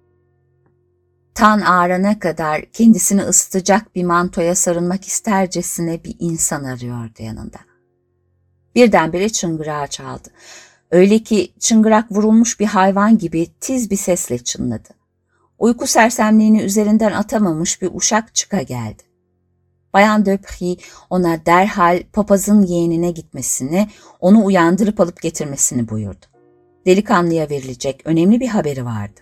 Tan 1.35 1.61
ağrana 1.61 2.19
kadar 2.19 2.65
kendisini 2.65 3.23
ısıtacak 3.23 3.95
bir 3.95 4.05
mantoya 4.05 4.55
sarılmak 4.55 5.05
istercesine 5.05 6.05
bir 6.05 6.17
insan 6.19 6.65
arıyordu 6.65 7.23
yanında. 7.23 7.59
Birdenbire 8.75 9.29
çıngırağı 9.29 9.87
çaldı. 9.87 10.29
Öyle 10.91 11.19
ki 11.19 11.53
çıngırak 11.59 12.13
vurulmuş 12.13 12.61
bir 12.61 12.67
hayvan 12.67 13.19
gibi 13.19 13.47
tiz 13.61 13.91
bir 13.91 13.97
sesle 13.97 14.39
çınladı. 14.39 14.89
Uyku 15.59 15.87
sersemliğini 15.87 16.63
üzerinden 16.63 17.13
atamamış 17.13 17.83
bir 17.83 17.91
uşak 17.95 18.35
çıka 18.35 18.63
geldi. 18.63 19.03
Bayan 19.95 20.27
Döpri 20.27 20.77
ona 21.11 21.47
derhal 21.47 22.03
papazın 22.13 22.63
yeğenine 22.63 23.11
gitmesini, 23.11 23.89
onu 24.21 24.45
uyandırıp 24.45 25.01
alıp 25.01 25.23
getirmesini 25.23 25.89
buyurdu. 25.89 26.27
Delikanlıya 26.87 27.51
verilecek 27.51 28.03
önemli 28.05 28.41
bir 28.41 28.49
haberi 28.49 28.85
vardı. 28.85 29.21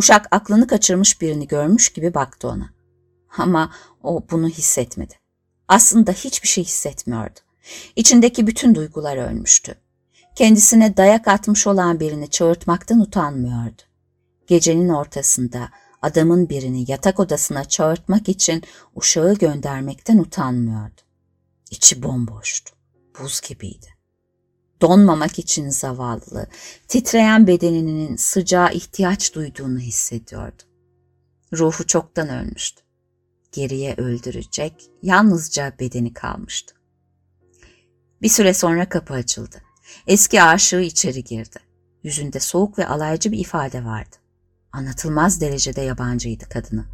Uşak 0.00 0.26
aklını 0.30 0.66
kaçırmış 0.66 1.20
birini 1.20 1.48
görmüş 1.48 1.92
gibi 1.92 2.14
baktı 2.14 2.48
ona. 2.48 2.70
Ama 3.38 3.72
o 4.02 4.24
bunu 4.30 4.48
hissetmedi. 4.48 5.14
Aslında 5.68 6.12
hiçbir 6.12 6.48
şey 6.48 6.64
hissetmiyordu. 6.64 7.40
İçindeki 7.96 8.46
bütün 8.46 8.74
duygular 8.74 9.16
ölmüştü. 9.16 9.74
Kendisine 10.34 10.96
dayak 10.96 11.28
atmış 11.28 11.66
olan 11.66 12.00
birini 12.00 12.30
çağırtmaktan 12.30 13.00
utanmıyordu. 13.00 13.82
Gecenin 14.46 14.88
ortasında 14.88 15.68
adamın 16.02 16.48
birini 16.48 16.90
yatak 16.90 17.20
odasına 17.20 17.64
çağırtmak 17.64 18.28
için 18.28 18.62
uşağı 18.94 19.34
göndermekten 19.34 20.18
utanmıyordu. 20.18 21.00
İçi 21.70 22.02
bomboştu, 22.02 22.74
buz 23.20 23.40
gibiydi. 23.40 23.99
Donmamak 24.80 25.38
için 25.38 25.68
zavallı, 25.68 26.46
titreyen 26.88 27.46
bedeninin 27.46 28.16
sıcağa 28.16 28.70
ihtiyaç 28.70 29.34
duyduğunu 29.34 29.78
hissediyordu. 29.78 30.62
Ruhu 31.52 31.86
çoktan 31.86 32.28
ölmüştü. 32.28 32.82
Geriye 33.52 33.94
öldürecek 33.94 34.90
yalnızca 35.02 35.72
bedeni 35.80 36.12
kalmıştı. 36.12 36.74
Bir 38.22 38.28
süre 38.28 38.54
sonra 38.54 38.88
kapı 38.88 39.14
açıldı. 39.14 39.56
Eski 40.06 40.42
aşığı 40.42 40.80
içeri 40.80 41.24
girdi. 41.24 41.58
Yüzünde 42.02 42.40
soğuk 42.40 42.78
ve 42.78 42.86
alaycı 42.86 43.32
bir 43.32 43.38
ifade 43.38 43.84
vardı. 43.84 44.16
Anlatılmaz 44.72 45.40
derecede 45.40 45.80
yabancıydı 45.80 46.48
kadını. 46.48 46.84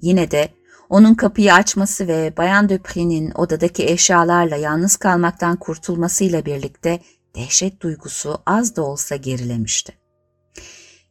Yine 0.00 0.30
de 0.30 0.48
onun 0.88 1.14
kapıyı 1.14 1.54
açması 1.54 2.08
ve 2.08 2.32
Bayan 2.36 2.68
Dupre'nin 2.68 3.32
odadaki 3.34 3.86
eşyalarla 3.88 4.56
yalnız 4.56 4.96
kalmaktan 4.96 5.56
kurtulmasıyla 5.56 6.44
birlikte 6.44 7.00
dehşet 7.36 7.80
duygusu 7.80 8.42
az 8.46 8.76
da 8.76 8.82
olsa 8.82 9.16
gerilemişti. 9.16 9.92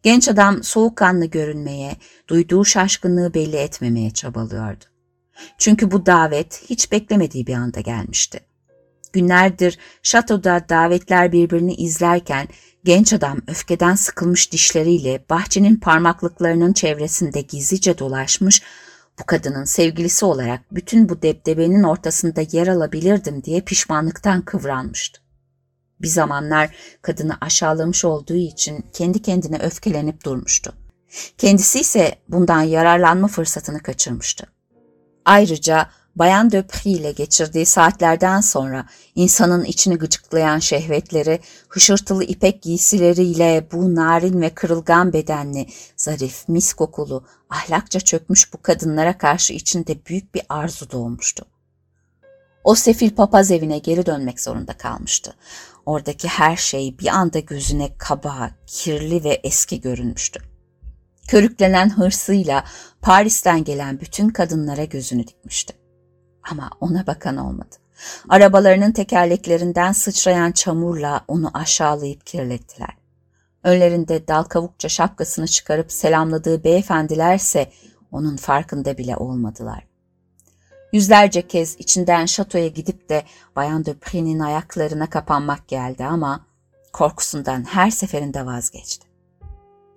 Genç 0.03 0.29
adam 0.29 0.63
soğukkanlı 0.63 1.25
görünmeye, 1.25 1.95
duyduğu 2.27 2.65
şaşkınlığı 2.65 3.33
belli 3.33 3.55
etmemeye 3.55 4.11
çabalıyordu. 4.11 4.85
Çünkü 5.57 5.91
bu 5.91 6.05
davet 6.05 6.63
hiç 6.69 6.91
beklemediği 6.91 7.47
bir 7.47 7.53
anda 7.53 7.79
gelmişti. 7.79 8.39
Günlerdir 9.13 9.77
şatoda 10.03 10.65
davetler 10.69 11.31
birbirini 11.31 11.73
izlerken 11.75 12.47
genç 12.83 13.13
adam 13.13 13.41
öfkeden 13.47 13.95
sıkılmış 13.95 14.51
dişleriyle 14.51 15.25
bahçenin 15.29 15.75
parmaklıklarının 15.75 16.73
çevresinde 16.73 17.41
gizlice 17.41 17.97
dolaşmış, 17.97 18.61
bu 19.19 19.26
kadının 19.26 19.64
sevgilisi 19.64 20.26
olarak 20.26 20.76
bütün 20.76 21.10
bu 21.10 21.22
debdebenin 21.22 21.84
ortasında 21.84 22.41
yer 22.52 22.68
alabilirdim 22.68 23.44
diye 23.44 23.61
pişmanlıktan 23.61 24.41
kıvranmıştı. 24.41 25.22
Bir 26.02 26.07
zamanlar 26.07 26.76
kadını 27.02 27.38
aşağılamış 27.41 28.06
olduğu 28.06 28.35
için 28.35 28.85
kendi 28.94 29.22
kendine 29.22 29.60
öfkelenip 29.60 30.26
durmuştu. 30.26 30.73
Kendisi 31.38 31.80
ise 31.80 32.15
bundan 32.30 32.61
yararlanma 32.61 33.27
fırsatını 33.27 33.80
kaçırmıştı. 33.80 34.48
Ayrıca 35.26 35.89
Bayan 36.19 36.52
Döpri 36.52 36.91
ile 36.91 37.11
geçirdiği 37.11 37.65
saatlerden 37.65 38.41
sonra 38.41 38.85
insanın 39.15 39.64
içini 39.64 39.95
gıcıklayan 39.95 40.60
şehvetleri, 40.60 41.39
hışırtılı 41.69 42.23
ipek 42.23 42.61
giysileriyle 42.61 43.68
bu 43.72 43.95
narin 43.95 44.41
ve 44.41 44.49
kırılgan 44.49 45.14
bedenli, 45.14 45.68
zarif, 45.98 46.49
mis 46.49 46.73
kokulu, 46.73 47.26
ahlakça 47.49 47.99
çökmüş 47.99 48.53
bu 48.53 48.61
kadınlara 48.61 49.18
karşı 49.18 49.53
içinde 49.53 50.06
büyük 50.06 50.35
bir 50.35 50.41
arzu 50.49 50.91
doğmuştu. 50.91 51.45
O 52.64 52.76
sefil 52.76 53.10
papaz 53.10 53.52
evine 53.52 53.80
geri 53.80 54.06
dönmek 54.06 54.39
zorunda 54.39 54.73
kalmıştı. 54.73 55.35
Oradaki 55.85 56.27
her 56.27 56.56
şey 56.56 56.99
bir 56.99 57.07
anda 57.07 57.39
gözüne 57.39 57.98
kaba, 57.98 58.52
kirli 58.68 59.23
ve 59.23 59.41
eski 59.44 59.81
görünmüştü. 59.81 60.39
Körüklenen 61.27 61.98
hırsıyla 61.98 62.64
Paris'ten 63.02 63.64
gelen 63.64 63.99
bütün 63.99 64.30
kadınlara 64.30 64.84
gözünü 64.84 65.27
dikmişti. 65.27 65.86
Ama 66.52 66.69
ona 66.82 67.07
bakan 67.07 67.38
olmadı. 67.38 67.76
Arabalarının 68.30 68.91
tekerleklerinden 68.91 69.91
sıçrayan 69.91 70.52
çamurla 70.52 71.22
onu 71.28 71.52
aşağılayıp 71.53 72.26
kirlettiler. 72.26 72.98
Önlerinde 73.64 74.28
dal 74.28 74.44
kavukça 74.44 74.90
şapkasını 74.90 75.48
çıkarıp 75.48 75.91
selamladığı 75.91 76.64
beyefendilerse 76.64 77.72
onun 78.11 78.38
farkında 78.38 78.98
bile 78.98 79.18
olmadılar. 79.18 79.88
Yüzlerce 80.94 81.48
kez 81.48 81.76
içinden 81.80 82.26
şatoya 82.26 82.68
gidip 82.68 83.10
de 83.10 83.24
Bayan 83.56 83.86
Dupre'nin 83.86 84.40
ayaklarına 84.40 85.10
kapanmak 85.10 85.68
geldi 85.68 86.06
ama 86.06 86.45
korkusundan 86.94 87.64
her 87.64 87.90
seferinde 87.90 88.45
vazgeçti. 88.45 89.07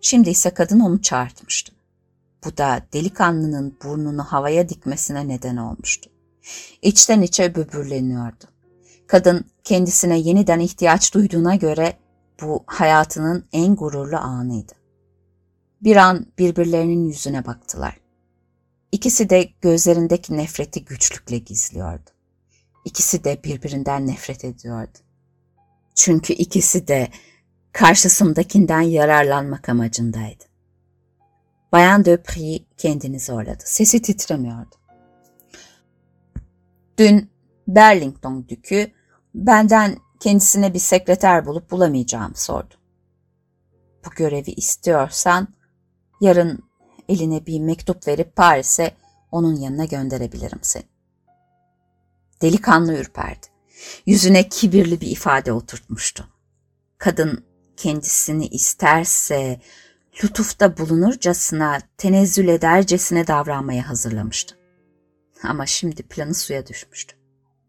Şimdi 0.01 0.31
ise 0.31 0.51
kadın 0.51 0.81
onu 0.81 1.03
çağırtmıştı. 1.03 1.73
Bu 2.45 2.57
da 2.57 2.83
delikanlının 2.93 3.77
burnunu 3.85 4.25
havaya 4.25 4.69
dikmesine 4.69 5.29
neden 5.29 5.57
olmuştu. 5.57 6.11
İçten 6.83 7.23
içe 7.23 7.55
böbürleniyordu. 7.55 8.45
Kadın 9.07 9.45
kendisine 9.65 10.19
yeniden 10.19 10.61
ihtiyaç 10.61 11.15
duyduğuna 11.15 11.55
göre 11.55 11.97
bu 12.43 12.65
hayatının 12.67 13.45
en 13.53 13.77
gururlu 13.77 14.17
anıydı. 14.17 14.73
Bir 15.83 15.97
an 15.97 16.27
birbirlerinin 16.39 17.09
yüzüne 17.09 17.47
baktılar. 17.47 18.01
İkisi 18.93 19.31
de 19.31 19.51
gözlerindeki 19.61 20.37
nefreti 20.37 20.85
güçlükle 20.85 21.39
gizliyordu. 21.39 22.11
İkisi 22.85 23.25
de 23.25 23.45
birbirinden 23.45 24.07
nefret 24.07 24.45
ediyordu. 24.45 24.99
Çünkü 25.95 26.33
ikisi 26.33 26.89
de 26.89 27.09
karşısındakinden 27.73 28.81
yararlanmak 28.81 29.69
amacındaydı. 29.69 30.45
Bayan 31.73 32.05
Döpri 32.05 32.65
kendini 32.77 33.21
zorladı. 33.21 33.63
Sesi 33.67 34.03
titremiyordu. 34.03 34.80
Dün 37.01 37.31
Burlington 37.67 38.49
Dükü 38.49 38.93
benden 39.35 39.97
kendisine 40.21 40.75
bir 40.75 40.79
sekreter 40.79 41.47
bulup 41.47 41.71
bulamayacağımı 41.71 42.37
sordu. 42.37 42.75
Bu 44.07 44.11
görevi 44.11 44.51
istiyorsan 44.51 45.49
yarın 46.21 46.59
eline 47.09 47.47
bir 47.47 47.61
mektup 47.61 48.09
verip 48.09 48.37
Paris'e 48.37 48.97
onun 49.31 49.57
yanına 49.57 49.85
gönderebilirim 49.85 50.59
seni. 50.63 50.85
Delikanlı 52.43 52.95
ürperdi. 52.95 53.47
Yüzüne 54.07 54.49
kibirli 54.49 55.01
bir 55.01 55.11
ifade 55.11 55.53
oturtmuştu. 55.53 56.29
Kadın 56.99 57.45
kendisini 57.77 58.47
isterse 58.47 59.61
lütufta 60.25 60.79
bulunurcasına, 60.79 61.79
tenezzül 61.99 62.49
edercesine 62.49 63.27
davranmaya 63.27 63.89
hazırlamıştı. 63.89 64.60
Ama 65.43 65.67
şimdi 65.67 66.03
planı 66.03 66.35
suya 66.35 66.67
düşmüştü. 66.67 67.17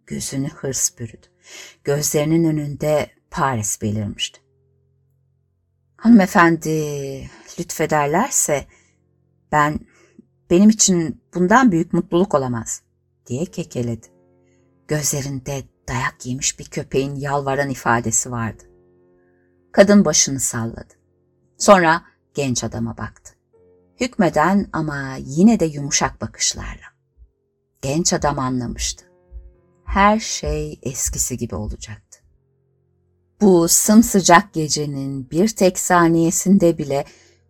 Gözünü 0.07 0.49
hırs 0.49 0.99
bürüdü. 0.99 1.27
Gözlerinin 1.83 2.43
önünde 2.43 3.11
Paris 3.31 3.81
belirmişti. 3.81 4.41
Hanımefendi 5.97 6.69
lütfederlerse 7.59 8.65
ben 9.51 9.79
benim 10.49 10.69
için 10.69 11.21
bundan 11.33 11.71
büyük 11.71 11.93
mutluluk 11.93 12.33
olamaz 12.33 12.81
diye 13.27 13.45
kekeledi. 13.45 14.07
Gözlerinde 14.87 15.63
dayak 15.87 16.25
yemiş 16.25 16.59
bir 16.59 16.65
köpeğin 16.65 17.15
yalvaran 17.15 17.69
ifadesi 17.69 18.31
vardı. 18.31 18.63
Kadın 19.71 20.05
başını 20.05 20.39
salladı. 20.39 20.93
Sonra 21.57 22.03
genç 22.33 22.63
adama 22.63 22.97
baktı. 22.97 23.33
Hükmeden 23.99 24.69
ama 24.73 25.15
yine 25.19 25.59
de 25.59 25.65
yumuşak 25.65 26.21
bakışlarla. 26.21 26.90
Genç 27.81 28.13
adam 28.13 28.39
anlamıştı. 28.39 29.05
Her 29.85 30.19
şey 30.19 30.79
eskisi 30.83 31.37
gibi 31.37 31.55
olacaktı. 31.55 32.19
Bu 33.41 33.67
sımsıcak 33.67 34.53
gecenin 34.53 35.31
bir 35.31 35.47
tek 35.47 35.79
saniyesinde 35.79 36.77
bile 36.77 37.05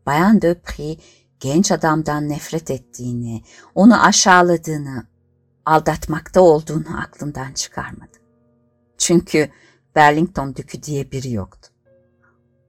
Bayan 0.05 0.41
Döpri 0.41 0.97
genç 1.39 1.71
adamdan 1.71 2.29
nefret 2.29 2.71
ettiğini, 2.71 3.43
onu 3.75 4.03
aşağıladığını, 4.03 5.07
aldatmakta 5.65 6.41
olduğunu 6.41 7.01
aklından 7.01 7.53
çıkarmadı. 7.53 8.17
Çünkü 8.97 9.49
Burlington 9.95 10.55
Dükü 10.55 10.83
diye 10.83 11.11
biri 11.11 11.31
yoktu. 11.31 11.69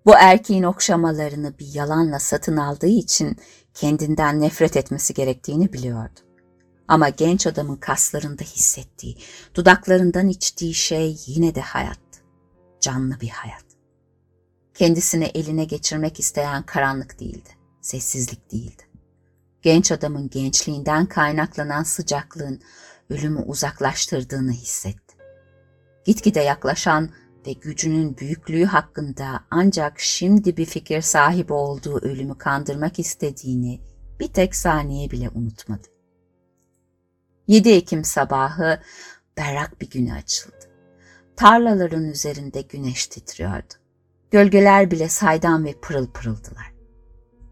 Bu 0.06 0.14
erkeğin 0.14 0.62
okşamalarını 0.62 1.58
bir 1.58 1.74
yalanla 1.74 2.18
satın 2.18 2.56
aldığı 2.56 2.86
için 2.86 3.36
kendinden 3.74 4.40
nefret 4.40 4.76
etmesi 4.76 5.14
gerektiğini 5.14 5.72
biliyordu. 5.72 6.20
Ama 6.92 7.08
genç 7.08 7.46
adamın 7.46 7.76
kaslarında 7.76 8.42
hissettiği, 8.42 9.16
dudaklarından 9.54 10.28
içtiği 10.28 10.74
şey 10.74 11.16
yine 11.26 11.54
de 11.54 11.60
hayat. 11.60 11.98
Canlı 12.80 13.20
bir 13.20 13.28
hayat. 13.28 13.64
Kendisini 14.74 15.24
eline 15.24 15.64
geçirmek 15.64 16.20
isteyen 16.20 16.62
karanlık 16.62 17.20
değildi, 17.20 17.48
sessizlik 17.80 18.52
değildi. 18.52 18.82
Genç 19.62 19.92
adamın 19.92 20.30
gençliğinden 20.30 21.06
kaynaklanan 21.06 21.82
sıcaklığın 21.82 22.60
ölümü 23.10 23.40
uzaklaştırdığını 23.40 24.52
hissetti. 24.52 25.16
Gitgide 26.04 26.40
yaklaşan 26.40 27.10
ve 27.46 27.52
gücünün 27.52 28.16
büyüklüğü 28.16 28.64
hakkında 28.64 29.44
ancak 29.50 30.00
şimdi 30.00 30.56
bir 30.56 30.66
fikir 30.66 31.00
sahibi 31.00 31.52
olduğu 31.52 31.98
ölümü 31.98 32.38
kandırmak 32.38 32.98
istediğini 32.98 33.80
bir 34.20 34.28
tek 34.28 34.56
saniye 34.56 35.10
bile 35.10 35.30
unutmadı. 35.30 35.91
7 37.46 37.70
Ekim 37.70 38.04
sabahı 38.04 38.80
berrak 39.36 39.80
bir 39.80 39.90
güne 39.90 40.14
açıldı. 40.14 40.70
Tarlaların 41.36 42.04
üzerinde 42.04 42.62
güneş 42.62 43.06
titriyordu. 43.06 43.74
Gölgeler 44.30 44.90
bile 44.90 45.08
saydam 45.08 45.64
ve 45.64 45.72
pırıl 45.80 46.06
pırıldılar. 46.06 46.72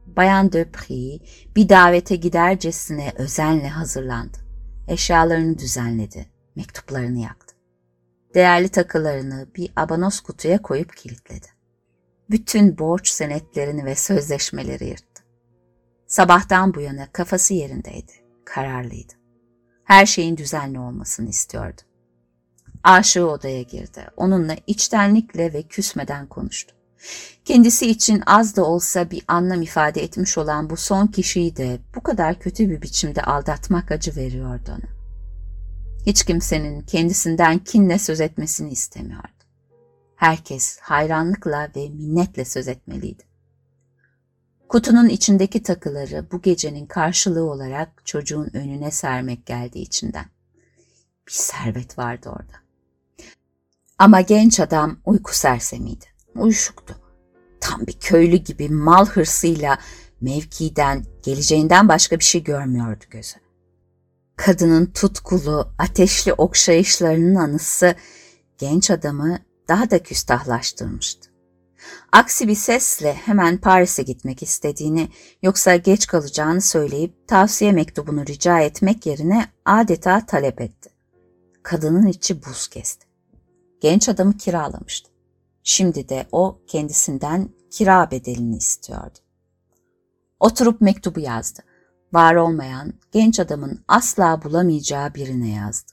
Bayan 0.06 0.52
Döpri 0.52 1.20
bir 1.56 1.68
davete 1.68 2.16
gidercesine 2.16 3.12
özenle 3.16 3.68
hazırlandı. 3.68 4.38
Eşyalarını 4.88 5.58
düzenledi, 5.58 6.26
mektuplarını 6.56 7.18
yaktı. 7.18 7.54
Değerli 8.34 8.68
takılarını 8.68 9.48
bir 9.56 9.72
abanos 9.76 10.20
kutuya 10.20 10.62
koyup 10.62 10.96
kilitledi. 10.96 11.46
Bütün 12.30 12.78
borç 12.78 13.08
senetlerini 13.08 13.84
ve 13.84 13.94
sözleşmeleri 13.94 14.84
yırttı. 14.84 15.22
Sabahtan 16.06 16.74
bu 16.74 16.80
yana 16.80 17.12
kafası 17.12 17.54
yerindeydi, 17.54 18.12
kararlıydı. 18.44 19.19
Her 19.90 20.06
şeyin 20.06 20.36
düzenli 20.36 20.78
olmasını 20.78 21.28
istiyordu. 21.28 21.80
Aşığı 22.84 23.26
odaya 23.26 23.62
girdi. 23.62 24.06
Onunla 24.16 24.56
içtenlikle 24.66 25.52
ve 25.52 25.62
küsmeden 25.62 26.26
konuştu. 26.26 26.74
Kendisi 27.44 27.90
için 27.90 28.22
az 28.26 28.56
da 28.56 28.64
olsa 28.64 29.10
bir 29.10 29.24
anlam 29.28 29.62
ifade 29.62 30.02
etmiş 30.02 30.38
olan 30.38 30.70
bu 30.70 30.76
son 30.76 31.06
kişiyi 31.06 31.56
de 31.56 31.78
bu 31.94 32.02
kadar 32.02 32.38
kötü 32.38 32.70
bir 32.70 32.82
biçimde 32.82 33.22
aldatmak 33.22 33.90
acı 33.90 34.16
veriyordu 34.16 34.70
ona. 34.70 34.90
Hiç 36.06 36.24
kimsenin 36.24 36.80
kendisinden 36.80 37.58
kinle 37.58 37.98
söz 37.98 38.20
etmesini 38.20 38.70
istemiyordu. 38.70 39.44
Herkes 40.16 40.78
hayranlıkla 40.80 41.68
ve 41.76 41.88
minnetle 41.88 42.44
söz 42.44 42.68
etmeliydi. 42.68 43.29
Kutunun 44.70 45.08
içindeki 45.08 45.62
takıları 45.62 46.26
bu 46.32 46.42
gecenin 46.42 46.86
karşılığı 46.86 47.44
olarak 47.44 48.02
çocuğun 48.04 48.50
önüne 48.52 48.90
sermek 48.90 49.46
geldi 49.46 49.78
içinden. 49.78 50.24
Bir 51.26 51.32
servet 51.32 51.98
vardı 51.98 52.28
orada. 52.28 52.56
Ama 53.98 54.20
genç 54.20 54.60
adam 54.60 54.98
uyku 55.04 55.34
sersemiydi, 55.34 56.04
uyuşuktu. 56.34 56.96
Tam 57.60 57.86
bir 57.86 57.92
köylü 57.92 58.36
gibi 58.36 58.68
mal 58.68 59.06
hırsıyla 59.06 59.78
mevkiden, 60.20 61.04
geleceğinden 61.22 61.88
başka 61.88 62.18
bir 62.18 62.24
şey 62.24 62.44
görmüyordu 62.44 63.04
gözü. 63.10 63.36
Kadının 64.36 64.86
tutkulu, 64.86 65.74
ateşli 65.78 66.32
okşayışlarının 66.32 67.34
anısı 67.34 67.94
genç 68.58 68.90
adamı 68.90 69.38
daha 69.68 69.90
da 69.90 70.02
küstahlaştırmıştı. 70.02 71.29
Aksi 72.12 72.48
bir 72.48 72.54
sesle 72.54 73.14
hemen 73.14 73.58
Paris'e 73.58 74.02
gitmek 74.02 74.42
istediğini 74.42 75.08
yoksa 75.42 75.76
geç 75.76 76.06
kalacağını 76.06 76.60
söyleyip 76.60 77.28
tavsiye 77.28 77.72
mektubunu 77.72 78.26
rica 78.26 78.60
etmek 78.60 79.06
yerine 79.06 79.46
adeta 79.64 80.26
talep 80.26 80.60
etti. 80.60 80.90
Kadının 81.62 82.06
içi 82.06 82.44
buz 82.44 82.68
kesti. 82.68 83.06
Genç 83.80 84.08
adamı 84.08 84.36
kiralamıştı. 84.36 85.10
Şimdi 85.62 86.08
de 86.08 86.26
o 86.32 86.58
kendisinden 86.66 87.48
kira 87.70 88.10
bedelini 88.10 88.56
istiyordu. 88.56 89.18
Oturup 90.40 90.80
mektubu 90.80 91.20
yazdı. 91.20 91.62
Var 92.12 92.34
olmayan, 92.34 92.92
genç 93.12 93.40
adamın 93.40 93.84
asla 93.88 94.42
bulamayacağı 94.42 95.14
birine 95.14 95.50
yazdı. 95.50 95.92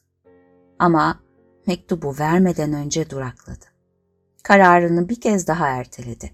Ama 0.80 1.20
mektubu 1.68 2.16
vermeden 2.20 2.74
önce 2.74 3.10
durakladı. 3.10 3.77
Kararını 4.48 5.10
bir 5.10 5.22
kez 5.22 5.48
daha 5.48 5.68
erteledi. 5.68 6.32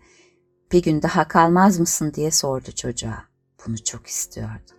Bir 0.71 0.81
gün 0.81 1.01
daha 1.01 1.27
kalmaz 1.27 1.79
mısın 1.79 2.13
diye 2.15 2.31
sordu 2.31 2.71
çocuğa. 2.71 3.23
Bunu 3.65 3.83
çok 3.83 4.07
istiyordu. 4.07 4.71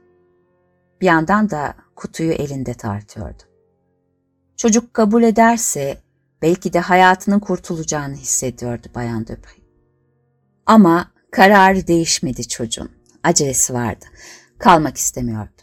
Bir 1.01 1.07
yandan 1.07 1.51
da 1.51 1.75
kutuyu 1.97 2.33
elinde 2.33 2.75
tartıyordu. 2.75 3.43
Çocuk 4.57 4.95
kabul 4.95 5.23
ederse 5.23 5.99
belki 6.43 6.73
de 6.73 6.81
hayatının 6.81 7.41
kurtulacağını 7.41 8.15
hissediyordu 8.15 8.87
Bayan 8.95 9.27
Döprey. 9.27 9.63
Ama 10.67 11.11
kararı 11.31 11.87
değişmedi 11.87 12.49
çocuğun. 12.49 12.91
Acelesi 13.23 13.75
vardı. 13.75 14.05
Kalmak 14.59 14.97
istemiyordu. 14.97 15.63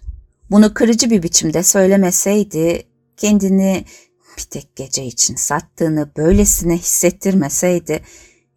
Bunu 0.50 0.74
kırıcı 0.74 1.10
bir 1.10 1.24
biçimde 1.24 1.64
söylemeseydi 1.64 2.84
kendini 3.18 3.86
bir 4.38 4.44
tek 4.44 4.76
gece 4.76 5.06
için 5.06 5.36
sattığını 5.36 6.12
böylesine 6.18 6.78
hissettirmeseydi 6.78 8.02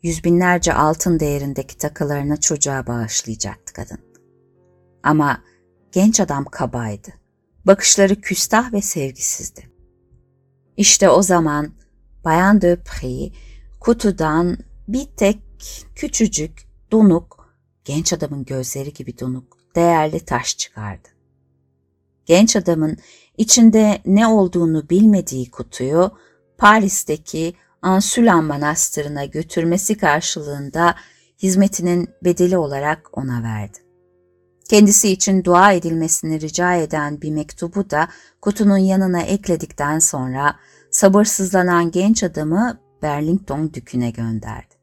yüz 0.02 0.24
binlerce 0.24 0.74
altın 0.74 1.20
değerindeki 1.20 1.78
takılarını 1.78 2.40
çocuğa 2.40 2.86
bağışlayacaktı 2.86 3.72
kadın. 3.72 3.98
Ama 5.02 5.44
genç 5.92 6.20
adam 6.20 6.44
kabaydı. 6.44 7.08
Bakışları 7.66 8.20
küstah 8.20 8.72
ve 8.72 8.82
sevgisizdi. 8.82 9.70
İşte 10.76 11.10
o 11.10 11.22
zaman 11.22 11.72
Bayan 12.24 12.62
Döprey 12.62 13.32
kutudan 13.80 14.58
bir 14.88 15.04
tek 15.16 15.38
küçücük, 15.94 16.68
donuk, 16.92 17.56
genç 17.84 18.12
adamın 18.12 18.44
gözleri 18.44 18.92
gibi 18.92 19.18
donuk, 19.18 19.58
değerli 19.76 20.20
taş 20.20 20.58
çıkardı. 20.58 21.08
Genç 22.26 22.56
adamın 22.56 22.98
içinde 23.38 23.98
ne 24.06 24.26
olduğunu 24.26 24.88
bilmediği 24.90 25.50
kutuyu 25.50 26.10
Paris'teki 26.58 27.54
Ansülan 27.82 28.44
Manastırı'na 28.44 29.24
götürmesi 29.24 29.96
karşılığında 29.98 30.94
hizmetinin 31.42 32.08
bedeli 32.24 32.58
olarak 32.58 33.18
ona 33.18 33.42
verdi. 33.42 33.78
Kendisi 34.68 35.08
için 35.08 35.44
dua 35.44 35.72
edilmesini 35.72 36.40
rica 36.40 36.74
eden 36.74 37.20
bir 37.20 37.30
mektubu 37.30 37.90
da 37.90 38.08
kutunun 38.40 38.76
yanına 38.76 39.22
ekledikten 39.22 39.98
sonra 39.98 40.56
sabırsızlanan 40.90 41.90
genç 41.90 42.22
adamı 42.22 42.78
Burlington 43.02 43.74
Dükü'ne 43.74 44.10
gönderdi. 44.10 44.74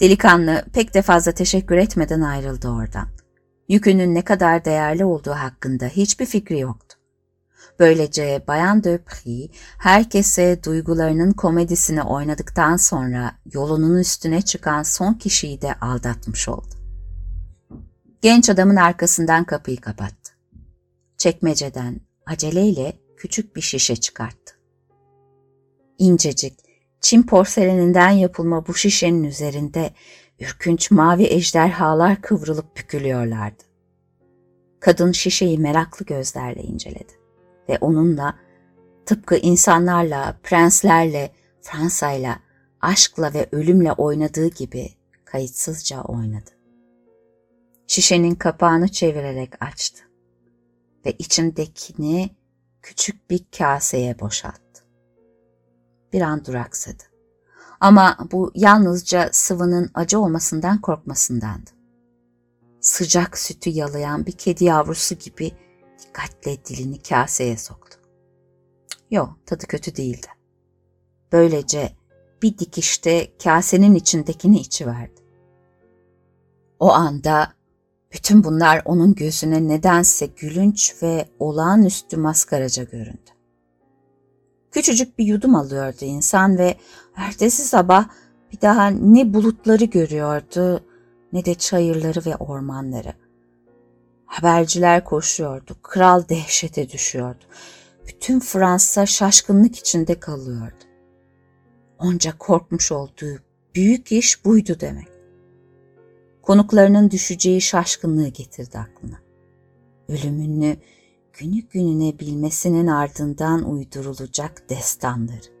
Delikanlı 0.00 0.64
pek 0.72 0.94
de 0.94 1.02
fazla 1.02 1.32
teşekkür 1.32 1.76
etmeden 1.76 2.20
ayrıldı 2.20 2.68
oradan. 2.68 3.08
Yükünün 3.68 4.14
ne 4.14 4.22
kadar 4.22 4.64
değerli 4.64 5.04
olduğu 5.04 5.30
hakkında 5.30 5.86
hiçbir 5.86 6.26
fikri 6.26 6.58
yoktu. 6.58 6.85
Böylece 7.78 8.44
Bayan 8.48 8.84
Döpri 8.84 9.50
herkese 9.78 10.62
duygularının 10.64 11.32
komedisini 11.32 12.02
oynadıktan 12.02 12.76
sonra 12.76 13.32
yolunun 13.52 13.98
üstüne 13.98 14.42
çıkan 14.42 14.82
son 14.82 15.14
kişiyi 15.14 15.62
de 15.62 15.74
aldatmış 15.74 16.48
oldu. 16.48 16.74
Genç 18.22 18.50
adamın 18.50 18.76
arkasından 18.76 19.44
kapıyı 19.44 19.80
kapattı. 19.80 20.32
Çekmeceden 21.16 22.00
aceleyle 22.26 22.98
küçük 23.16 23.56
bir 23.56 23.60
şişe 23.60 23.96
çıkarttı. 23.96 24.54
İncecik, 25.98 26.58
Çin 27.00 27.22
porseleninden 27.22 28.10
yapılma 28.10 28.66
bu 28.66 28.74
şişenin 28.74 29.24
üzerinde 29.24 29.90
ürkünç 30.40 30.90
mavi 30.90 31.24
ejderhalar 31.24 32.22
kıvrılıp 32.22 32.76
bükülüyorlardı. 32.76 33.62
Kadın 34.80 35.12
şişeyi 35.12 35.58
meraklı 35.58 36.06
gözlerle 36.06 36.62
inceledi 36.62 37.25
ve 37.68 37.78
onunla 37.80 38.34
tıpkı 39.06 39.36
insanlarla, 39.36 40.38
prenslerle, 40.42 41.32
Fransa'yla, 41.60 42.38
aşkla 42.80 43.34
ve 43.34 43.48
ölümle 43.52 43.92
oynadığı 43.92 44.48
gibi 44.48 44.88
kayıtsızca 45.24 46.02
oynadı. 46.02 46.50
Şişenin 47.86 48.34
kapağını 48.34 48.88
çevirerek 48.88 49.64
açtı 49.64 50.04
ve 51.06 51.12
içindekini 51.12 52.30
küçük 52.82 53.30
bir 53.30 53.44
kaseye 53.58 54.20
boşalttı. 54.20 54.84
Bir 56.12 56.20
an 56.20 56.44
duraksadı. 56.44 57.02
Ama 57.80 58.16
bu 58.32 58.52
yalnızca 58.54 59.28
sıvının 59.32 59.90
acı 59.94 60.20
olmasından 60.20 60.80
korkmasındandı. 60.80 61.70
Sıcak 62.80 63.38
sütü 63.38 63.70
yalayan 63.70 64.26
bir 64.26 64.32
kedi 64.32 64.64
yavrusu 64.64 65.14
gibi 65.14 65.52
dikkatle 65.98 66.64
dilini 66.64 67.02
kaseye 67.02 67.56
soktu. 67.56 67.98
Yok, 69.10 69.38
tadı 69.46 69.66
kötü 69.66 69.96
değildi. 69.96 70.26
Böylece 71.32 71.92
bir 72.42 72.58
dikişte 72.58 73.36
kasenin 73.44 73.94
içindekini 73.94 74.60
içiverdi. 74.60 75.20
O 76.78 76.92
anda 76.92 77.56
Bütün 78.12 78.44
bunlar 78.44 78.82
onun 78.84 79.14
gözüne 79.14 79.68
nedense 79.68 80.26
gülünç 80.26 80.94
ve 81.02 81.28
olağanüstü 81.38 82.16
maskaraca 82.16 82.84
göründü. 82.84 83.30
Küçücük 84.70 85.18
bir 85.18 85.24
yudum 85.24 85.54
alıyordu 85.54 86.04
insan 86.04 86.58
ve 86.58 86.76
ertesi 87.16 87.62
sabah 87.62 88.08
bir 88.52 88.60
daha 88.60 88.86
ne 88.86 89.34
bulutları 89.34 89.84
görüyordu 89.84 90.80
ne 91.32 91.44
de 91.44 91.54
çayırları 91.54 92.20
ve 92.26 92.36
ormanları. 92.36 93.14
Haberciler 94.26 95.04
koşuyordu, 95.04 95.76
kral 95.82 96.28
dehşete 96.28 96.90
düşüyordu. 96.90 97.44
Bütün 98.08 98.40
Fransa 98.40 99.06
şaşkınlık 99.06 99.76
içinde 99.76 100.20
kalıyordu. 100.20 100.84
Onca 101.98 102.38
korkmuş 102.38 102.92
olduğu 102.92 103.38
büyük 103.74 104.12
iş 104.12 104.44
buydu 104.44 104.76
demek. 104.80 105.08
Konuklarının 106.42 107.10
düşeceği 107.10 107.60
şaşkınlığı 107.60 108.28
getirdi 108.28 108.78
aklına. 108.78 109.20
Ölümünü 110.08 110.76
günü 111.32 111.60
gününe 111.60 112.18
bilmesinin 112.18 112.86
ardından 112.86 113.70
uydurulacak 113.70 114.70
destanları. 114.70 115.56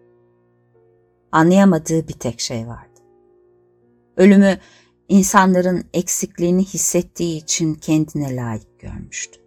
Anlayamadığı 1.32 2.08
bir 2.08 2.12
tek 2.12 2.40
şey 2.40 2.66
vardı. 2.66 3.00
Ölümü 4.16 4.58
insanların 5.08 5.84
eksikliğini 5.94 6.64
hissettiği 6.64 7.36
için 7.42 7.74
kendine 7.74 8.36
layık 8.36 8.80
görmüştü. 8.80 9.40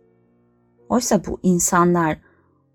Oysa 0.90 1.26
bu 1.26 1.40
insanlar 1.44 2.18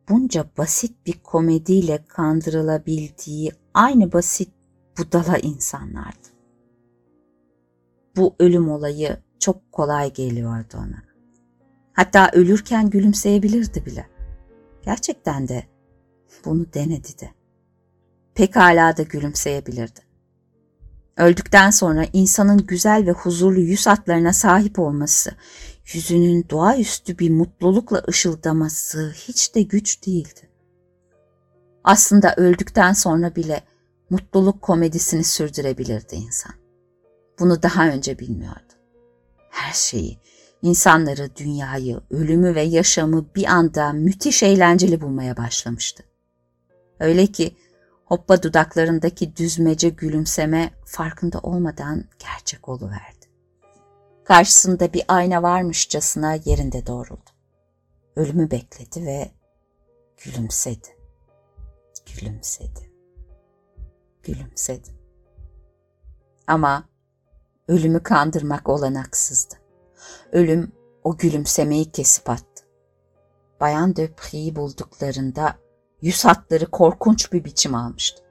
bunca 0.08 0.46
basit 0.58 1.06
bir 1.06 1.22
komediyle 1.22 2.04
kandırılabildiği 2.08 3.52
aynı 3.74 4.12
basit 4.12 4.50
budala 4.98 5.38
insanlardı. 5.38 6.28
Bu 8.16 8.34
ölüm 8.38 8.70
olayı 8.70 9.16
çok 9.38 9.72
kolay 9.72 10.12
geliyordu 10.12 10.74
ona. 10.76 11.02
Hatta 11.92 12.30
ölürken 12.32 12.90
gülümseyebilirdi 12.90 13.86
bile. 13.86 14.06
Gerçekten 14.82 15.48
de 15.48 15.64
bunu 16.44 16.72
denedi 16.74 17.18
de. 17.20 17.30
Pekala 18.34 18.96
da 18.96 19.02
gülümseyebilirdi. 19.02 20.00
Öldükten 21.16 21.70
sonra 21.70 22.06
insanın 22.12 22.66
güzel 22.66 23.06
ve 23.06 23.10
huzurlu 23.10 23.60
yüz 23.60 23.86
hatlarına 23.86 24.32
sahip 24.32 24.78
olması, 24.78 25.30
yüzünün 25.94 26.46
doğaüstü 26.50 27.18
bir 27.18 27.30
mutlulukla 27.30 28.02
ışıldaması 28.08 29.12
hiç 29.16 29.54
de 29.54 29.62
güç 29.62 30.06
değildi. 30.06 30.50
Aslında 31.84 32.34
öldükten 32.36 32.92
sonra 32.92 33.36
bile 33.36 33.62
mutluluk 34.10 34.62
komedisini 34.62 35.24
sürdürebilirdi 35.24 36.14
insan. 36.14 36.52
Bunu 37.38 37.62
daha 37.62 37.88
önce 37.88 38.18
bilmiyordu. 38.18 38.72
Her 39.50 39.72
şeyi, 39.72 40.18
insanları, 40.62 41.36
dünyayı, 41.36 42.00
ölümü 42.10 42.54
ve 42.54 42.62
yaşamı 42.62 43.26
bir 43.36 43.44
anda 43.44 43.92
müthiş 43.92 44.42
eğlenceli 44.42 45.00
bulmaya 45.00 45.36
başlamıştı. 45.36 46.04
Öyle 47.00 47.26
ki 47.26 47.56
hoppa 48.14 48.42
dudaklarındaki 48.42 49.36
düzmece 49.36 49.88
gülümseme 49.88 50.70
farkında 50.84 51.40
olmadan 51.40 52.04
gerçek 52.18 52.68
oluverdi. 52.68 53.26
Karşısında 54.24 54.92
bir 54.92 55.04
ayna 55.08 55.42
varmışçasına 55.42 56.34
yerinde 56.34 56.86
doğruldu. 56.86 57.30
Ölümü 58.16 58.50
bekledi 58.50 59.06
ve 59.06 59.30
gülümsedi. 60.24 60.88
Gülümsedi. 62.06 62.90
Gülümsedi. 64.22 64.88
Ama 66.46 66.88
ölümü 67.68 68.02
kandırmak 68.02 68.68
olanaksızdı. 68.68 69.54
Ölüm 70.32 70.72
o 71.04 71.16
gülümsemeyi 71.16 71.92
kesip 71.92 72.30
attı. 72.30 72.64
Bayan 73.60 73.96
Döpri'yi 73.96 74.56
bulduklarında 74.56 75.63
yüz 76.04 76.24
hatları 76.24 76.66
korkunç 76.66 77.32
bir 77.32 77.44
biçim 77.44 77.74
almıştı. 77.74 78.22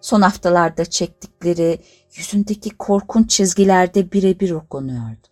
Son 0.00 0.22
haftalarda 0.22 0.84
çektikleri 0.84 1.80
yüzündeki 2.14 2.70
korkunç 2.70 3.30
çizgilerde 3.30 4.12
birebir 4.12 4.50
okunuyordu. 4.50 5.28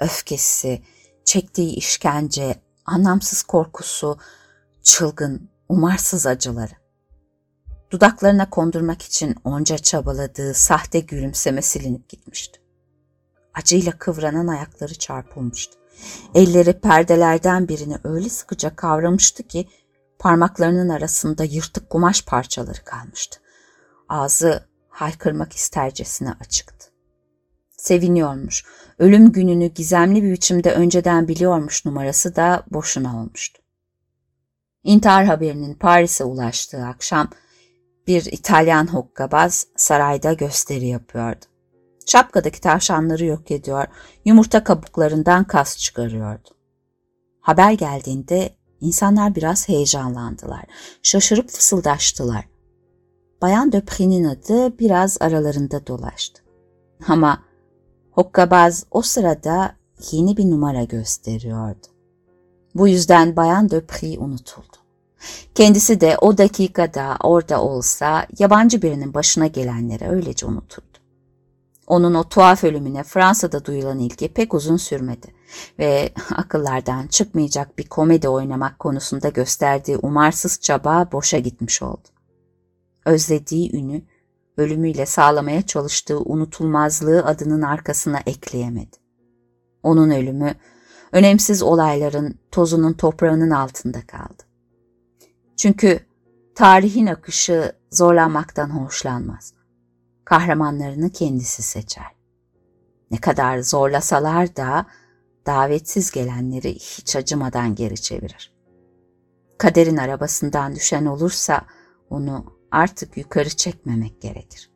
Öfkesi, 0.00 0.82
çektiği 1.24 1.74
işkence, 1.74 2.54
anlamsız 2.86 3.42
korkusu, 3.42 4.18
çılgın, 4.82 5.48
umarsız 5.68 6.26
acıları. 6.26 6.74
Dudaklarına 7.90 8.50
kondurmak 8.50 9.02
için 9.02 9.34
onca 9.44 9.78
çabaladığı 9.78 10.54
sahte 10.54 11.00
gülümseme 11.00 11.62
silinip 11.62 12.08
gitmişti. 12.08 12.60
Acıyla 13.54 13.92
kıvranan 13.92 14.46
ayakları 14.46 14.94
çarpılmıştı. 14.94 15.78
Elleri 16.34 16.80
perdelerden 16.80 17.68
birini 17.68 17.98
öyle 18.04 18.28
sıkıca 18.28 18.76
kavramıştı 18.76 19.42
ki 19.42 19.68
parmaklarının 20.18 20.88
arasında 20.88 21.44
yırtık 21.44 21.90
kumaş 21.90 22.24
parçaları 22.24 22.84
kalmıştı. 22.84 23.40
Ağzı 24.08 24.68
haykırmak 24.88 25.52
istercesine 25.52 26.32
açıktı. 26.40 26.86
Seviniyormuş, 27.70 28.64
ölüm 28.98 29.32
gününü 29.32 29.66
gizemli 29.66 30.22
bir 30.22 30.32
biçimde 30.32 30.72
önceden 30.72 31.28
biliyormuş 31.28 31.84
numarası 31.84 32.36
da 32.36 32.64
boşuna 32.70 33.20
olmuştu. 33.20 33.62
İntihar 34.84 35.24
haberinin 35.24 35.74
Paris'e 35.74 36.24
ulaştığı 36.24 36.86
akşam 36.86 37.28
bir 38.06 38.24
İtalyan 38.24 38.86
hokkabaz 38.86 39.66
sarayda 39.76 40.32
gösteri 40.32 40.86
yapıyordu. 40.86 41.44
Şapkadaki 42.06 42.60
tavşanları 42.60 43.24
yok 43.24 43.50
ediyor, 43.50 43.86
yumurta 44.24 44.64
kabuklarından 44.64 45.44
kas 45.44 45.78
çıkarıyordu. 45.78 46.48
Haber 47.40 47.72
geldiğinde 47.72 48.56
insanlar 48.84 49.34
biraz 49.34 49.68
heyecanlandılar, 49.68 50.64
şaşırıp 51.02 51.48
fısıldaştılar. 51.48 52.44
Bayan 53.42 53.72
Döpri'nin 53.72 54.24
adı 54.24 54.78
biraz 54.78 55.16
aralarında 55.20 55.86
dolaştı. 55.86 56.42
Ama 57.08 57.42
hokkabaz 58.10 58.86
o 58.90 59.02
sırada 59.02 59.76
yeni 60.12 60.36
bir 60.36 60.50
numara 60.50 60.84
gösteriyordu. 60.84 61.86
Bu 62.74 62.88
yüzden 62.88 63.36
Bayan 63.36 63.70
Döpri 63.70 64.18
unutuldu. 64.18 64.76
Kendisi 65.54 66.00
de 66.00 66.16
o 66.20 66.38
dakikada 66.38 67.16
orada 67.20 67.62
olsa 67.62 68.26
yabancı 68.38 68.82
birinin 68.82 69.14
başına 69.14 69.46
gelenleri 69.46 70.08
öylece 70.08 70.46
unuturdu. 70.46 70.93
Onun 71.86 72.14
o 72.14 72.28
tuhaf 72.28 72.64
ölümüne 72.64 73.02
Fransa'da 73.02 73.64
duyulan 73.64 73.98
ilgi 73.98 74.32
pek 74.32 74.54
uzun 74.54 74.76
sürmedi 74.76 75.34
ve 75.78 76.12
akıllardan 76.34 77.06
çıkmayacak 77.06 77.78
bir 77.78 77.88
komedi 77.88 78.28
oynamak 78.28 78.78
konusunda 78.78 79.28
gösterdiği 79.28 79.96
umarsız 79.96 80.60
çaba 80.60 81.08
boşa 81.12 81.38
gitmiş 81.38 81.82
oldu. 81.82 82.08
Özlediği 83.06 83.76
ünü, 83.76 84.02
ölümüyle 84.56 85.06
sağlamaya 85.06 85.62
çalıştığı 85.62 86.18
unutulmazlığı 86.18 87.24
adının 87.24 87.62
arkasına 87.62 88.18
ekleyemedi. 88.26 88.96
Onun 89.82 90.10
ölümü, 90.10 90.54
önemsiz 91.12 91.62
olayların 91.62 92.34
tozunun 92.50 92.92
toprağının 92.92 93.50
altında 93.50 94.06
kaldı. 94.06 94.42
Çünkü 95.56 96.00
tarihin 96.54 97.06
akışı 97.06 97.72
zorlanmaktan 97.90 98.70
hoşlanmaz. 98.70 99.54
Kahramanlarını 100.24 101.10
kendisi 101.10 101.62
seçer. 101.62 102.14
Ne 103.10 103.20
kadar 103.20 103.58
zorlasalar 103.58 104.56
da 104.56 104.86
davetsiz 105.46 106.10
gelenleri 106.10 106.74
hiç 106.74 107.16
acımadan 107.16 107.74
geri 107.74 108.00
çevirir. 108.00 108.52
Kaderin 109.58 109.96
arabasından 109.96 110.74
düşen 110.74 111.06
olursa 111.06 111.62
onu 112.10 112.44
artık 112.70 113.16
yukarı 113.16 113.48
çekmemek 113.48 114.20
gerekir. 114.20 114.70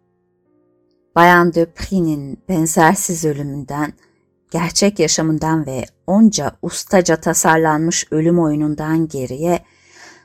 Bayan 1.15 1.55
Döpri'nin 1.55 2.43
benzersiz 2.49 3.25
ölümünden, 3.25 3.93
gerçek 4.51 4.99
yaşamından 4.99 5.66
ve 5.66 5.85
onca 6.07 6.57
ustaca 6.62 7.20
tasarlanmış 7.20 8.07
ölüm 8.11 8.39
oyunundan 8.39 9.09
geriye 9.09 9.65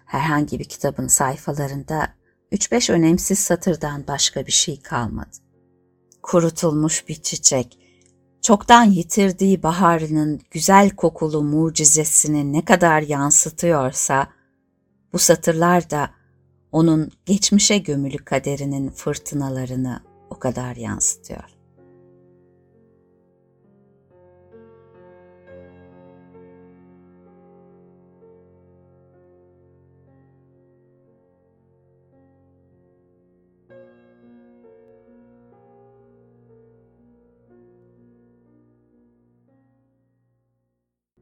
herhangi 0.06 0.60
bir 0.60 0.66
kitabın 0.66 1.08
sayfalarında 1.08 2.08
3-5 2.54 2.94
önemsiz 2.94 3.40
satırdan 3.40 4.08
başka 4.08 4.46
bir 4.46 4.52
şey 4.52 4.82
kalmadı. 4.82 5.38
Kurutulmuş 6.22 7.08
bir 7.08 7.16
çiçek, 7.16 7.80
çoktan 8.42 8.84
yitirdiği 8.84 9.64
baharının 9.64 10.42
güzel 10.52 10.90
kokulu 10.90 11.44
mucizesini 11.44 12.54
ne 12.54 12.66
kadar 12.66 13.02
yansıtıyorsa, 13.02 14.28
bu 15.14 15.20
satırlar 15.20 15.90
da 15.90 16.10
onun 16.72 17.12
geçmişe 17.26 17.78
gömülü 17.78 18.18
kaderinin 18.18 18.90
fırtınalarını 18.90 20.04
o 20.30 20.40
kadar 20.40 20.76
yansıtıyor. 20.76 21.53